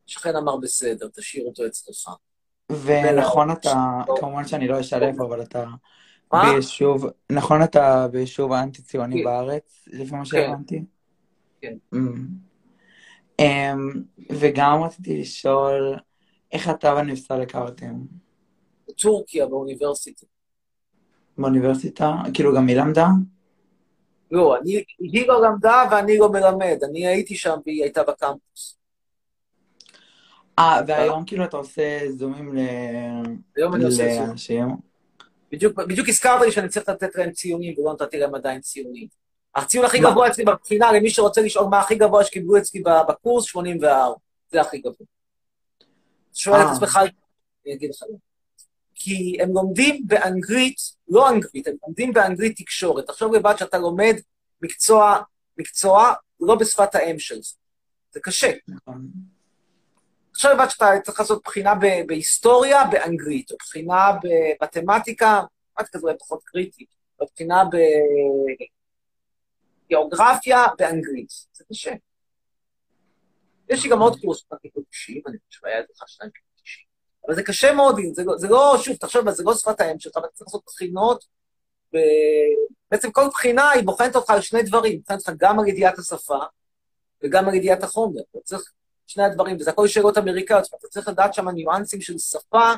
השכן 0.09 0.37
אמר, 0.37 0.57
בסדר, 0.57 1.09
תשאיר 1.17 1.45
אותו 1.47 1.67
אצלך. 1.67 2.11
ונכון 2.83 3.53
אתה, 3.53 3.75
כמובן 4.21 4.47
שאני 4.49 4.69
לא 4.69 4.81
אשלב, 4.81 5.23
אבל 5.23 5.43
אתה? 5.43 5.65
ביישוב, 6.33 7.07
נכון 7.31 7.63
אתה 7.63 8.09
ביישוב 8.09 8.53
האנטי-ציוני 8.53 9.19
כן. 9.19 9.25
בארץ, 9.25 9.85
לפי 9.87 10.13
מה 10.13 10.19
כן. 10.19 10.25
שהבנתי? 10.25 10.85
כן. 11.61 11.77
אמ, 13.39 14.03
וגם 14.33 14.83
רציתי 14.83 15.21
לשאול, 15.21 15.97
איך 16.53 16.71
אתה 16.71 16.95
ונפסל 16.95 17.41
הכרתם? 17.41 17.95
בטורקיה, 18.89 19.47
באוניברסיטה. 19.47 20.27
באוניברסיטה? 21.39 22.13
כאילו 22.35 22.55
גם 22.55 22.67
היא 22.67 22.77
למדה? 22.77 23.07
לא, 24.31 24.57
אני, 24.59 24.85
היא 24.99 25.29
לא 25.29 25.43
למדה 25.43 25.83
ואני 25.91 26.19
לא 26.19 26.33
מלמד. 26.33 26.79
אני 26.91 27.07
הייתי 27.07 27.35
שם 27.35 27.57
והיא 27.67 27.83
הייתה 27.83 28.03
בקמפוס. 28.03 28.79
אה, 30.59 30.81
והיום 30.87 31.25
כאילו 31.25 31.45
אתה 31.45 31.57
עושה 31.57 31.99
זומים 32.11 32.57
ל... 32.57 32.59
היום 33.57 33.75
אני 33.75 33.85
עושה 33.85 34.15
זום. 34.15 34.27
לאנשים? 34.27 34.67
בדיוק, 35.53 35.77
בדיוק 35.77 36.09
הזכרת 36.09 36.41
לי 36.41 36.53
שאני 36.53 36.69
צריך 36.69 36.89
לתת 36.89 37.17
להם 37.17 37.33
ציונים, 37.33 37.75
ולא 37.79 37.93
נתתי 37.93 38.19
להם 38.19 38.35
עדיין 38.35 38.61
ציונים. 38.61 39.09
הציון 39.55 39.85
הכי? 39.85 39.99
גבוה 39.99 40.29
אצלי 40.29 40.45
בבחינה, 40.45 40.93
למי 40.93 41.11
שרוצה 41.11 41.41
לשאול 41.41 41.67
מה 41.71 41.81
הכי 41.81 41.95
גבוה 41.95 42.25
שקיבלו 42.25 42.59
אצלי 42.59 42.83
בקורס, 43.09 43.45
84. 43.45 44.15
זה 44.53 44.61
הכי 44.61 44.79
גבוה. 44.79 45.07
שואל 46.35 46.61
את 46.61 46.67
אה. 46.67 46.73
עצמך, 46.73 47.01
אני 47.67 47.75
אגיד 47.75 47.91
לך. 47.91 48.03
למה. 48.09 48.19
כי 48.95 49.37
הם 49.43 49.49
לומדים 49.53 50.03
באנגלית, 50.07 50.77
לא 51.09 51.29
אנגלית, 51.29 51.67
הם 51.67 51.75
לומדים 51.87 52.13
באנגלית 52.13 52.57
תקשורת. 52.57 53.07
תחשוב 53.07 53.35
לבד 53.35 53.55
שאתה 53.59 53.79
לומד 53.79 54.15
מקצוע, 54.63 55.19
מקצוע 55.59 56.13
לא 56.41 56.55
בשפת 56.55 56.95
האם 56.95 57.19
שלך. 57.19 57.47
זה 58.13 58.21
קשה. 58.21 58.53
נכון. 58.69 59.09
עכשיו 60.31 60.55
לבד 60.55 60.69
שאתה 60.69 60.87
צריך 61.05 61.21
לעשות 61.21 61.43
בחינה 61.45 61.75
ב- 61.75 62.07
בהיסטוריה 62.07 62.85
באנגלית, 62.85 63.53
או 63.53 63.57
בחינה 63.57 64.11
במתמטיקה, 64.23 65.43
מתמטיקה 65.73 65.99
זה 65.99 66.03
אולי 66.03 66.19
פחות 66.19 66.41
קריטי, 66.45 66.87
או 67.21 67.27
בחינה 67.35 67.65
בגיאוגרפיה 69.89 70.67
באנגלית. 70.79 71.31
זה 71.53 71.65
קשה. 71.73 71.93
יש 73.69 73.85
לי 73.85 73.91
גם 73.91 74.01
עוד 74.01 74.21
קורס 74.21 74.43
פרקטיקות 74.43 74.85
אישיים, 74.93 75.23
אני 75.27 75.37
חושב 75.49 75.61
שהיה 75.61 75.81
לך 75.81 76.03
שניים 76.07 76.31
פרקטיקות 76.31 76.61
אישיים. 76.65 76.87
אבל 77.27 77.35
זה 77.35 77.43
קשה 77.43 77.73
מאוד, 77.73 78.01
זה 78.13 78.25
לא, 78.25 78.39
זה 78.39 78.49
לא 78.49 78.77
שוב, 78.83 78.97
תחשוב, 78.97 79.31
זה 79.31 79.43
לא 79.45 79.55
שפת 79.55 79.81
האם 79.81 79.99
שלך, 79.99 80.13
אתה 80.19 80.27
צריך 80.33 80.49
לעשות 80.49 80.63
בחינות. 80.67 81.25
ב... 81.95 81.99
בעצם 82.91 83.13
כל 83.13 83.29
בחינה 83.29 83.71
היא 83.71 83.85
בוחנת 83.85 84.17
אותך 84.17 84.31
על 84.31 84.41
שני 84.41 84.63
דברים, 84.63 84.93
היא 84.93 85.01
בוחנת 85.01 85.19
אותך 85.19 85.33
גם 85.39 85.59
על 85.59 85.69
ידיעת 85.69 85.99
השפה 85.99 86.39
וגם 87.23 87.49
על 87.49 87.55
ידיעת 87.55 87.83
החומר. 87.83 88.21
אתה 88.31 88.39
צריך 88.45 88.73
שני 89.07 89.25
הדברים, 89.25 89.57
וזה 89.57 89.71
הכל 89.71 89.89
שאלות 89.89 90.19
אמריקאיות, 90.19 90.67
אתה 90.79 90.89
צריך 90.89 91.09
לדעת 91.09 91.35
שם 91.35 91.49
ניואנסים 91.49 92.01
של 92.01 92.19
שפה 92.19 92.73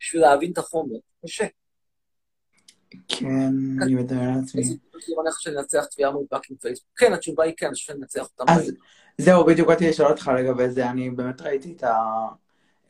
בשביל 0.00 0.22
להבין 0.22 0.52
את 0.52 0.58
החומר. 0.58 0.96
קשה. 1.24 1.46
כן, 3.08 3.52
אני 3.82 3.94
מדבר 3.94 4.16
על 4.16 4.40
עצמי. 4.44 4.62
איזה 4.62 4.74
כיוון 5.00 5.26
איך 5.26 5.40
שננצח 5.40 5.84
תביעה 5.84 6.10
מול 6.10 6.24
באקינג 6.30 6.60
פייסבוק? 6.60 6.88
כן, 6.96 7.12
התשובה 7.12 7.44
היא 7.44 7.54
כן, 7.56 7.66
אני 7.66 7.74
חושב 7.74 7.92
שננצח 7.92 8.22
אותם. 8.22 8.52
אז 8.52 8.72
זהו, 9.18 9.44
בדיוק 9.44 9.68
באתי 9.68 9.88
לשאול 9.88 10.10
אותך 10.10 10.30
לגבי 10.38 10.70
זה, 10.70 10.90
אני 10.90 11.10
באמת 11.10 11.40
ראיתי 11.40 11.72
את. 11.76 11.84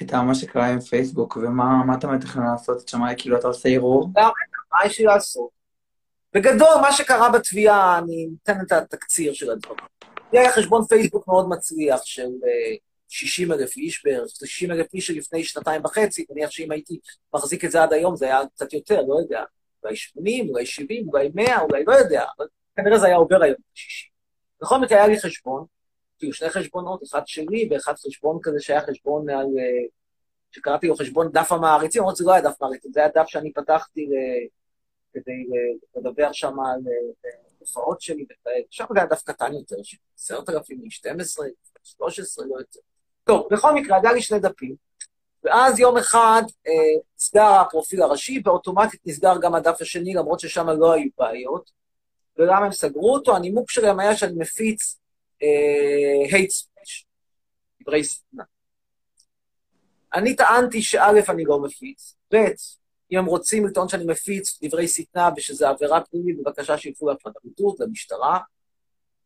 את 0.02 0.14
מה 0.14 0.34
שקרה 0.34 0.66
עם 0.66 0.80
פייסבוק, 0.80 1.36
ומה 1.36 1.84
מה 1.86 1.94
אתה 1.94 2.06
מתכנן 2.06 2.46
לעשות 2.52 2.88
שם, 2.88 2.98
כאילו 3.16 3.38
אתה 3.38 3.46
עושה 3.46 3.68
ערעור? 3.68 4.08
מה 4.72 4.86
יש 4.86 4.98
לי 4.98 5.04
לעשות? 5.04 5.48
בגדול, 6.32 6.80
מה 6.82 6.92
שקרה 6.92 7.30
בתביעה, 7.30 7.98
אני 7.98 8.28
אתן 8.42 8.60
את 8.66 8.72
התקציר 8.72 9.32
של 9.32 9.50
הדברים. 9.50 9.84
היה 10.32 10.52
חשבון 10.52 10.84
פייסבוק 10.84 11.28
מאוד 11.28 11.48
מצליח 11.48 12.00
של 12.04 12.28
60 13.08 13.52
אלף 13.52 13.76
איש 13.76 14.04
בערך, 14.04 14.28
60 14.28 14.70
אלף 14.70 14.94
איש 14.94 15.06
שלפני 15.06 15.44
שנתיים 15.44 15.84
וחצי, 15.84 16.24
נניח 16.30 16.50
שאם 16.50 16.70
הייתי 16.70 16.98
מחזיק 17.34 17.64
את 17.64 17.70
זה 17.70 17.82
עד 17.82 17.92
היום, 17.92 18.16
זה 18.16 18.26
היה 18.26 18.40
קצת 18.54 18.72
יותר, 18.72 19.02
לא 19.08 19.14
יודע, 19.22 19.42
אולי 19.84 19.96
80, 19.96 20.48
אולי 20.48 20.66
70, 20.66 21.08
אולי 21.08 21.30
100, 21.34 21.60
אולי 21.60 21.84
לא 21.86 21.92
יודע, 21.92 22.24
אבל 22.38 22.46
כנראה 22.76 22.98
זה 22.98 23.06
היה 23.06 23.16
עובר 23.16 23.42
היום 23.42 23.56
ל-60. 23.56 24.10
בכל 24.60 24.78
מקרה, 24.78 24.98
היה 24.98 25.06
לי 25.06 25.20
חשבון, 25.20 25.64
כאילו 26.18 26.32
שני 26.32 26.50
חשבונות, 26.50 27.02
אחד 27.02 27.22
שלי 27.26 27.68
ואחד 27.70 27.94
חשבון 28.06 28.38
כזה 28.42 28.60
שהיה 28.60 28.80
חשבון 28.80 29.30
על... 29.30 29.36
אה, 29.36 29.86
שקראתי 30.50 30.86
לו 30.86 30.96
חשבון 30.96 31.32
דף 31.32 31.52
המעריצים, 31.52 32.00
למרות 32.00 32.16
שזה 32.16 32.26
לא 32.26 32.32
היה 32.32 32.42
דף 32.42 32.56
מעריצים, 32.60 32.92
זה 32.92 33.00
היה 33.00 33.08
דף 33.08 33.26
שאני 33.26 33.52
פתחתי 33.52 34.06
ל- 34.06 34.46
כדי 35.12 35.46
לדבר 35.96 36.32
שם 36.32 36.60
על 36.60 36.80
אה, 37.24 37.30
הופעות 37.58 38.00
שלי 38.00 38.24
וכאלה. 38.24 38.56
שם 38.70 38.84
היה 38.96 39.06
דף 39.06 39.22
קטן 39.22 39.52
יותר, 39.54 39.76
של 39.82 39.96
10,000, 40.18 40.90
12, 40.90 41.46
13, 41.82 42.46
לא 42.46 42.58
יותר. 42.58 42.80
טוב, 43.24 43.48
בכל 43.50 43.74
מקרה, 43.74 44.00
היה 44.02 44.12
לי 44.12 44.22
שני 44.22 44.38
דפים, 44.38 44.74
ואז 45.44 45.78
יום 45.78 45.96
אחד 45.96 46.42
אה, 46.66 46.72
נסגר 47.16 47.46
הפרופיל 47.60 48.02
הראשי, 48.02 48.42
ואוטומטית 48.44 49.00
נסגר 49.06 49.34
גם 49.42 49.54
הדף 49.54 49.76
השני, 49.80 50.14
למרות 50.14 50.40
ששם 50.40 50.68
לא 50.68 50.92
היו 50.92 51.08
בעיות. 51.18 51.70
ולמה 52.38 52.66
הם 52.66 52.72
סגרו 52.72 53.14
אותו? 53.14 53.36
הנימוק 53.36 53.70
שלהם 53.70 54.00
היה 54.00 54.16
שאני 54.16 54.32
מפיץ 54.36 55.00
אה, 55.42 56.38
hate 56.38 56.52
speech, 56.52 57.04
דברי 57.82 58.04
שנאה. 58.04 58.44
אני 60.14 60.36
טענתי 60.36 60.82
שא', 60.82 61.10
אני 61.28 61.44
לא 61.44 61.60
מפיץ, 61.60 62.16
ב', 62.34 62.36
אם 63.12 63.18
הם 63.18 63.24
רוצים 63.24 63.66
לטעון 63.66 63.88
שאני 63.88 64.04
מפיץ 64.04 64.58
דברי 64.62 64.88
שטנה 64.88 65.30
ושזה 65.36 65.68
עבירה 65.68 66.00
פלילית, 66.00 66.36
בבקשה 66.42 66.78
שילכו 66.78 67.10
לפרקליטות, 67.10 67.80
למשטרה. 67.80 68.38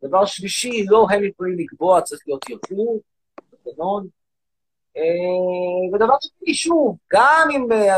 דבר 0.04 0.24
שלישי, 0.24 0.84
לא 0.88 1.06
הם 1.10 1.24
יכולים 1.24 1.58
לקבוע, 1.58 2.00
צריך 2.00 2.20
להיות 2.26 2.44
ערעור, 2.70 3.00
תקנון. 3.64 4.08
אה, 4.98 5.94
ודבר 5.94 6.14
שני, 6.20 6.54
שוב, 6.54 6.96
גם 7.12 7.48
אם 7.56 7.72
אה, 7.72 7.96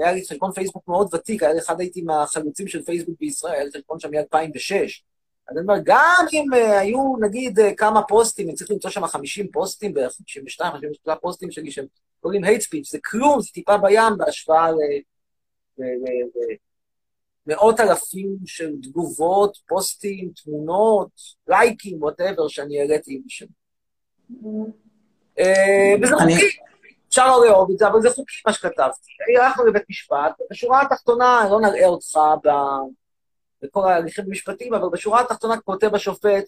היה 0.00 0.12
לי 0.12 0.24
חשבון 0.30 0.52
פייסבוק 0.52 0.88
מאוד 0.88 1.14
ותיק, 1.14 1.42
היה 1.42 1.58
אחד 1.58 1.80
הייתי 1.80 2.02
מהחלוצים 2.02 2.68
של 2.68 2.82
פייסבוק 2.82 3.16
בישראל, 3.20 3.52
היה 3.54 3.64
לי 3.64 3.70
חשבון 3.70 4.00
שם 4.00 4.10
מ-2006. 4.10 5.02
אז 5.48 5.56
אני 5.56 5.60
אומר, 5.60 5.74
גם 5.84 6.26
אם 6.32 6.54
אה, 6.54 6.78
היו 6.78 7.16
נגיד 7.20 7.58
כמה 7.76 8.02
פוסטים, 8.02 8.48
אני 8.48 8.56
צריך 8.56 8.70
למצוא 8.70 8.90
שם 8.90 9.06
50 9.06 9.50
פוסטים, 9.52 9.94
בערך 9.94 10.12
52, 10.12 10.72
53 10.72 11.18
פוסטים 11.22 11.50
שלי 11.50 11.70
שהם 11.70 11.86
קוראים 12.20 12.44
hate 12.44 12.62
speech, 12.62 12.90
זה 12.90 12.98
כלום, 13.04 13.40
זה 13.40 13.48
טיפה 13.52 13.78
בים 13.78 14.18
בהשוואה 14.18 14.70
ל... 14.70 14.74
ל- 15.78 15.82
ל- 15.84 16.52
ל- 16.52 16.56
מאות 17.46 17.80
אלפים 17.80 18.36
של 18.46 18.72
תגובות, 18.82 19.58
פוסטים, 19.68 20.30
תמונות, 20.44 21.10
לייקים, 21.48 22.02
ווטאבר, 22.02 22.48
שאני 22.48 22.80
העליתי 22.80 23.22
משם. 23.26 23.46
אה, 24.44 24.87
וזה 26.02 26.14
אני- 26.22 26.34
חוקי, 26.34 26.58
אפשר 27.08 27.26
לא 27.26 27.46
לאהוב 27.46 27.70
את 27.70 27.78
זה, 27.78 27.88
אבל 27.88 28.00
זה 28.00 28.10
חוקי 28.10 28.34
מה 28.46 28.52
שכתבתי. 28.52 29.10
הלכנו 29.42 29.66
לבית 29.66 29.82
משפט, 29.90 30.40
ובשורה 30.40 30.82
התחתונה, 30.82 31.48
לא 31.50 31.60
נראה 31.60 31.86
אותך 31.86 32.18
ב... 32.44 32.48
בכל 33.62 33.88
ההליכים 33.88 34.24
המשפטיים, 34.24 34.74
אבל 34.74 34.88
בשורה 34.92 35.20
התחתונה 35.20 35.60
כותב 35.60 35.94
השופט, 35.94 36.44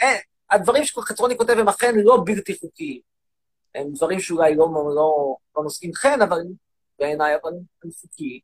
אין, 0.00 0.16
הדברים 0.50 0.84
שחצרוני 0.84 1.36
כותב 1.36 1.54
הם 1.58 1.68
אכן 1.68 1.94
לא 1.96 2.22
בלתי 2.26 2.58
חוקיים. 2.60 3.00
הם 3.74 3.92
דברים 3.92 4.20
שאולי 4.20 4.54
לא, 4.54 4.68
לא, 4.94 5.36
לא 5.56 5.62
נושאים 5.62 5.94
חן, 5.94 6.22
אבל 6.22 6.40
בעיניי, 6.98 7.34
אבל 7.42 7.50
הם 7.84 7.90
חוקיים. 8.00 8.40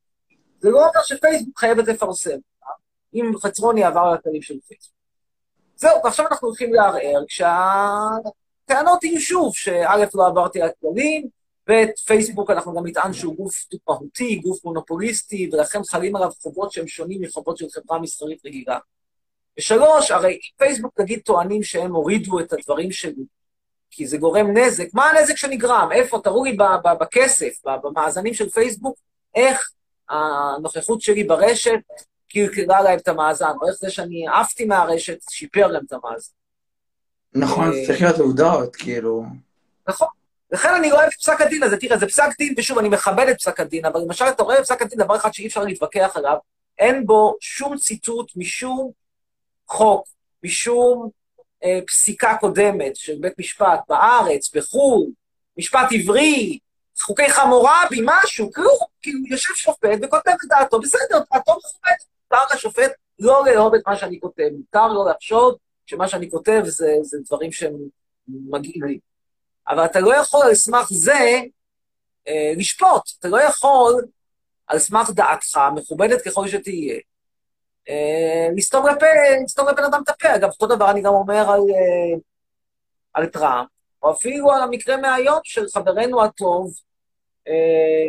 זה 0.58 0.70
לא 0.70 0.78
אומר 0.78 1.02
שפייסבוק 1.04 1.58
חייבת 1.58 1.88
לפרסם. 1.88 2.30
אה? 2.30 2.72
אם 3.14 3.32
חצרוני 3.42 3.84
עבר 3.84 4.00
על 4.00 4.14
הכללים 4.14 4.42
של 4.42 4.54
פייסבוק. 4.68 4.94
זהו, 5.76 6.00
ועכשיו 6.04 6.26
אנחנו 6.26 6.48
הולכים 6.48 6.74
לערער, 6.74 7.24
כשהטענות 8.70 9.04
יהיו 9.04 9.20
שוב, 9.20 9.54
שא' 9.54 9.96
לא 10.14 10.26
עברתי 10.26 10.62
על 10.62 10.68
הכללים, 10.68 11.28
ב', 11.70 11.84
פייסבוק 12.06 12.50
אנחנו 12.50 12.74
גם 12.74 12.86
נטען 12.86 13.12
שהוא 13.12 13.36
גוף 13.36 13.54
מהותי, 13.88 14.36
גוף 14.36 14.64
מונופוליסטי, 14.64 15.50
ולכן 15.52 15.84
חלים 15.84 16.16
עליו 16.16 16.30
חובות 16.42 16.72
שהם 16.72 16.88
שונים 16.88 17.20
מחובות 17.20 17.56
של 17.56 17.66
חברה 17.74 17.98
מסחרית 17.98 18.46
רגילה. 18.46 18.78
ושלוש, 19.58 20.10
הרי 20.10 20.38
פייסבוק 20.56 21.00
נגיד 21.00 21.20
טוענים 21.24 21.62
שהם 21.62 21.94
הורידו 21.94 22.40
את 22.40 22.52
הדברים 22.52 22.92
שלי, 22.92 23.24
כי 23.90 24.06
זה 24.06 24.18
גורם 24.18 24.56
נזק, 24.56 24.86
מה 24.94 25.10
הנזק 25.10 25.36
שנגרם? 25.36 25.88
איפה? 25.92 26.20
תראו 26.24 26.44
לי 26.44 26.56
בכסף, 27.00 27.62
במאזנים 27.82 28.34
של 28.34 28.48
פייסבוק, 28.48 28.96
איך 29.34 29.70
הנוכחות 30.08 31.00
שלי 31.00 31.24
ברשת 31.24 31.80
קלקלה 32.28 32.80
להם 32.80 32.98
את 32.98 33.08
המאזן, 33.08 33.52
או 33.62 33.68
איך 33.68 33.76
זה 33.76 33.90
שאני 33.90 34.28
עפתי 34.28 34.64
מהרשת 34.64 35.18
שיפר 35.30 35.66
להם 35.66 35.82
את 35.86 35.92
המאזן. 35.92 36.39
נכון, 37.34 37.66
אה, 37.66 37.72
זה 37.72 37.82
צריך 37.86 38.02
להיות 38.02 38.18
עובדות, 38.18 38.76
כאילו. 38.76 39.24
נכון. 39.88 40.08
לכן 40.52 40.74
אני 40.74 40.92
אוהב 40.92 41.08
את 41.08 41.14
פסק 41.14 41.40
הדין 41.40 41.62
הזה. 41.62 41.76
תראה, 41.76 41.98
זה 41.98 42.06
פסק 42.06 42.28
דין, 42.38 42.54
ושוב, 42.56 42.78
אני 42.78 42.88
מכבד 42.88 43.26
את 43.30 43.38
פסק 43.38 43.60
הדין, 43.60 43.84
אבל 43.84 44.00
למשל, 44.00 44.24
אתה 44.24 44.42
רואה 44.42 44.60
בפסק 44.60 44.82
הדין 44.82 44.98
דבר 44.98 45.16
אחד 45.16 45.34
שאי 45.34 45.46
אפשר 45.46 45.64
להתווכח 45.64 46.16
עליו, 46.16 46.36
אין 46.78 47.06
בו 47.06 47.36
שום 47.40 47.78
ציטוט 47.78 48.32
משום 48.36 48.90
חוק, 49.66 50.08
משום 50.44 51.08
אה, 51.64 51.78
פסיקה 51.86 52.36
קודמת 52.40 52.96
של 52.96 53.14
בית 53.20 53.38
משפט 53.38 53.80
בארץ, 53.88 54.54
בחו"ל, 54.54 55.10
משפט 55.56 55.88
עברי, 55.92 56.58
חוקי 57.00 57.30
חמורבי, 57.30 58.00
משהו, 58.04 58.52
כלום. 58.52 58.78
כאילו, 59.02 59.18
יושב 59.26 59.54
שופט 59.54 59.98
וכותב 60.02 60.30
את 60.30 60.48
דעתו, 60.48 60.80
בסדר, 60.80 61.18
דעתו 61.32 61.52
מכובדת. 61.52 62.04
מותר 62.32 62.54
לשופט 62.54 62.92
לא 63.18 63.44
לאהוב 63.46 63.74
את 63.74 63.80
מה 63.86 63.96
שאני 63.96 64.20
כותב, 64.20 64.48
מותר 64.58 64.88
לו 64.88 65.08
לחשוב 65.08 65.54
שמה 65.90 66.08
שאני 66.08 66.30
כותב 66.30 66.62
זה, 66.64 66.94
זה 67.02 67.18
דברים 67.26 67.52
שהם 67.52 67.74
מגיעים 68.28 68.84
לי. 68.84 68.98
אבל 69.68 69.84
אתה 69.84 70.00
לא 70.00 70.14
יכול 70.14 70.46
על 70.46 70.54
סמך 70.54 70.86
זה 70.90 71.40
אה, 72.28 72.52
לשפוט. 72.56 73.02
אתה 73.18 73.28
לא 73.28 73.40
יכול 73.40 74.04
על 74.66 74.78
סמך 74.78 75.10
דעתך, 75.10 75.60
מכובדת 75.74 76.22
ככל 76.22 76.48
שתהיה, 76.48 76.98
אה, 77.88 78.48
לסתום 78.56 78.86
לפה, 78.86 79.06
לסתום 79.44 79.68
לבן 79.68 79.84
אדם 79.84 80.02
את 80.04 80.08
הפה. 80.08 80.34
אגב, 80.34 80.48
אותו 80.48 80.66
דבר 80.66 80.90
אני 80.90 81.02
גם 81.02 81.12
אומר 81.12 81.50
על, 81.50 81.60
אה, 81.60 82.18
על 83.12 83.26
טראמפ, 83.26 83.68
או 84.02 84.12
אפילו 84.12 84.52
על 84.52 84.62
המקרה 84.62 84.96
מהיום 84.96 85.38
של 85.44 85.68
חברנו 85.74 86.24
הטוב, 86.24 86.74
אה, 87.48 88.08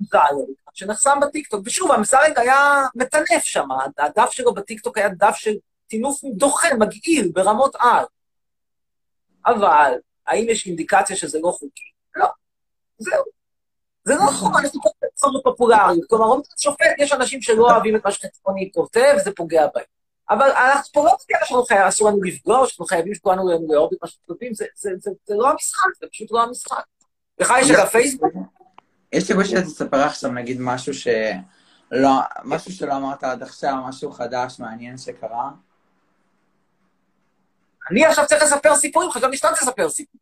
אמסלם, 0.00 0.52
שנחסם 0.72 1.18
בטיקטוק. 1.22 1.62
ושוב, 1.66 1.92
אמסלם 1.92 2.32
היה 2.36 2.86
מטנף 2.94 3.44
שם, 3.44 3.68
הדף 3.98 4.30
שלו 4.30 4.54
בטיקטוק 4.54 4.98
היה 4.98 5.08
דף 5.08 5.34
של 5.34 5.54
טינוף 5.90 6.20
דוחה, 6.36 6.68
מגעיל, 6.78 7.30
ברמות 7.34 7.76
על. 7.78 8.04
אבל, 9.46 9.92
האם 10.26 10.46
יש 10.48 10.66
אינדיקציה 10.66 11.16
שזה 11.16 11.38
לא 11.42 11.50
חוקי? 11.50 11.82
לא. 12.16 12.26
זהו. 12.98 13.24
זה 14.04 14.14
לא 14.14 14.24
נכון, 14.24 14.52
אנחנו 14.62 14.82
פה 14.82 14.90
בצורה 15.04 15.40
פופולריות. 15.44 16.04
כלומר, 16.08 16.24
אומרים 16.24 16.42
שופט, 16.58 16.86
יש 16.98 17.12
אנשים 17.12 17.42
שלא 17.42 17.70
אוהבים 17.70 17.96
את 17.96 18.04
מה 18.04 18.12
שחצרוני 18.12 18.70
כותב, 18.74 19.14
זה 19.24 19.30
פוגע 19.36 19.66
בהם. 19.74 19.84
אבל 20.30 20.50
אנחנו 20.50 20.92
פה 20.92 21.04
לא 21.04 21.12
בקטע 21.12 21.46
שאנחנו 21.46 21.64
חייבים, 21.64 21.86
אסור 21.86 22.08
לנו 22.08 22.22
לפגוע, 22.22 22.66
שאנחנו 22.66 22.86
חייבים 22.86 23.14
שכולנו 23.14 23.48
לאהוב 23.48 23.90
את 23.92 23.98
מה 24.02 24.08
שאנחנו 24.08 24.26
כותבים, 24.26 24.54
זה, 24.54 24.66
לא 25.28 25.50
המשחק, 25.50 25.88
זה 26.00 26.06
פשוט 26.12 26.32
לא 26.32 26.42
המשחק. 26.42 26.84
לך 27.40 27.52
יש 27.60 27.70
את 27.70 27.76
הפייסבוק? 27.78 28.32
יש 29.12 29.24
סיכוי 29.24 29.44
שאתה 29.44 29.62
תספר 29.62 30.00
עכשיו 30.00 30.32
נגיד. 30.32 30.60
לא, 31.90 32.10
משהו 32.44 32.72
שלא 32.72 32.96
אמרת 32.96 33.24
עד 33.24 33.42
עכשיו, 33.42 33.74
משהו 33.88 34.12
חדש, 34.12 34.58
מעניין 34.58 34.98
שקרה? 34.98 35.50
אני 37.90 38.04
עכשיו 38.06 38.26
צריך 38.26 38.42
לספר 38.42 38.74
סיפורים, 38.76 39.10
חשבתי 39.10 39.36
שאתה 39.36 39.48
תספר 39.54 39.88
סיפורים. 39.90 40.20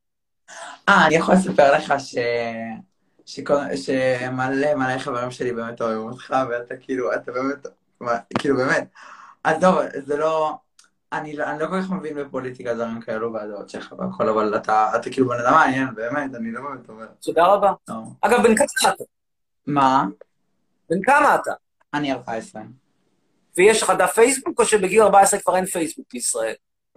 אה, 0.89 1.07
אני 1.07 1.15
יכול 1.15 1.35
לספר 1.35 1.73
לך 1.73 1.95
ש... 1.99 2.15
שכל- 3.27 3.77
שמלא 3.77 4.75
מלא 4.75 4.99
חברים 4.99 5.31
שלי 5.31 5.53
באמת 5.53 5.81
אוהבים 5.81 6.03
אותך, 6.09 6.35
ואתה 6.51 6.75
כאילו, 6.77 7.15
אתה 7.15 7.33
באמת, 7.33 7.67
מה, 8.01 8.13
כאילו 8.39 8.57
באמת. 8.57 8.89
עזוב, 9.45 9.79
זה 10.07 10.17
לא... 10.17 10.55
אני, 11.13 11.37
לא- 11.37 11.45
אני 11.45 11.59
לא 11.59 11.67
כל 11.67 11.83
כך 11.83 11.91
מבין 11.91 12.17
בפוליטיקה 12.17 12.75
דברים 12.75 13.01
כאלו 13.01 13.33
והדעות 13.33 13.69
שלך 13.71 13.95
והכל, 13.99 14.29
אבל 14.29 14.57
אתה, 14.57 14.91
אתה 14.97 15.11
כאילו 15.11 15.29
בן 15.29 15.41
אדם 15.41 15.53
מעניין, 15.55 15.95
באמת, 15.95 16.35
אני 16.35 16.53
לא 16.53 16.61
באמת 16.61 16.89
אומר. 16.89 17.07
תודה 17.23 17.47
רבה. 17.47 17.73
אגב, 18.21 18.43
בן 18.43 18.55
כמה 18.57 18.67
אתה? 18.95 19.05
מה? 19.67 20.05
בן 20.91 21.03
כמה 21.03 21.35
אתה? 21.35 21.53
אני 21.95 22.13
14. 22.13 22.63
ויש 23.57 23.83
לך 23.83 23.93
דף 23.99 24.13
פייסבוק, 24.15 24.61
או 24.61 24.65
שבגיל 24.65 25.03
14 25.03 25.41
כבר 25.41 25.57
אין 25.57 25.67
פייסבוק 25.67 26.07
בישראל? 26.13 26.55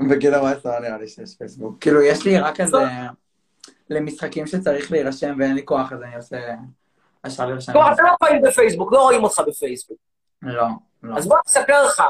בגיל 0.09 0.35
14 0.35 0.79
נראה 0.79 0.97
לי 0.97 1.07
שיש 1.07 1.35
פייסבוק. 1.35 1.77
כאילו, 1.81 2.01
יש 2.01 2.25
לי 2.25 2.39
רק 2.39 2.59
איזה... 2.59 2.77
למשחקים 3.89 4.47
שצריך 4.47 4.91
להירשם 4.91 5.35
ואין 5.39 5.55
לי 5.55 5.65
כוח, 5.65 5.93
אז 5.93 6.01
אני 6.03 6.15
עושה... 6.15 6.37
ישר 7.27 7.45
להירשם. 7.45 7.73
לא, 7.73 7.91
אתה 7.91 8.01
לא 8.01 8.15
פעיל 8.19 8.41
בפייסבוק, 8.47 8.93
לא 8.93 9.01
רואים 9.01 9.23
אותך 9.23 9.41
בפייסבוק. 9.47 9.97
לא, 10.41 10.67
לא. 11.03 11.17
אז 11.17 11.27
בוא 11.27 11.35
אני 11.35 11.41
אספר 11.47 11.85
לך, 11.85 12.03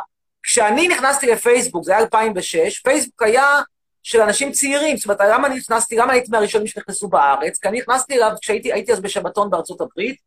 כשאני 0.44 0.88
נכנסתי 0.88 1.28
לפייסבוק, 1.28 1.84
זה 1.84 1.92
היה 1.92 2.02
2006, 2.02 2.80
פייסבוק 2.80 3.24
היה 3.24 3.62
של 4.04 4.22
אנשים 4.22 4.52
צעירים, 4.52 4.98
זאת 4.98 5.06
אומרת, 5.06 5.22
למה 5.22 5.48
אני 5.48 5.56
נכנסתי, 5.56 5.96
למה 5.96 6.14
הייתי 6.14 6.32
מהראשונים 6.32 6.68
שנכנסו 6.68 7.08
בארץ? 7.08 7.60
כי 7.60 7.68
אני 7.68 7.80
נכנסתי 7.80 8.16
אליו 8.16 8.32
כשהייתי 8.42 8.74
הייתי 8.74 8.94
אז 8.94 9.00
בשבתון 9.00 9.50
בארצות 9.50 9.82
הברית, 9.82 10.18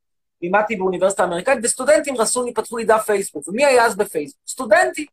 לימדתי 0.43 0.77
באוניברסיטה 0.77 1.23
האמריקאית, 1.23 1.59
וסטודנטים 1.62 2.17
רצו 2.17 2.45
לי, 2.45 2.55
פתחו 2.55 2.77
לי 2.77 2.85
דף 2.85 3.03
פייסבוק. 3.07 3.49
ומי 3.49 3.65
היה 3.65 3.85
אז 3.85 3.97
בפייסבוק? 3.97 4.43
סטודנטים. 4.49 5.07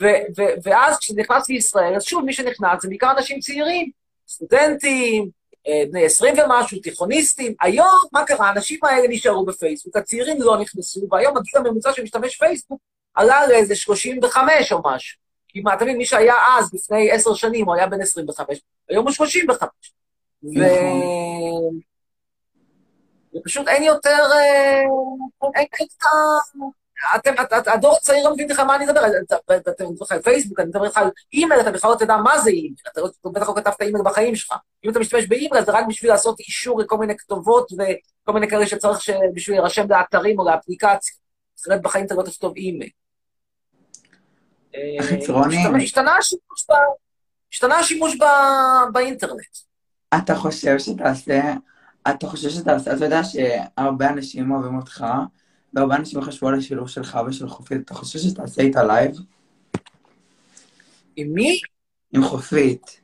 ו- 0.00 0.40
ו- 0.40 0.54
ואז 0.62 0.98
כשנכנסתי 0.98 1.52
לישראל, 1.52 1.94
אז 1.96 2.04
שוב, 2.04 2.24
מי 2.24 2.32
שנכנס 2.32 2.82
זה 2.82 2.88
בעיקר 2.88 3.10
אנשים 3.10 3.40
צעירים, 3.40 3.90
סטודנטים, 4.28 5.30
אה, 5.68 5.82
בני 5.90 6.04
20 6.04 6.34
ומשהו, 6.38 6.78
תיכוניסטים. 6.78 7.54
היום, 7.60 7.98
מה 8.12 8.24
קרה? 8.24 8.48
האנשים 8.48 8.78
האלה 8.82 9.08
נשארו 9.08 9.44
בפייסבוק, 9.44 9.96
הצעירים 9.96 10.42
לא 10.42 10.58
נכנסו, 10.60 11.00
והיום 11.10 11.36
הגיל 11.36 11.56
הממוצע 11.56 11.92
של 11.92 12.02
משתמש 12.02 12.36
פייסבוק 12.36 12.80
עלה 13.14 13.46
לאיזה 13.46 13.76
35 13.76 14.72
או 14.72 14.80
משהו. 14.84 15.20
כי 15.48 15.60
מה, 15.60 15.74
מבין, 15.80 15.96
מי 15.96 16.06
שהיה 16.06 16.34
אז, 16.58 16.74
לפני 16.74 17.10
עשר 17.10 17.34
שנים, 17.34 17.66
הוא 17.66 17.74
היה 17.74 17.86
בן 17.86 18.00
25, 18.00 18.60
היום 18.88 19.04
הוא 19.04 19.12
35. 19.12 19.68
ו... 20.42 20.48
נכון. 20.48 21.80
ופשוט 23.34 23.68
אין 23.68 23.82
יותר... 23.82 24.18
אה, 24.32 24.80
אין 25.54 25.66
אין 25.78 25.86
את 25.86 26.02
ה... 26.02 26.08
אתם, 27.16 27.32
את- 27.42 27.52
את- 27.52 27.68
הדור 27.68 27.96
הצעיר 27.96 28.24
לא 28.28 28.32
מבין 28.34 28.48
בכלל 28.48 28.64
מה 28.64 28.76
אני 28.76 28.84
מדבר, 28.86 29.00
אתה- 29.26 29.36
אתה- 29.56 29.70
אתה 29.70 29.84
מדבר 29.84 30.04
לך 30.04 30.12
על 30.12 30.22
פייסבוק, 30.22 30.60
אני 30.60 30.68
מדבר 30.68 30.84
איתך 30.84 30.96
על 30.96 31.10
אימייל, 31.32 31.60
אתה 31.60 31.70
בכלל 31.70 31.90
לא 31.90 31.96
תדע 31.96 32.16
מה 32.16 32.38
זה 32.38 32.50
אימייל, 32.50 32.74
אתה 32.92 33.00
בטח 33.34 33.48
לא 33.48 33.54
כתבת 33.56 33.82
אימייל 33.82 34.04
בחיים 34.04 34.36
שלך. 34.36 34.54
אם 34.84 34.90
אתה 34.90 34.98
משתמש 34.98 35.26
באימייל, 35.26 35.64
זה 35.64 35.72
רק 35.72 35.84
בשביל 35.88 36.10
לעשות 36.10 36.40
אישור 36.40 36.80
לכל 36.80 36.96
מיני 36.98 37.16
כתובות 37.16 37.68
וכל 37.72 38.32
מיני 38.32 38.48
כאלה 38.48 38.66
שצריך 38.66 39.00
ש- 39.02 39.10
בשביל 39.34 39.56
להירשם 39.56 39.86
לאתרים 39.90 40.38
או 40.38 40.48
לאפליקציה. 40.48 41.16
אחרת 41.64 41.82
בחיים 41.82 42.06
אתה 42.06 42.14
לא 42.14 42.22
תכתוב 42.22 42.52
אימייל. 42.56 42.90
אה. 44.74 44.80
השתנה- 47.50 47.78
השימוש 47.78 48.16
באינטרנט. 48.92 49.56
אתה 50.18 50.34
חושב 50.34 50.78
שתעשה, 50.78 51.40
אתה 52.10 52.26
חושב 52.26 52.48
שתעשה, 52.50 52.92
אתה 52.96 53.04
יודע 53.04 53.20
שהרבה 53.24 54.08
אנשים 54.08 54.50
אוהבים 54.50 54.76
אותך, 54.76 55.04
והרבה 55.74 55.96
אנשים 55.96 56.20
חשבו 56.22 56.48
על 56.48 56.58
השילוב 56.58 56.88
שלך 56.88 57.18
ושל 57.28 57.48
חופית, 57.48 57.80
אתה 57.84 57.94
חושב 57.94 58.18
שתעשה 58.18 58.62
איתה 58.62 58.82
לייב? 58.82 59.16
עם 61.16 61.28
מי? 61.34 61.60
עם 62.12 62.22
חופית. 62.24 63.00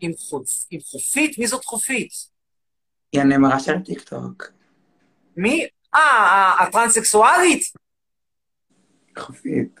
עם 0.00 0.12
חופ- 0.12 0.66
עם 0.70 0.80
חופית? 0.80 1.38
מי 1.38 1.46
זאת 1.46 1.64
חופית? 1.64 2.10
היא 3.12 3.20
הנמרה 3.20 3.60
של 3.60 3.78
טיקטוק. 3.84 4.44
מי? 5.36 5.66
אה, 5.94 6.00
ה- 6.00 6.62
הטרנסקסואלית? 6.62 7.62
חופית. 9.18 9.80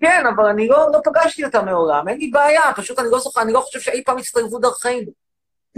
כן, 0.00 0.22
אבל 0.36 0.44
אני 0.44 0.68
לא, 0.68 0.86
לא 0.92 0.98
פגשתי 1.04 1.44
אותה 1.44 1.62
מעולם, 1.62 2.08
אין 2.08 2.18
לי 2.18 2.30
בעיה, 2.30 2.60
פשוט 2.76 2.98
אני 2.98 3.08
לא 3.10 3.18
זוכר, 3.18 3.42
אני 3.42 3.52
לא 3.52 3.60
חושב 3.60 3.80
שאי 3.80 4.04
פעם 4.04 4.18
הצטלבו 4.18 4.58
דרכינו. 4.58 5.12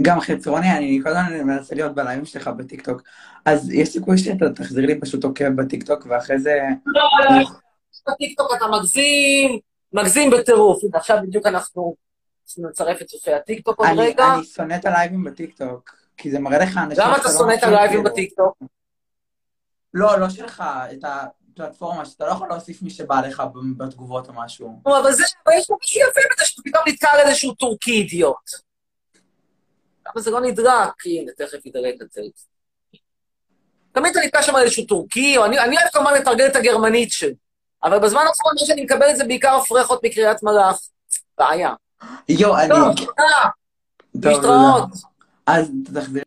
גם 0.01 0.19
חצרוני, 0.19 0.71
אני 0.71 0.99
כל 1.03 1.09
הזמן 1.09 1.43
מנסה 1.43 1.75
להיות 1.75 1.95
בלייבים 1.95 2.25
שלך 2.25 2.47
בטיקטוק, 2.47 3.01
אז 3.45 3.71
יש 3.71 3.89
סיכוי 3.89 4.17
שאתה 4.17 4.45
תחזיר 4.55 4.85
לי 4.85 4.99
פשוט 4.99 5.23
עוקב 5.23 5.49
בטיקטוק, 5.49 6.05
ואחרי 6.09 6.39
זה... 6.39 6.59
לא, 6.85 7.01
לא, 7.25 7.45
בטיקטוק 8.09 8.51
אתה 8.57 8.65
מגזים, 8.67 9.59
מגזים 9.93 10.29
בטירוף. 10.31 10.83
הנה, 10.83 10.97
עכשיו 10.97 11.17
בדיוק 11.23 11.45
אנחנו 11.45 11.95
נצרף 12.57 13.01
את 13.01 13.07
צופי 13.07 13.33
הטיקטוק 13.33 13.79
עוד 13.79 13.87
רגע. 13.97 14.33
אני 14.33 14.43
שונא 14.43 14.75
את 14.75 14.85
הלייבים 14.85 15.23
בטיקטוק, 15.23 15.95
כי 16.17 16.31
זה 16.31 16.39
מראה 16.39 16.57
לך 16.57 16.77
אנשים... 16.77 17.03
למה 17.03 17.17
אתה 17.17 17.29
לא 17.29 17.37
שונא 17.37 17.53
את 17.53 17.63
הלייבים 17.63 17.89
כאילו. 17.89 18.03
בטיקטוק? 18.03 18.57
לא, 19.93 20.19
לא 20.19 20.29
שלך, 20.29 20.63
את 20.93 21.03
הפלטפורמה, 21.03 22.05
שאתה 22.05 22.25
לא 22.25 22.31
יכול 22.31 22.47
להוסיף 22.47 22.81
מי 22.81 22.89
שבא 22.89 23.21
לך 23.21 23.43
בתגובות 23.77 24.27
או 24.29 24.33
משהו. 24.33 24.81
אבל 24.85 25.11
זה, 25.11 25.23
יש 25.23 25.67
פה 25.67 25.75
מישהו 25.81 26.01
יפה 26.01 26.21
בזה 26.35 26.45
שאתה 26.45 26.61
פתאום 26.65 26.83
נתקע 26.87 27.09
על 27.09 27.19
איזשהו 27.19 27.53
טורקי 27.53 27.91
אידיוט. 27.91 28.64
למה 30.07 30.21
זה 30.21 30.31
לא 30.31 30.41
נדרק? 30.41 31.05
הנה, 31.05 31.31
תכף 31.37 31.65
ידרק 31.65 31.95
את 32.01 32.11
זה. 32.11 32.21
תמיד 33.91 34.11
אתה 34.11 34.25
נתקע 34.25 34.41
שם 34.41 34.55
איזשהו 34.55 34.85
טורקי, 34.85 35.37
או 35.37 35.45
אני, 35.45 35.59
אני 35.59 35.77
אוהב 35.77 35.87
כמובן 35.93 36.13
לתרגל 36.13 36.45
את 36.47 36.55
הגרמנית 36.55 37.11
שלי. 37.11 37.35
אבל 37.83 37.99
בזמן 37.99 38.21
האחרון 38.27 38.53
מה 38.61 38.65
שאני 38.65 38.83
מקבל 38.83 39.09
את 39.09 39.17
זה 39.17 39.23
בעיקר 39.23 39.59
פרחות 39.69 40.03
מקריית 40.03 40.43
מלאך. 40.43 40.79
בעיה. 41.37 41.73
יואו, 42.29 42.57
אני... 42.57 42.69
טוב, 42.69 42.95
תודה, 42.95 43.23
טוב, 44.13 44.25
להתראות. 44.25 44.89
אז 45.47 45.71
תחזיר. 45.93 46.23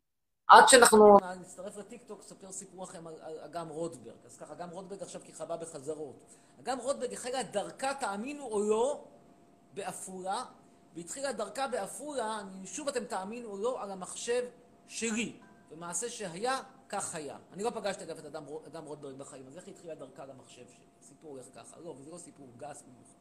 עד 0.48 0.68
שאנחנו 0.68 1.18
נצטרף 1.40 1.76
לטיקטוק, 1.76 2.20
אספר 2.20 2.52
סיפור 2.52 2.84
לכם 2.84 3.06
על 3.06 3.14
אגם 3.44 3.68
רוטברג. 3.68 4.14
אז 4.26 4.36
ככה, 4.36 4.52
אגם 4.52 4.70
רוטברג 4.70 5.02
עכשיו 5.02 5.20
כיכבה 5.24 5.56
בחזרות. 5.56 6.16
אגם 6.62 6.78
רוטברג 6.78 7.12
החלה 7.12 7.42
דרכה, 7.42 7.94
תאמינו 7.94 8.44
או 8.44 8.60
לא, 8.60 9.04
בעפולה, 9.74 10.44
והתחילה 10.94 11.32
דרכה 11.32 11.68
בעפולה, 11.68 12.40
אני- 12.40 12.66
שוב 12.66 12.88
אתם 12.88 13.04
תאמינו 13.04 13.48
או 13.48 13.58
לא, 13.58 13.82
על 13.82 13.90
המחשב 13.90 14.44
שלי. 14.88 15.36
במעשה 15.70 16.08
שהיה, 16.08 16.60
כך 16.88 17.14
היה. 17.14 17.38
אני 17.52 17.62
לא 17.62 17.70
פגשתי 17.70 18.04
אגב 18.04 18.18
את 18.18 18.24
אדם, 18.24 18.44
אדם 18.66 18.84
רוטברג 18.84 19.16
בחיים, 19.16 19.46
אז 19.46 19.56
איך 19.56 19.68
התחילה 19.68 19.94
דרכה 19.94 20.22
על 20.22 20.30
המחשב 20.30 20.66
שלי? 20.68 20.84
הסיפור 21.00 21.30
הולך 21.30 21.46
ככה. 21.54 21.80
לא, 21.80 21.90
וזה 21.98 22.10
לא 22.10 22.18
סיפור 22.18 22.46
גס 22.56 22.82
במיוחד. 22.82 23.12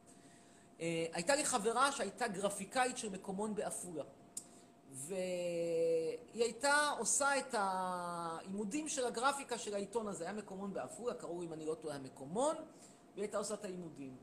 אה, 0.80 1.06
הייתה 1.12 1.36
לי 1.36 1.44
חברה 1.44 1.92
שהייתה 1.92 2.28
גרפיקאית 2.28 2.98
של 2.98 3.08
מקומון 3.08 3.54
בעפולה. 3.54 4.04
והיא 4.90 5.22
הייתה 6.42 6.90
עושה 6.98 7.38
את 7.38 7.54
העימודים 7.58 8.88
של 8.88 9.06
הגרפיקה 9.06 9.58
של 9.58 9.74
העיתון 9.74 10.08
הזה. 10.08 10.24
היה 10.24 10.32
מקומון 10.32 10.72
בעפולה, 10.72 11.14
קראו 11.14 11.42
אם 11.42 11.52
אני 11.52 11.66
לא 11.66 11.74
טועה 11.74 11.96
המקומון, 11.96 12.56
והיא 12.56 13.22
הייתה 13.24 13.38
עושה 13.38 13.54
את 13.54 13.64
העימודים. 13.64 14.16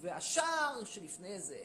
והשער 0.00 0.84
שלפני 0.84 1.28
איזה, 1.28 1.58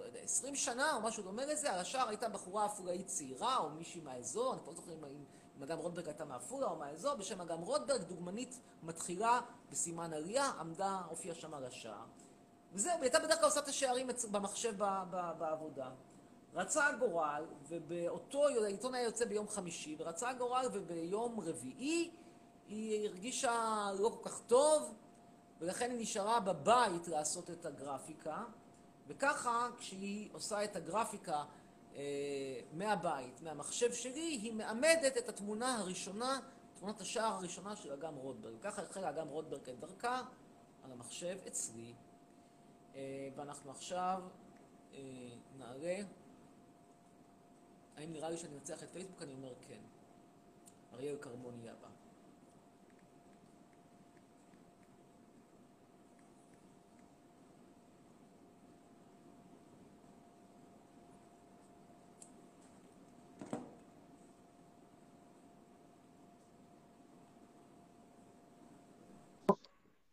לא 0.00 0.04
יודע, 0.04 0.20
20 0.20 0.56
שנה 0.56 0.96
או 0.96 1.00
משהו 1.00 1.22
דומה 1.22 1.44
לזה, 1.44 1.72
על 1.72 1.78
השער 1.78 2.08
הייתה 2.08 2.28
בחורה 2.28 2.64
עפולאית 2.64 3.06
צעירה 3.06 3.56
או 3.56 3.70
מישהי 3.70 4.00
מהאזור, 4.00 4.52
אני 4.52 4.60
כבר 4.60 4.70
לא 4.70 4.76
זוכר 4.76 4.92
אם, 4.92 5.04
אם 5.56 5.62
אגם 5.62 5.78
רוטברג 5.78 6.06
הייתה 6.06 6.24
מעפולה 6.24 6.66
או 6.66 6.76
מהאזור, 6.76 7.14
בשם 7.14 7.40
אגם 7.40 7.58
רוטברג, 7.58 8.02
דוגמנית 8.02 8.60
מתחילה 8.82 9.40
בסימן 9.70 10.12
עלייה, 10.12 10.50
עמדה, 10.60 11.00
הופיעה 11.08 11.34
שם 11.34 11.54
על 11.54 11.64
השער. 11.64 12.04
וזהו, 12.72 12.92
והיא 12.92 13.02
הייתה 13.02 13.18
בדרך 13.18 13.38
כלל 13.38 13.44
עושה 13.44 13.60
את 13.60 13.68
השערים 13.68 14.08
במחשב 14.30 14.74
ב- 14.78 15.02
ב- 15.10 15.38
בעבודה. 15.38 15.90
רצה 16.54 16.86
הגורל, 16.86 17.44
ובאותו, 17.68 18.48
העיתון 18.48 18.94
היה 18.94 19.04
יוצא 19.04 19.24
ביום 19.24 19.48
חמישי, 19.48 19.96
ורצה 19.98 20.28
הגורל, 20.28 20.66
וביום 20.72 21.40
רביעי 21.40 22.10
היא 22.68 23.08
הרגישה 23.08 23.86
לא 23.98 24.08
כל 24.08 24.30
כך 24.30 24.40
טוב, 24.46 24.94
ולכן 25.60 25.90
היא 25.90 26.00
נשארה 26.00 26.40
בבית 26.40 27.08
לעשות 27.08 27.50
את 27.50 27.66
הגרפיקה, 27.66 28.44
וככה, 29.10 29.68
כשהיא 29.78 30.28
עושה 30.32 30.64
את 30.64 30.76
הגרפיקה 30.76 31.44
אה, 31.94 32.60
מהבית, 32.72 33.42
מהמחשב 33.42 33.92
שלי, 33.92 34.20
היא 34.20 34.52
מעמדת 34.52 35.16
את 35.18 35.28
התמונה 35.28 35.76
הראשונה, 35.78 36.40
תמונת 36.74 37.00
השער 37.00 37.32
הראשונה 37.32 37.76
של 37.76 37.92
אגם 37.92 38.14
רוטברג. 38.14 38.54
ככה 38.62 38.82
החלה 38.82 39.10
אגם 39.10 39.28
רוטברג 39.28 39.68
את 39.68 39.80
דרכה 39.80 40.22
על 40.84 40.92
המחשב 40.92 41.38
אצלי. 41.46 41.94
אה, 42.94 43.28
ואנחנו 43.36 43.70
עכשיו 43.70 44.22
אה, 44.94 44.98
נעלה. 45.58 45.96
האם 47.96 48.12
נראה 48.12 48.30
לי 48.30 48.36
שאני 48.36 48.54
אנצח 48.54 48.82
את 48.82 48.88
פייסבוק? 48.92 49.22
אני 49.22 49.32
אומר 49.32 49.54
כן. 49.68 49.80
אריאל 50.94 51.16
כרמון 51.20 51.58
יהיה 51.60 51.72
הבא. 51.72 51.88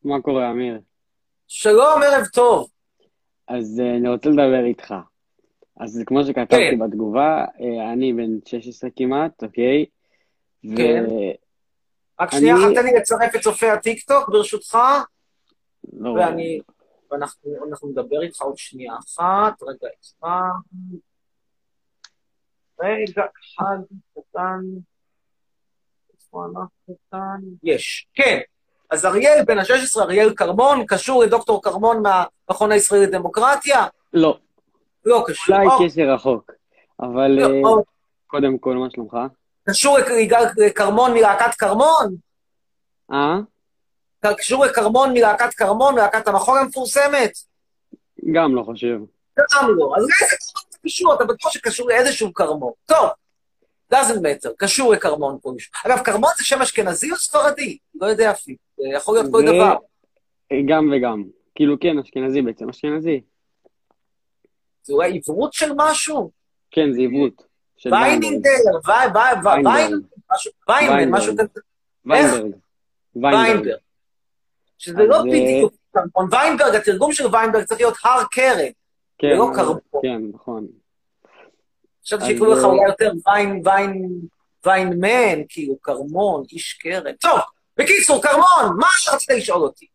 מה 0.08 0.22
קורה, 0.22 0.52
אמיר? 0.52 0.80
שלום, 1.48 2.02
ערב 2.04 2.26
טוב. 2.26 2.70
אז 3.48 3.82
אה, 3.84 3.98
אני 3.98 4.10
רוצה 4.10 4.30
לדבר 4.30 4.66
איתך. 4.66 4.94
אז 5.80 6.04
כמו 6.06 6.24
שכתבתי 6.24 6.56
כן. 6.72 6.80
בתגובה, 6.80 7.46
אה, 7.60 7.94
אני 7.94 8.14
בן 8.14 8.46
16 8.46 8.90
כמעט, 8.96 9.44
אוקיי? 9.44 9.86
כן. 10.78 11.04
רק 12.20 12.32
שנייה 12.32 12.56
אחת, 12.56 12.74
תן 12.76 12.86
לי 12.86 12.92
לצרף 13.00 13.36
את 13.36 13.42
צופי 13.42 13.70
הטיקטוק, 13.70 14.30
ברשותך, 14.30 14.78
לא, 15.94 16.10
ואני... 16.10 16.60
ואנחנו 17.12 17.52
אנחנו 17.70 17.90
נדבר 17.90 18.22
איתך 18.22 18.42
עוד 18.42 18.58
שנייה 18.58 18.94
אחת, 18.94 19.64
רגע 19.64 19.88
אחד. 20.02 20.80
רגע 22.80 23.26
אחד 23.26 23.78
קטן. 24.14 24.62
איפה 26.14 26.46
אנחנו 26.46 26.96
כאן? 27.12 27.40
יש, 27.64 28.08
כן. 28.14 28.40
אז 28.90 29.06
אריאל, 29.06 29.44
בן 29.46 29.60
ה-16, 29.60 30.02
אריאל 30.02 30.34
כרמון, 30.36 30.86
קשור 30.86 31.24
לדוקטור 31.24 31.64
כרמון 31.64 32.04
מהמכון 32.04 32.72
הישראלי 32.72 33.08
לדמוקרטיה? 33.08 33.86
לא, 34.14 34.38
לא 35.06 35.24
קשור. 35.28 35.56
אולי 35.56 35.68
או, 35.68 35.86
קשר 35.86 36.02
רחוק. 36.02 36.52
אבל 37.00 37.28
לא, 37.28 37.46
אה, 37.46 37.62
או, 37.64 37.84
קודם 38.28 38.58
כל, 38.58 38.76
מה 38.76 38.88
שלומך? 38.90 39.18
קשור 39.70 39.98
ליגאל 39.98 40.46
כרמון 40.76 41.14
מלהקת 41.14 41.56
כרמון? 41.56 42.16
אה? 43.12 43.38
קשור 44.38 44.66
לכרמון 44.66 45.14
מלהקת 45.14 45.54
כרמון, 45.54 45.94
מלהקת 45.96 46.28
המחול 46.28 46.60
המפורסמת? 46.60 47.32
גם 48.34 48.56
לא 48.56 48.64
חושב. 48.64 48.98
גם 49.40 49.70
לא. 49.78 49.94
אז 49.98 50.04
לאיזה 50.04 50.36
כרמון 50.36 50.64
זה 50.70 50.78
קשור? 50.86 51.14
אתה 51.14 51.26
בטוח 51.26 51.52
שקשור 51.52 51.88
לאיזשהו 51.88 52.34
כרמון. 52.34 52.72
טוב, 52.86 53.10
doesn't 53.94 54.22
matter, 54.22 54.50
קשור 54.58 54.94
לכרמון 54.94 55.38
כלשהו. 55.42 55.72
אגב, 55.86 56.04
כרמון 56.04 56.30
זה 56.38 56.44
שם 56.46 56.62
אשכנזי 56.62 57.12
או 57.12 57.16
ספרדי? 57.16 57.78
לא 57.96 58.08
יודע 58.08 58.32
אפילו. 58.32 58.67
זה 58.78 58.84
יכול 58.96 59.16
להיות 59.16 59.32
כל 59.32 59.40
זה- 59.42 59.46
דבר. 59.54 59.76
גם 60.68 60.90
וגם. 60.98 61.24
כאילו, 61.56 61.80
כן, 61.80 62.00
אשכנזי 62.00 62.42
בעצם, 62.42 62.70
אשכנזי. 62.70 63.22
זה 64.84 64.94
אולי 64.94 65.18
עברות 65.18 65.54
של 65.54 65.72
משהו? 65.76 66.32
כן, 66.72 66.92
זה 66.94 67.00
עיוות. 67.00 67.48
של 67.78 67.94
ויינינגר, 67.94 68.50
וי- 68.86 68.94
וי- 69.16 69.42
וי- 69.44 69.64
ויינברג. 70.68 71.08
משהו- 71.10 71.34
כזה. 71.38 71.60
ויינברג. 72.06 72.52
ויינברג. 73.16 73.76
שזה 74.78 75.04
לא 75.04 75.16
אה, 75.16 75.22
בדיוק. 75.24 75.74
ויינברג, 76.32 76.76
התרגום 76.76 77.12
של 77.14 77.24
ויינברג 77.36 77.64
צריך 77.64 77.82
להיות 77.82 77.94
הר 78.04 78.24
כרם. 78.32 78.58
כן, 79.18 79.28
לא 79.38 79.50
אז- 79.52 79.56
כרמון. 79.58 79.80
כן, 80.02 80.22
נכון. 80.34 80.68
חשבתי 82.04 82.26
שיקראו 82.26 82.52
לך 82.54 82.60
אה, 82.60 82.64
אולי 82.66 82.86
יותר 82.88 83.12
ויין, 83.28 83.62
ויין, 83.66 84.10
ויינמן, 84.66 85.44
כאילו, 85.50 85.82
כרמון, 85.82 86.44
איש 86.52 86.74
קרן. 86.74 87.14
טוב, 87.16 87.40
בקיצור, 87.78 88.22
כרמון, 88.22 88.78
מה 88.80 88.88
רצית 89.14 89.30
לשאול 89.30 89.62
אותי? 89.62 89.88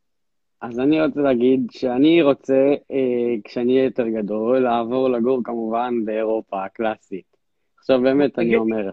אז 0.60 0.80
אני 0.80 1.04
רוצה 1.04 1.20
להגיד 1.20 1.60
שאני 1.70 2.22
רוצה, 2.22 2.54
אה, 2.90 2.96
כשאני 3.44 3.72
אהיה 3.72 3.84
יותר 3.84 4.08
גדול, 4.08 4.58
לעבור 4.58 5.08
לגור 5.10 5.40
כמובן 5.44 6.04
באירופה 6.04 6.64
הקלאסית. 6.64 7.36
עכשיו 7.78 8.00
באמת 8.02 8.38
אני 8.38 8.46
תגיד. 8.46 8.58
אומר, 8.58 8.90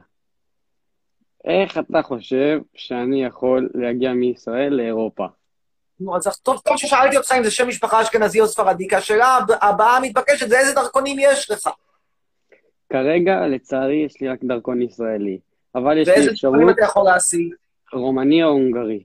איך 1.46 1.78
אתה 1.78 2.02
חושב 2.02 2.60
שאני 2.76 3.24
יכול 3.26 3.70
להגיע 3.74 4.14
מישראל 4.14 4.74
לאירופה? 4.74 5.26
נו, 6.00 6.16
אז 6.16 6.40
טוב, 6.44 6.60
טוב 6.66 6.78
ששאלתי 6.78 7.18
אותך 7.18 7.32
אם 7.38 7.44
זה 7.44 7.52
שם 7.52 7.68
משפחה 7.68 8.02
אשכנזי 8.02 8.42
או 8.42 8.48
ספרדי, 8.48 8.88
כי 8.90 8.96
השאלה 8.96 9.38
הב- 9.38 9.58
הבאה 9.62 9.98
המתבקשת 9.98 10.50
זה 10.50 10.60
איזה 10.60 10.74
דרכונים 10.76 11.18
יש 11.20 11.52
לך. 11.52 11.70
כרגע, 12.90 13.48
לצערי, 13.48 13.96
יש 14.06 14.22
לי 14.22 14.30
רק 14.30 14.40
דרכון 14.44 14.82
ישראלי, 14.82 15.40
אבל 15.76 15.98
יש 15.98 16.08
לי 16.08 16.14
ואיזה 16.14 16.32
דרכונים 16.32 16.70
אפשרות 16.70 16.78
אתה 16.78 16.86
יכול 16.86 17.04
להשיג. 17.06 17.54
רומני 17.94 18.44
או 18.44 18.50
הונגרי. 18.50 19.04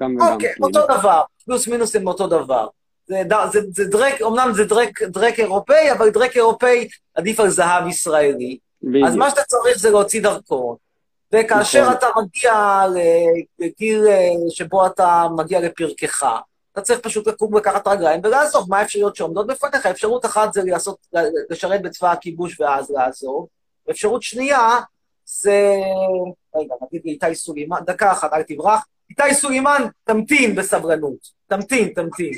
גם 0.00 0.16
וגם. 0.16 0.32
אוקיי, 0.32 0.52
כאילו. 0.52 0.66
אותו 0.66 0.98
דבר, 0.98 1.22
פלוס 1.44 1.68
מינוס 1.68 1.96
הם 1.96 2.06
אותו 2.06 2.26
דבר. 2.26 2.66
זה, 3.06 3.22
ד- 3.28 3.50
זה, 3.52 3.60
זה 3.74 3.84
דרק, 3.84 4.22
אמנם 4.22 4.50
זה 4.54 4.64
דרק, 4.64 5.02
דרק 5.02 5.38
אירופאי, 5.40 5.92
אבל 5.92 6.10
דרק 6.10 6.36
אירופאי 6.36 6.88
עדיף 7.14 7.40
על 7.40 7.48
זהב 7.48 7.86
ישראלי. 7.88 8.58
בדיוק. 8.82 9.08
אז 9.08 9.16
מה 9.16 9.30
שאתה 9.30 9.42
צריך 9.42 9.78
זה 9.78 9.90
להוציא 9.90 10.22
דרכון. 10.22 10.76
וכאשר 11.34 11.82
נכון. 11.82 11.92
אתה 11.92 12.06
מגיע 12.16 12.84
לגיל 13.58 14.06
אה, 14.08 14.28
שבו 14.50 14.86
אתה 14.86 15.26
מגיע 15.36 15.60
לפרקך, 15.60 16.26
אתה 16.72 16.80
צריך 16.80 17.00
פשוט 17.00 17.26
לקום 17.28 17.54
ולקחת 17.54 17.88
רגליים 17.88 18.20
ולעזוב. 18.24 18.66
מה 18.70 18.78
האפשרויות 18.78 19.16
שעומדות 19.16 19.46
בפניך? 19.46 19.86
אפשרות 19.86 20.24
אחת 20.26 20.52
זה 20.52 20.62
לעשות, 20.64 20.96
לשרת 21.50 21.82
בצבא 21.82 22.12
הכיבוש 22.12 22.60
ואז 22.60 22.90
לעזוב. 22.90 23.46
אפשרות 23.90 24.22
שנייה 24.22 24.78
זה... 25.24 25.72
רגע, 26.58 26.74
נגיד 26.82 27.02
לאיתי 27.04 27.34
סולימן, 27.34 27.78
דקה 27.86 28.12
אחת, 28.12 28.32
אל 28.32 28.42
תברח. 28.42 28.86
איתי 29.10 29.34
סולימן, 29.34 29.82
תמתין 30.04 30.54
בסבלנות. 30.54 31.18
תמתין, 31.46 31.88
תמתין. 31.94 32.32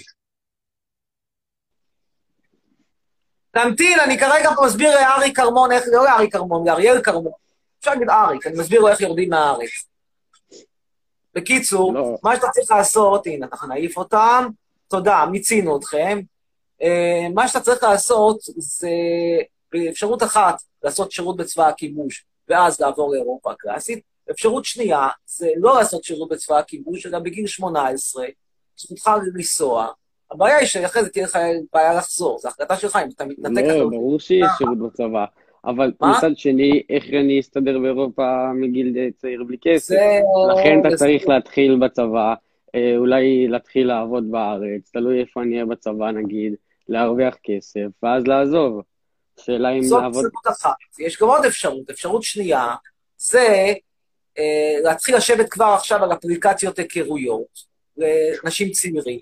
תמתין, 3.50 4.00
אני 4.00 4.18
כרגע 4.18 4.50
פה 4.56 4.66
מסביר 4.66 4.94
לארי 4.94 5.32
כרמון 5.34 5.72
איך, 5.72 5.84
לא 5.92 6.04
לארי 6.04 6.30
כרמון, 6.30 6.68
לאריאל 6.68 7.02
כרמון. 7.02 7.32
אפשר 7.80 7.90
להגיד 7.90 8.10
אריק, 8.10 8.46
אני 8.46 8.58
מסביר 8.58 8.80
לו 8.80 8.88
איך 8.88 9.00
יורדים 9.00 9.30
מהארץ. 9.30 9.70
בקיצור, 11.34 11.94
לא. 11.94 12.16
מה 12.22 12.36
שאתה 12.36 12.48
צריך 12.48 12.70
לעשות, 12.70 13.26
הנה, 13.26 13.46
אנחנו 13.46 13.68
נעיף 13.68 13.96
אותם, 13.96 14.48
תודה, 14.88 15.26
מיצינו 15.30 15.78
אתכם. 15.78 16.20
אה, 16.82 17.26
מה 17.34 17.48
שאתה 17.48 17.60
צריך 17.60 17.82
לעשות 17.82 18.38
זה 18.56 18.90
באפשרות 19.72 20.22
אחת, 20.22 20.62
לעשות 20.82 21.12
שירות 21.12 21.36
בצבא 21.36 21.68
הכיבוש, 21.68 22.24
ואז 22.48 22.80
לעבור 22.80 23.12
לאירופה 23.12 23.52
הקלאסית. 23.52 24.09
אפשרות 24.30 24.64
שנייה, 24.64 25.08
זה 25.26 25.48
לא 25.56 25.74
לעשות 25.78 26.04
שירות 26.04 26.28
בצבא 26.28 26.58
הכיבוש, 26.58 27.06
אלא 27.06 27.18
בגיל 27.18 27.46
18, 27.46 28.24
זכותך 28.76 29.10
לנסוע. 29.34 29.86
הבעיה 30.30 30.56
היא 30.56 30.66
שאחרי 30.66 31.02
זה 31.02 31.08
תהיה 31.10 31.24
לך 31.24 31.38
בעיה 31.72 31.94
לחזור, 31.94 32.38
זו 32.38 32.48
החלטה 32.48 32.76
שלך, 32.76 32.96
אם 33.04 33.08
אתה 33.16 33.24
מתנתק... 33.24 33.62
לא, 33.64 33.72
אתה- 33.76 33.84
ברור 33.84 34.20
שיש 34.20 34.46
שירות 34.58 34.78
בצבא. 34.78 35.24
אבל 35.64 35.92
מה? 36.00 36.14
מצד 36.18 36.36
שני, 36.36 36.82
איך 36.90 37.04
אני 37.04 37.40
אסתדר 37.40 37.78
באירופה 37.78 38.52
מגיל 38.54 38.96
צעיר 39.16 39.44
בלי 39.44 39.56
כסף? 39.62 39.88
זה... 39.88 40.20
לכן 40.54 40.80
אתה 40.80 40.90
זה- 40.90 40.96
צריך 40.96 41.28
להתחיל 41.28 41.78
בצבא, 41.78 42.34
אה, 42.74 42.96
אולי 42.96 43.48
להתחיל 43.48 43.86
לעבוד 43.86 44.30
בארץ, 44.30 44.90
תלוי 44.92 45.20
איפה 45.20 45.42
אני 45.42 45.54
אהיה 45.54 45.66
בצבא 45.66 46.10
נגיד, 46.10 46.54
להרוויח 46.88 47.36
כסף, 47.42 47.86
ואז 48.02 48.26
לעזוב. 48.26 48.82
שאלה 49.40 49.70
אם 49.70 49.82
זאת 49.82 50.02
לעבוד... 50.02 50.24
אפשרות 50.26 50.46
אחת. 50.60 50.74
יש 50.98 51.22
גם 51.22 51.28
עוד 51.28 51.44
אפשרות. 51.44 51.90
אפשרות 51.90 52.22
שנייה, 52.22 52.74
זה 53.16 53.38
אה, 53.40 53.72
להתחיל 54.82 55.16
לשבת 55.16 55.49
כבר 55.51 55.64
עכשיו 55.64 56.05
על 56.05 56.12
אפליקציות 56.12 56.78
היכרויות 56.78 57.70
לנשים 57.97 58.70
צעירים, 58.70 59.20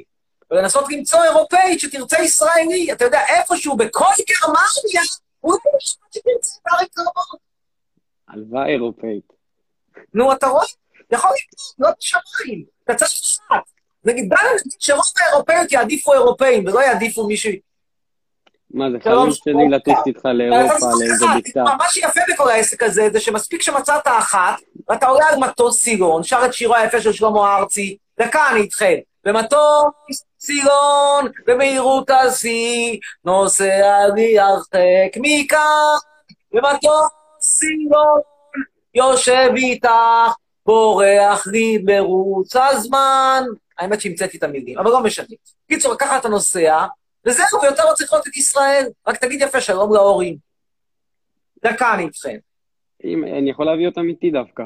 ולנסות 0.50 0.84
למצוא 0.90 1.24
אירופאית 1.24 1.80
שתרצה 1.80 2.22
ישראלי. 2.22 2.92
אתה 2.92 3.04
יודע, 3.04 3.20
איפשהו 3.28 3.76
בכל 3.76 4.04
גרמניה, 4.28 5.02
אולי 5.42 5.58
יש 5.80 5.96
אחד 5.96 6.06
שתרצה 6.10 6.50
את 6.66 6.72
אריק. 6.72 6.92
הלוואה 8.28 8.66
אירופאית. 8.66 9.32
נו, 10.14 10.32
אתה 10.32 10.46
רואה? 10.46 10.64
יכול 11.12 11.30
לקרות, 11.30 11.74
לא 11.78 11.88
בשמיים. 11.98 12.64
אתה 12.84 12.94
צריך 12.94 13.10
לדעת. 13.50 13.64
נגיד, 14.04 14.28
בא 14.28 14.36
לנו 14.40 14.54
להגיד 14.56 14.72
שרוב 14.78 15.04
האירופאיות 15.20 15.72
יעדיפו 15.72 16.12
אירופאים, 16.12 16.66
ולא 16.66 16.80
יעדיפו 16.80 17.26
מישהו... 17.26 17.52
מה 18.70 18.90
זה, 18.90 18.98
חלום 19.04 19.30
שלי 19.32 19.68
לטוס 19.70 19.98
איתך 20.06 20.24
לאירופה, 20.24 20.86
לאיזה. 21.00 21.26
בקתה. 21.38 21.64
מה 21.64 21.88
שיפה 21.88 22.20
בכל 22.32 22.50
העסק 22.50 22.82
הזה, 22.82 23.08
זה 23.12 23.20
שמספיק 23.20 23.62
שמצאת 23.62 24.02
אחת, 24.04 24.56
ואתה 24.88 25.06
עולה 25.06 25.24
על 25.28 25.38
מטוס 25.38 25.80
סילון, 25.80 26.22
שר 26.22 26.42
את 26.44 26.54
שירו 26.54 26.74
היפה 26.74 27.00
של 27.00 27.12
שלמה 27.12 27.56
ארצי, 27.56 27.96
דקה, 28.20 28.50
אני 28.50 28.60
איתכם. 28.60 28.94
במטוס 29.24 30.24
סילון, 30.40 31.32
במהירות 31.46 32.10
השיא, 32.10 32.98
נוסע 33.24 34.06
לי 34.14 34.38
הרחק 34.38 35.16
מכאן, 35.16 35.96
במטוס 36.52 37.08
סילון 37.40 38.20
יושב 38.94 39.50
איתך, 39.56 40.34
בורח 40.66 41.46
לי 41.46 41.78
מרוץ 41.86 42.56
הזמן. 42.56 43.42
האמת 43.78 44.00
שהמצאתי 44.00 44.38
את 44.38 44.42
המילים, 44.42 44.78
אבל 44.78 44.90
לא 44.90 45.02
משנה. 45.02 45.26
קיצור, 45.68 45.94
ככה 45.98 46.18
אתה 46.18 46.28
נוסע, 46.28 46.86
וזהו, 47.26 47.62
ויותר 47.62 47.82
לא 47.84 47.94
צריך 47.94 48.12
לראות 48.12 48.28
את 48.28 48.36
ישראל. 48.36 48.86
רק 49.06 49.16
תגיד 49.16 49.40
יפה 49.40 49.60
שלום 49.60 49.92
להורים. 49.92 50.36
דקה, 51.64 51.94
אני 51.94 52.02
איתכם. 52.02 52.36
אם, 53.04 53.24
אני 53.24 53.50
יכול 53.50 53.66
להביא 53.66 53.86
אותם 53.86 54.08
איתי 54.08 54.30
דווקא. 54.30 54.64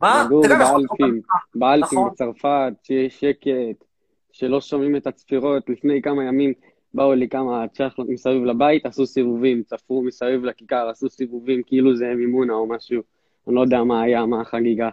מה? 0.00 0.24
לגור 0.26 0.42
באלפים, 0.48 1.20
באלפים 1.54 1.98
נכון. 1.98 2.10
בצרפת, 2.12 2.72
שיש 2.82 3.20
שקט, 3.20 3.84
שלא 4.32 4.60
שומעים 4.60 4.96
את 4.96 5.06
הצפירות. 5.06 5.68
לפני 5.68 6.02
כמה 6.02 6.24
ימים 6.24 6.52
באו 6.94 7.14
לי 7.14 7.28
כמה 7.28 7.68
צ'חלות 7.68 8.08
מסביב 8.08 8.44
לבית, 8.44 8.86
עשו 8.86 9.06
סיבובים, 9.06 9.62
צפרו 9.62 10.02
מסביב 10.02 10.44
לכיכר, 10.44 10.88
עשו 10.88 11.08
סיבובים 11.08 11.62
כאילו 11.66 11.96
זה 11.96 12.06
מימונה 12.06 12.52
או 12.52 12.66
משהו. 12.66 13.02
אני 13.46 13.54
לא 13.54 13.60
יודע 13.60 13.82
מה 13.82 14.02
היה, 14.02 14.26
מה 14.26 14.40
החגיגה. 14.40 14.88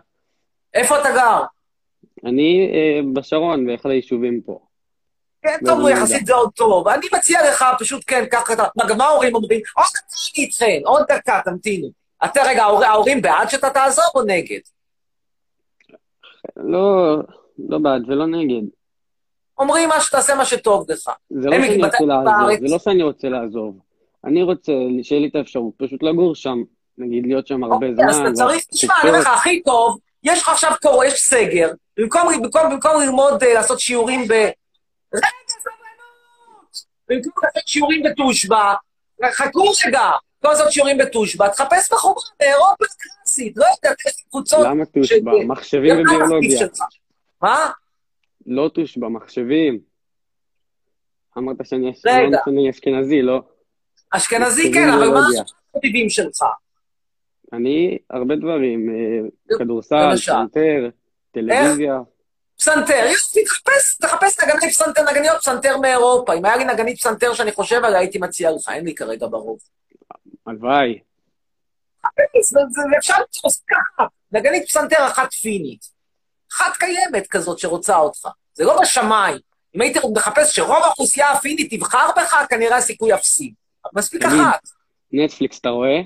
איפה 0.74 1.01
אתה 1.01 1.09
גר? 1.16 1.43
אני 2.26 2.72
אה, 2.74 3.01
בשרון, 3.14 3.66
באחד 3.66 3.89
היישובים 3.89 4.41
פה. 4.41 4.62
כן, 5.43 5.57
לא, 5.61 5.71
טוב, 5.71 5.79
לא 5.79 5.89
יחסית 5.89 6.25
זה 6.25 6.33
עוד 6.33 6.51
טוב. 6.55 6.87
אני 6.87 7.07
מציע 7.13 7.49
לך, 7.49 7.65
פשוט 7.79 8.03
כן, 8.07 8.25
קח 8.25 8.51
את 8.51 8.59
ה... 8.59 8.63
מה, 8.75 8.85
גם 8.85 8.97
מה 8.97 9.03
ההורים 9.03 9.35
אומרים? 9.35 9.61
עוד 9.75 9.85
דקה 9.93 10.15
אני 10.15 10.41
איתכם, 10.41 10.79
עוד 10.85 11.03
דקה, 11.09 11.39
תמתינו. 11.45 11.87
אתה 12.25 12.41
רגע, 12.45 12.63
ההור- 12.63 12.83
ההורים 12.83 13.21
בעד 13.21 13.49
שאתה 13.49 13.69
תעזוב 13.69 14.05
או 14.15 14.21
נגד? 14.21 14.59
לא, 16.57 17.17
לא 17.69 17.77
בעד 17.77 18.09
ולא 18.09 18.27
נגד. 18.27 18.61
אומרים 19.57 19.89
מה 19.89 20.01
שתעשה 20.01 20.35
מה 20.35 20.45
שטוב 20.45 20.91
לך. 20.91 21.09
זה 21.29 21.49
לא 21.49 21.59
שאני 21.59 21.83
רוצה 21.83 22.05
לעזוב? 22.05 22.59
זה 22.59 22.73
לא 22.73 22.79
שאני 22.79 23.03
רוצה 23.03 23.29
לעזוב. 23.29 23.79
אני 24.25 24.43
רוצה 24.43 24.71
שיהיה 25.01 25.21
לי 25.21 25.27
את 25.27 25.35
האפשרות 25.35 25.73
פשוט 25.77 26.03
לגור 26.03 26.35
שם, 26.35 26.57
נגיד 26.97 27.23
להיות 27.27 27.47
שם 27.47 27.63
הרבה 27.63 27.75
אוקיי, 27.75 28.05
אז 28.07 28.15
זמן. 28.15 28.25
אתה 28.27 28.33
צריך, 28.33 28.63
תשמע, 28.71 28.93
אני 29.01 29.09
אומר 29.09 29.21
לך, 29.21 29.27
הכי 29.27 29.63
טוב, 29.63 29.99
יש 30.23 30.41
לך 30.41 30.49
עכשיו 30.49 30.71
קורא, 30.81 31.05
יש 31.05 31.21
סגר, 31.21 31.71
במקום, 31.99 32.33
ללמוד, 33.01 33.43
אה, 33.43 33.53
לעשות 33.53 33.79
שיעורים 33.79 34.27
ב... 34.27 34.49
רגע, 35.14 35.28
סבלנות! 35.47 36.78
במקום 37.09 37.43
לעשות 37.43 37.68
שיעורים 37.68 38.03
בתושבע, 38.03 38.74
חכו 39.32 39.72
רגע, 39.88 40.11
במקום 40.41 40.51
לעשות 40.51 40.72
שיעורים 40.72 40.97
בתושבע, 40.97 41.47
תחפש 41.47 41.91
בחורה 41.91 42.22
באירופה 42.39 42.86
הקלאסית, 42.86 43.57
לא 43.57 43.66
יודע, 43.66 43.95
יש 44.07 44.24
קבוצות... 44.30 44.66
למה 44.66 44.86
תושבע? 44.86 45.32
מחשבים 45.47 46.01
וביולוגיה. 46.01 46.68
מה? 47.41 47.72
לא 48.45 48.70
תושבע, 48.74 49.07
מחשבים. 49.07 49.80
אמרת 51.38 51.57
שאני 51.66 52.70
אשכנזי, 52.70 53.22
לא? 53.22 53.41
אשכנזי 54.11 54.74
כן, 54.74 54.89
אבל 54.89 55.09
מה. 55.09 55.20
הטבעים 55.76 56.09
שלך? 56.09 56.43
אני, 57.53 57.97
הרבה 58.09 58.36
דברים, 58.36 58.89
אה, 58.89 59.57
כדורסל. 59.57 60.16
פסנתר, 60.16 60.89
טלוויזיה. 61.32 61.99
פסנתר, 62.64 63.05
יופי, 63.11 63.43
תחפש, 63.43 63.95
תחפש 64.01 64.39
נגני 64.39 64.72
פסנתר, 64.72 65.01
נגניות 65.11 65.38
פסנתר 65.38 65.78
מאירופה. 65.78 66.34
אם 66.34 66.45
היה 66.45 66.55
לי 66.55 66.66
נגנית 66.66 66.97
פסנתר 66.97 67.34
שאני 67.34 67.51
חושב 67.51 67.84
עליה, 67.84 67.99
הייתי 67.99 68.18
מציע 68.18 68.51
לך, 68.51 68.70
אין 68.70 68.86
לי 68.86 68.95
כרגע 68.95 69.28
ברוב. 69.28 69.59
הלוואי. 70.47 70.99
אפשר 72.97 73.20
לתפוס 73.22 73.64
ככה. 73.70 74.05
נגנית 74.32 74.68
פסנתר 74.68 75.07
אחת 75.07 75.34
פינית. 75.34 75.86
אחת 76.51 76.78
קיימת 76.78 77.28
כזאת 77.28 77.59
שרוצה 77.59 77.97
אותך. 77.97 78.28
זה 78.53 78.64
לא 78.64 78.82
בשמיים. 78.82 79.38
אם 79.76 79.82
היית 79.82 79.97
מחפש 80.14 80.55
שרוב 80.55 80.84
האוכלוסייה 80.84 81.30
הפינית 81.32 81.74
תבחר 81.74 82.09
בך, 82.18 82.45
כנראה 82.49 82.78
הסיכוי 82.78 83.14
אפסי. 83.14 83.53
מספיק. 83.93 84.24
אחת. 84.24 84.61
נטפליקס, 85.11 85.59
אתה 85.59 85.70
רואה? 85.70 85.97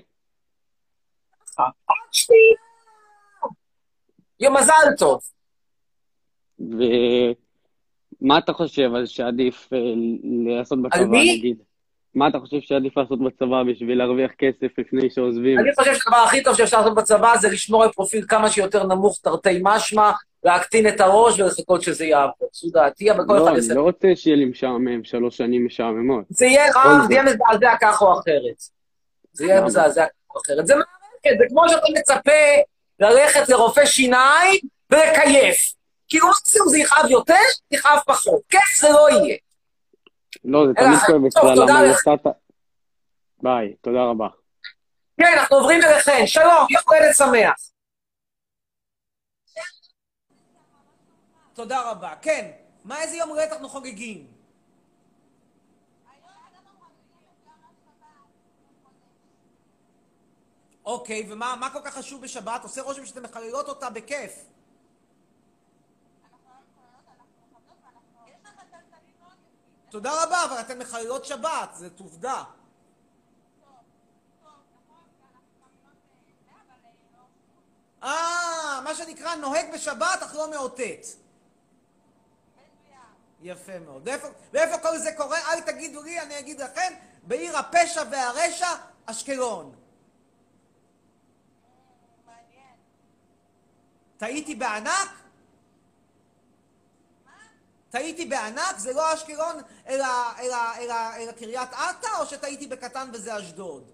עוד 1.58 1.98
שנייה. 2.12 2.58
יום 4.40 4.58
מזל 4.58 4.96
טוב. 4.98 5.37
ומה 6.60 8.38
אתה 8.38 8.54
חושב 8.54 8.90
אז 8.96 9.10
שעדיף 9.10 9.70
אה, 9.74 9.80
לעשות 10.58 10.82
בצבא? 10.82 11.06
נגיד? 11.06 11.58
מה 12.16 12.28
אתה 12.28 12.40
חושב 12.40 12.60
שעדיף 12.62 12.98
לעשות 12.98 13.24
בצבא 13.24 13.64
בשביל 13.64 13.98
להרוויח 13.98 14.32
כסף 14.38 14.80
לפני 14.80 15.10
שעוזבים? 15.10 15.60
אני 15.60 15.70
חושב 15.76 15.94
שהדבר 15.94 16.18
הכי 16.18 16.44
טוב 16.44 16.56
שאפשר 16.56 16.78
לעשות 16.78 16.96
בצבא 16.96 17.38
זה 17.38 17.50
לשמור 17.50 17.84
על 17.84 17.90
פרופיל 17.90 18.26
כמה 18.28 18.50
שיותר 18.50 18.84
נמוך, 18.84 19.20
תרתי 19.24 19.60
משמע, 19.64 20.12
להקטין 20.44 20.88
את 20.88 21.02
הראש 21.02 21.40
ולחכות 21.40 21.82
שזה 21.82 22.06
יעבוד. 22.06 22.48
זו 22.52 22.70
דעתי, 22.74 23.12
אבל 23.12 23.24
כל 23.28 23.34
לא, 23.34 23.44
אחד 23.44 23.48
אני 23.48 23.58
יעשה... 23.58 23.74
לא 23.74 23.82
רוצה 23.82 24.08
שיהיה 24.16 24.36
לי 24.36 24.46
משעמם 24.46 25.04
שלוש 25.04 25.38
שנים 25.38 25.66
משעממות. 25.66 26.24
זה 26.30 26.46
יהיה 26.46 26.66
רע, 26.76 27.08
זה. 27.08 27.14
יהיה 27.14 27.24
מזעזע 27.24 27.76
כך 27.82 28.02
או 28.02 28.14
אחרת. 28.14 28.62
זה 29.32 29.46
יהיה 29.46 29.58
למה? 29.58 29.66
מזעזע 29.66 30.06
כך 30.06 30.36
או 30.36 30.42
אחרת. 30.46 30.68
זה 30.68 30.74
מערכת, 30.76 31.40
זה 31.40 31.46
כמו 31.50 31.70
שאתה 31.70 31.88
מצפה 32.00 32.32
ללכת 33.00 33.50
לרופא 33.50 33.86
שיניים 33.86 34.60
ולקייף. 34.92 35.77
כאילו 36.08 36.30
מקסימום 36.30 36.70
זה 36.70 36.78
יכאב 36.78 37.10
יותר, 37.10 37.34
יכאב 37.72 38.00
פחות. 38.06 38.42
כיף 38.50 38.80
זה 38.82 38.90
לא 38.90 39.10
יהיה. 39.10 39.38
לא, 40.44 40.68
זה 40.68 40.74
תמיד 40.74 41.00
כואב 41.06 41.18
טוב, 41.18 41.26
אצלה, 41.26 41.56
תודה 41.56 41.74
למה 41.74 41.84
לך. 41.84 42.00
יצאת... 42.00 42.34
ביי, 43.44 43.76
תודה 43.82 44.04
רבה. 44.04 44.28
כן, 45.20 45.38
אנחנו 45.38 45.58
עוברים 45.58 45.84
אליכם. 45.84 46.24
שלום, 46.26 46.68
יום 46.70 46.82
הולדת 46.86 47.16
שמח. 47.16 47.56
תודה 51.54 51.92
רבה. 51.92 52.14
כן, 52.22 52.52
מה, 52.86 53.02
איזה 53.02 53.16
יום 53.18 53.30
הולדת 53.30 53.52
אנחנו 53.52 53.70
חוגגים? 53.70 54.28
אוקיי, 60.86 61.26
ומה 61.30 61.56
מה 61.60 61.70
כל 61.70 61.80
כך 61.86 61.94
חשוב 61.94 62.22
בשבת? 62.22 62.64
עושה 62.64 62.82
רושם 62.82 63.06
שאתן 63.06 63.22
מחללות 63.22 63.68
אותה 63.70 63.90
בכיף. 63.90 64.46
תודה 69.90 70.24
רבה, 70.24 70.46
אבל 70.46 70.60
אתן 70.60 70.80
מחללות 70.80 71.26
שבת, 71.26 71.70
זאת 71.74 72.00
עובדה. 72.00 72.44
אה, 78.04 78.82
מה 78.84 78.96
שנקרא 78.96 79.36
נוהג 79.36 79.74
בשבת, 79.74 80.24
אך 80.24 80.36
לא 80.36 80.52
מאותת. 80.52 81.06
יפה 83.42 83.80
מאוד. 83.80 84.02
ואיפה, 84.06 84.28
ואיפה 84.54 84.78
כל 84.78 84.98
זה 84.98 85.12
קורה? 85.18 85.38
אל 85.54 85.62
תגידו 85.62 86.04
לי, 86.04 86.20
אני 86.20 86.40
אגיד 86.40 86.62
לכם, 86.62 86.94
בעיר 87.24 87.58
הפשע 87.58 88.04
והרשע, 88.12 88.68
אשקלון. 89.06 89.76
טעיתי 94.18 94.56
בענק? 94.56 95.27
טעיתי 97.90 98.26
בענק? 98.26 98.78
זה 98.78 98.94
לא 98.94 99.14
אשקלון, 99.14 99.56
אלא, 99.88 100.06
אלא, 100.40 100.58
אלא, 100.80 100.96
אלא 101.18 101.32
קריית 101.32 101.70
אתא, 101.70 102.08
או 102.20 102.26
שטעיתי 102.26 102.68
בקטן 102.68 103.10
וזה 103.14 103.40
אשדוד? 103.40 103.92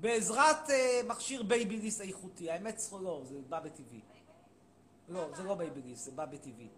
בעזרת 0.00 0.70
אה, 0.70 1.00
מכשיר 1.06 1.42
בייביליס 1.42 2.00
איכותי. 2.00 2.50
האמת 2.50 2.80
לא, 2.92 3.22
זה 3.24 3.34
בא 3.48 3.60
בטבעי. 3.60 4.00
לא, 5.08 5.28
זה 5.36 5.42
לא 5.42 5.54
בייביליס, 5.54 6.04
זה 6.04 6.10
בא 6.10 6.24
בטבעי. 6.24 6.68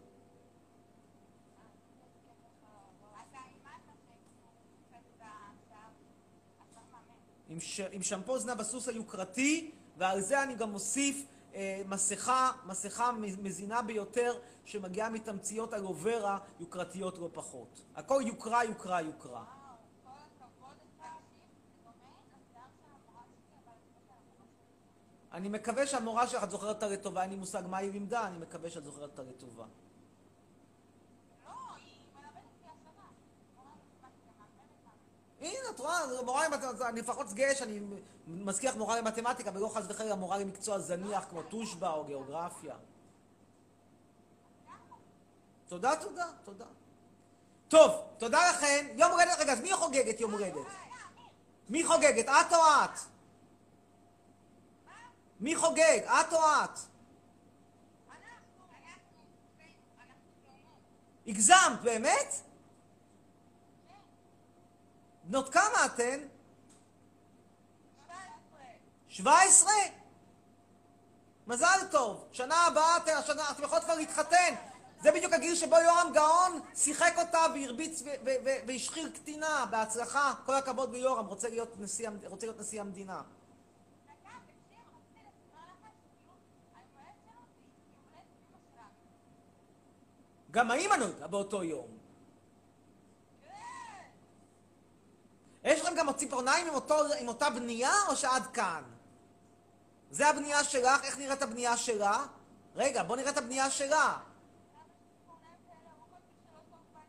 עם 7.93 8.03
שמפו 8.03 8.39
זנב 8.39 8.61
הסוס 8.61 8.89
היוקרתי, 8.89 9.71
ועל 9.97 10.21
זה 10.21 10.43
אני 10.43 10.55
גם 10.55 10.71
מוסיף 10.71 11.27
אה, 11.55 11.83
מסכה, 11.87 12.53
מסכה 12.67 13.13
מזינה 13.39 13.83
ביותר, 13.83 14.39
שמגיעה 14.65 15.11
מתמציות 15.11 15.75
אלוברה 15.75 16.39
יוקרתיות 16.61 17.19
לא 17.19 17.29
פחות. 17.33 17.81
הכל 17.97 18.23
יוקרה, 18.27 18.65
יוקרה, 18.65 19.01
יוקרה. 19.01 19.45
אני 25.33 25.49
מקווה 25.49 25.87
שהמורה 25.87 26.27
שלך, 26.27 26.45
את 26.45 26.51
זוכרת 26.51 26.75
אותה 26.75 26.89
לטובה, 26.89 27.23
אין 27.23 27.31
לי 27.31 27.37
מושג 27.37 27.63
מה 27.69 27.77
היא 27.77 27.93
לימדה, 27.93 28.27
אני 28.27 28.39
מקווה 28.39 28.71
שאת 28.71 28.85
זוכרת 28.85 29.11
אותה 29.11 29.23
לטובה. 29.23 29.65
הנה, 35.41 35.64
את 35.75 35.81
רואה, 35.81 36.23
מורה 36.25 36.49
למתמטיקה, 36.49 36.89
אני 36.89 37.01
לפחות 37.01 37.33
גאה 37.33 37.55
שאני 37.55 37.81
מזכיר 38.27 38.71
לך 38.71 38.77
מורה 38.77 38.99
למתמטיקה, 38.99 39.51
ולא 39.55 39.71
חס 39.75 39.85
וחלילה 39.89 40.15
מורה 40.15 40.39
למקצוע 40.39 40.79
זניח 40.79 41.25
כמו 41.31 41.43
תושבע 41.43 41.91
או 41.91 42.05
גיאוגרפיה. 42.05 42.75
תודה, 45.69 45.97
תודה, 45.97 46.27
תודה. 46.45 46.65
טוב, 47.69 47.93
תודה 48.19 48.51
לכם. 48.51 48.87
יום 48.97 49.13
הולדת, 49.13 49.39
רגע, 49.39 49.53
אז 49.53 49.61
מי 49.61 49.73
חוגגת 49.73 50.21
יום 50.21 50.33
הולדת? 50.33 50.67
מי 51.69 51.85
חוגגת, 51.85 52.29
את 52.29 52.53
או 52.53 52.59
את? 52.59 52.99
מי 55.41 55.57
חוגג, 55.57 55.99
את 56.05 56.33
או 56.33 56.39
את? 56.39 56.79
הגזמת, 61.27 61.81
באמת? 61.83 62.35
בנות 65.25 65.49
כמה 65.49 65.87
אתן? 65.87 66.21
17? 69.09 69.73
מזל 71.47 71.79
טוב. 71.91 72.29
שנה 72.33 72.67
הבאה 72.67 72.97
אתן, 72.97 73.13
אתן 73.53 73.63
יכולות 73.65 73.85
כבר 73.85 73.95
להתחתן. 73.95 74.55
זה 75.03 75.13
בדיוק 75.13 75.33
הגיל 75.33 75.55
שבו 75.55 75.77
יורם 75.77 76.11
גאון 76.15 76.61
שיחק 76.75 77.15
אותה 77.19 77.47
והרביץ 77.55 78.03
והשחיר 78.67 79.11
קטינה. 79.15 79.67
בהצלחה. 79.71 80.33
כל 80.47 80.55
הכבוד 80.55 80.93
ליורם, 80.93 81.27
רוצה 81.27 81.49
להיות 81.49 81.81
נשיא, 81.81 82.09
רוצה 82.25 82.47
להיות 82.47 82.61
נשיא 82.61 82.81
המדינה. 82.81 83.23
גם 90.51 90.71
האימא 90.71 90.95
נולדה 90.95 91.27
באותו 91.27 91.65
יום. 91.65 91.94
יש 95.65 95.81
לכם 95.81 95.95
גם 95.95 96.13
ציפורניים 96.13 96.67
עם, 96.67 96.75
אותו, 96.75 96.95
עם 97.21 97.29
אותה 97.29 97.51
בנייה, 97.51 97.93
או 98.09 98.17
שעד 98.17 98.47
כאן? 98.53 98.83
זה 100.11 100.29
הבנייה 100.29 100.65
שלך? 100.65 101.05
איך 101.05 101.19
נראית 101.19 101.43
הבנייה 101.43 101.77
שלה? 101.77 102.25
רגע, 102.77 103.03
בוא 103.03 103.17
נראה 103.17 103.31
את 103.31 103.39
הבנייה 103.39 103.71
שלה. 103.71 104.17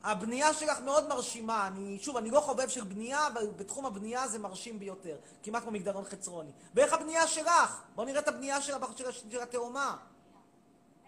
הבנייה 0.03 0.53
שלך 0.53 0.80
מאוד 0.80 1.08
מרשימה. 1.08 1.68
אני, 1.68 1.99
שוב, 2.01 2.18
אני 2.18 2.30
לא 2.32 2.39
חובב 2.39 2.70
של 2.70 2.84
בנייה, 2.84 3.28
אבל 3.28 3.47
בתחום 3.56 3.86
הבנייה 3.86 4.28
זה 4.28 4.39
מרשים 4.39 4.80
ביותר. 4.80 5.18
כמעט 5.43 5.64
כמו 5.64 5.72
מגדלון 5.72 6.03
חצרוני. 6.06 6.51
ואיך 6.74 6.93
הבנייה 6.93 7.28
שלך? 7.28 7.82
בוא 7.95 8.06
נראה 8.06 8.20
את 8.20 8.28
הבנייה 8.28 8.62
של, 8.62 8.74
של, 8.95 9.12
של 9.32 9.41
התאומה. 9.41 9.97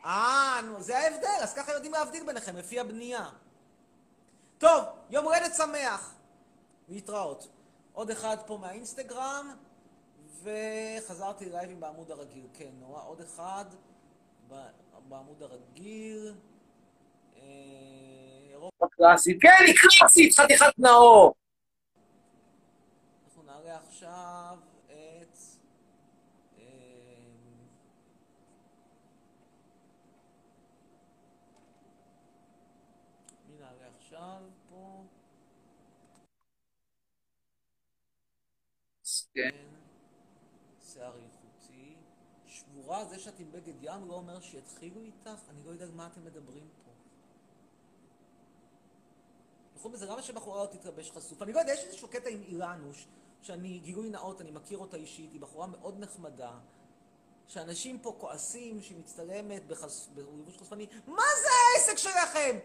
אה, 0.06 0.60
נו, 0.64 0.82
זה 0.84 0.98
ההבדל, 0.98 1.38
אז 1.42 1.54
ככה 1.54 1.72
יודעים 1.72 1.94
להבדיל 1.94 2.26
ביניכם, 2.26 2.58
לפי 2.58 2.80
הבנייה. 2.80 3.30
טוב, 4.58 4.84
יום 5.10 5.26
הולדת 5.26 5.56
שמח. 5.56 6.17
להתראות. 6.88 7.48
עוד 7.94 8.10
אחד 8.10 8.38
פה 8.46 8.58
מהאינסטגרם, 8.58 9.56
וחזרתי 10.44 11.50
לייבים 11.50 11.80
בעמוד 11.80 12.12
הרגיל. 12.12 12.48
כן, 12.54 12.70
נורא, 12.80 13.04
עוד 13.04 13.22
אחד 13.22 13.66
בעמוד 15.10 15.44
הרגיל. 15.44 16.34
אה, 17.36 17.42
אירופה 18.50 18.86
קלאסית. 18.92 19.42
כן, 19.42 19.64
היא 19.68 19.76
קלאסית, 19.76 20.34
חתיכת 20.40 20.74
נאור. 20.78 21.34
אנחנו 23.26 23.44
נעלה 23.44 23.78
עכשיו 23.78 24.58
את... 24.86 25.38
אה, 26.60 26.64
מי 33.48 33.56
נעלה 33.60 33.88
עכשיו 34.00 34.42
פה? 34.70 35.04
כן, 39.04 39.27
שיער 40.94 41.14
איכותי. 41.16 41.96
שבורה, 42.48 43.06
זה 43.06 43.20
שאת 43.20 43.40
עם 43.40 43.52
בגד 43.52 43.74
ים 43.82 44.08
לא 44.08 44.14
אומר 44.14 44.40
שיתחילו 44.40 45.02
איתך? 45.02 45.42
אני 45.50 45.64
לא 45.66 45.72
יודע 45.72 45.86
על 45.86 45.92
מה 45.92 46.08
אתם 46.08 46.26
מדברים 46.26 46.68
פה. 46.86 46.92
בכל 49.76 49.98
זאת, 49.98 50.10
למה 50.10 50.22
שבחורה 50.22 50.64
לא 50.64 50.68
תתלבש 50.68 51.12
חשוף? 51.12 51.42
אני 51.42 51.54
לא 51.54 51.60
יודע, 51.60 51.74
יש 51.74 51.84
איזשהו 51.84 52.08
קטע 52.08 52.30
עם 52.30 52.42
אילנוש, 52.42 53.08
שאני, 53.42 53.80
גילוי 53.80 54.10
נאות, 54.10 54.42
אני 54.42 54.52
מכיר 54.52 54.78
אותה 54.78 54.98
אישית, 54.98 55.32
היא 55.32 55.42
בחורה 55.42 55.68
מאוד 55.68 56.00
נחמדה, 56.00 56.60
שאנשים 57.48 58.00
פה 58.00 58.16
כועסים 58.18 58.82
שהיא 58.82 58.98
מצטלמת. 58.98 59.64
בלבוש 60.14 60.58
חשפני, 60.58 60.88
מה 61.08 61.24
זה 61.42 61.50
העסק 61.76 61.98
שלכם? 61.98 62.58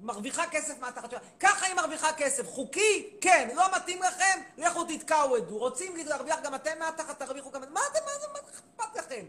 מרוויחה 0.00 0.42
כסף 0.50 0.78
מהתחת 0.80 1.10
שלה. 1.10 1.20
ככה 1.40 1.66
היא 1.66 1.74
מרוויחה 1.74 2.12
כסף. 2.12 2.46
חוקי? 2.46 3.16
כן. 3.20 3.48
לא 3.54 3.64
מתאים 3.76 4.02
לכם? 4.02 4.40
לכו 4.58 4.84
תתקעו 4.84 5.36
עדו. 5.36 5.58
רוצים 5.58 5.96
להרוויח 5.96 6.40
גם 6.42 6.54
אתם 6.54 6.78
מהתחת, 6.78 7.22
תרוויחו 7.22 7.50
גם... 7.50 7.60
מה 7.60 7.80
אתם, 7.90 8.00
מה 8.04 8.12
זה, 8.20 8.26
מה 8.32 8.38
אכפת 8.38 8.96
לכם? 8.96 9.24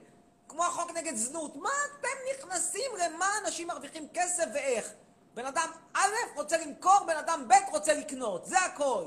כמו 0.47 0.65
החוק 0.65 0.91
נגד 0.91 1.15
זנות. 1.15 1.55
מה 1.55 1.69
אתם 1.99 2.07
נכנסים 2.36 2.91
למה 2.99 3.26
אנשים 3.45 3.67
מרוויחים 3.67 4.07
כסף 4.13 4.45
ואיך? 4.53 4.93
בן 5.34 5.45
אדם 5.45 5.69
א' 5.93 6.09
רוצה 6.36 6.57
למכור, 6.57 6.99
בן 7.07 7.17
אדם 7.17 7.47
ב' 7.47 7.72
רוצה 7.72 7.93
לקנות. 7.93 8.45
זה 8.45 8.59
הכל. 8.59 9.05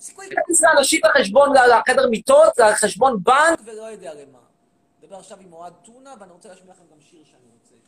סיכוי 0.00 0.28
להכניס 0.30 0.62
לאנשים 0.62 1.00
לחשבון, 1.04 1.48
לחדר 1.56 2.08
מיטות, 2.10 2.58
לחשבון 2.58 3.22
בנק, 3.22 3.58
ולא 3.64 3.82
יודע 3.82 4.14
למה. 4.14 4.38
נדבר 5.02 5.16
עכשיו 5.16 5.38
עם 5.40 5.52
אוהד 5.52 5.72
טונה, 5.84 6.14
ואני 6.20 6.32
רוצה 6.32 6.48
להשמיע 6.48 6.72
לכם 6.72 6.84
גם 6.92 7.00
שיר 7.00 7.24
שאני 7.24 7.42
עכשיו 7.62 7.78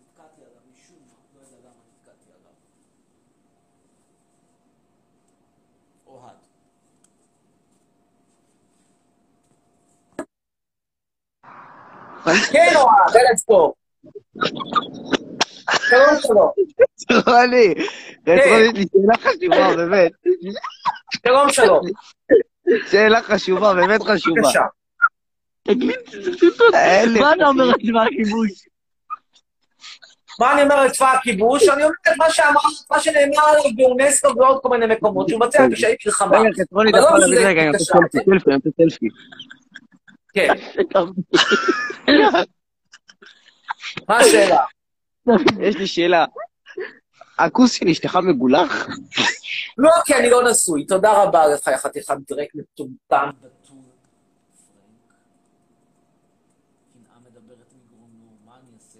נתקעתי 0.00 0.40
עליו 0.40 0.62
משום 0.72 0.96
מה, 1.06 1.14
לא 1.34 1.40
יודע 1.40 1.58
למה 1.58 1.82
נתקעתי 1.98 2.30
עליו. 2.30 2.52
אוהד. 6.12 6.36
כן, 12.52 12.72
אוהד, 12.76 13.16
ארץ 13.16 13.44
פה. 13.44 13.72
שלום 15.88 16.16
שלום. 16.20 16.50
רוני, 17.26 17.74
לי 18.26 18.84
שאלה 18.92 19.16
חשובה, 19.18 19.76
באמת. 19.76 20.12
שלום 21.26 21.48
שלום. 21.52 21.80
שאלה 22.90 23.22
חשובה, 23.22 23.74
באמת 23.74 24.02
חשובה. 24.02 24.40
בבקשה. 24.40 24.62
מה 27.20 27.32
אתה 27.34 27.46
אומר 27.46 27.64
על 27.64 27.74
דבר 27.90 28.00
הכיבוש? 28.00 28.71
מה 30.40 30.52
אני 30.52 30.62
אומר 30.62 30.74
על 30.74 30.90
צבא 30.90 31.12
הכיבוש? 31.12 31.68
אני 31.68 31.82
אומר 31.84 31.94
את 32.08 32.16
מה 32.18 32.30
שאמר, 32.30 32.60
מה 32.90 33.00
שנאמר 33.00 33.44
עליו 33.48 33.64
באונסקו 33.76 34.28
ובעוד 34.28 34.62
כל 34.62 34.68
מיני 34.68 34.94
מקומות, 34.94 35.28
שהוא 35.28 35.40
מבצע 35.40 35.66
פשעי 35.72 35.94
מלחמה. 36.06 36.38
רגע, 36.38 36.48
לא 37.00 37.18
להביא 37.18 37.38
זה- 37.40 37.46
רגע, 37.48 37.60
אני 37.62 37.68
רוצה. 37.70 37.84
סלפי, 37.84 38.18
אני 38.50 38.54
רוצה 38.56 38.70
סלפי. 38.76 39.06
כן. 40.34 40.48
מה 44.08 44.16
השאלה? 44.18 44.56
יש 45.60 45.76
לי 45.76 45.86
שאלה. 45.86 46.24
הכוס 47.38 47.72
של 47.72 47.88
אשתך 47.88 48.16
מגולח? 48.16 48.86
לא, 49.78 49.90
כי 50.04 50.14
אני 50.14 50.30
לא 50.30 50.50
נשוי. 50.50 50.86
תודה 50.86 51.22
רבה 51.22 51.46
לך, 51.46 51.68
חתיכת 51.68 52.14
דרק 52.28 52.48
מטומטם. 52.54 53.30
בתול. 53.40 53.78
פרנק. 54.68 55.12
קנאה 56.92 57.16
מדברת 57.20 57.72
מגרונו, 57.74 58.36
מה 58.46 58.52
אני 58.60 58.70
אעשה? 58.78 58.98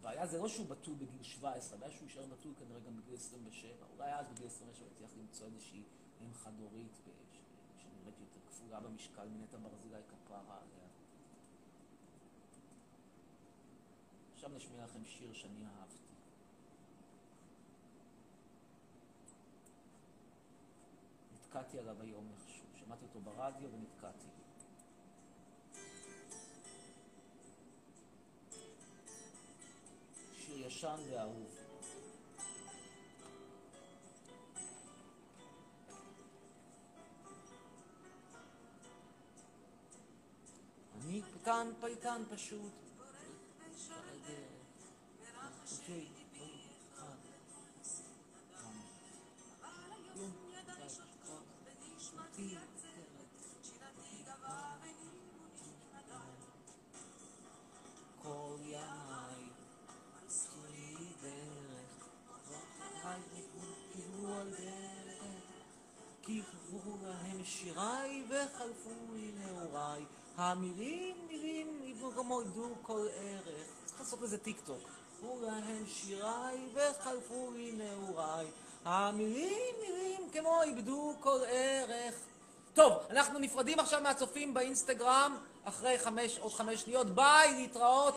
הבעיה 0.00 0.21
זה 0.32 0.38
לא 0.38 0.48
שהוא 0.48 0.66
בתול 0.66 0.94
בגיל 0.94 1.22
17, 1.22 1.76
הבעיה 1.78 1.92
שהוא 1.92 2.04
יישאר 2.04 2.26
בתול 2.26 2.52
כנראה 2.58 2.80
גם 2.80 2.96
בגיל 2.96 3.14
27. 3.14 3.86
אולי 3.96 4.14
אז 4.14 4.28
בגיל 4.28 4.46
27 4.46 4.86
יצליח 4.86 5.10
למצוא 5.18 5.46
איזושהי 5.46 5.82
אם 6.20 6.34
חד-הורית, 6.34 7.00
שנראית 7.76 8.20
יותר 8.20 8.40
כפולה 8.46 8.80
במשקל 8.80 9.28
מנטע 9.28 9.56
ברזילי 9.58 10.02
כפרה 10.08 10.56
עליה. 10.56 10.88
עכשיו 14.34 14.50
נשמיע 14.50 14.84
לכם 14.84 15.04
שיר 15.04 15.32
שאני 15.32 15.66
אהבתי. 15.66 16.12
נתקעתי 21.34 21.78
עליו 21.78 22.02
היום 22.02 22.28
איכשהו. 22.32 22.66
שמעתי 22.74 23.04
אותו 23.04 23.20
ברדיו 23.20 23.72
ונתקעתי. 23.72 23.91
ישן 30.72 30.96
ואהוב. 31.10 31.46
אני 41.04 41.22
פייטן, 41.22 41.68
פייטן 41.80 42.22
פשוט. 42.30 42.72
שיריי 67.62 68.22
וחלפו 68.28 68.90
לי 69.14 69.30
נעוריי. 69.38 70.04
המילים, 70.36 71.16
מילים, 71.28 71.80
איבדו 71.82 72.10
כמו 72.10 72.40
איבדו 72.40 72.68
כל 72.82 73.06
ערך. 73.16 73.66
צריך 73.84 74.00
לעשות 74.00 74.20
לזה 74.20 74.38
טיק 74.38 74.60
טוק. 74.66 74.78
חזרו 75.16 75.40
להם 75.42 75.84
שיריי 75.86 76.68
וחלפו 76.74 77.50
לי 77.54 77.72
נעוריי. 77.72 78.46
המילים, 78.84 79.74
מילים 79.80 80.30
כמו 80.32 80.62
איבדו 80.62 81.14
כל 81.20 81.38
ערך. 81.46 82.14
טוב, 82.74 82.92
אנחנו 83.10 83.38
נפרדים 83.38 83.78
עכשיו 83.78 84.00
מהצופים 84.00 84.54
באינסטגרם 84.54 85.36
אחרי 85.64 85.98
חמש, 85.98 86.38
עוד 86.38 86.52
חמש 86.52 86.80
שניות. 86.80 87.06
ביי, 87.06 87.54
להתראות. 87.54 88.10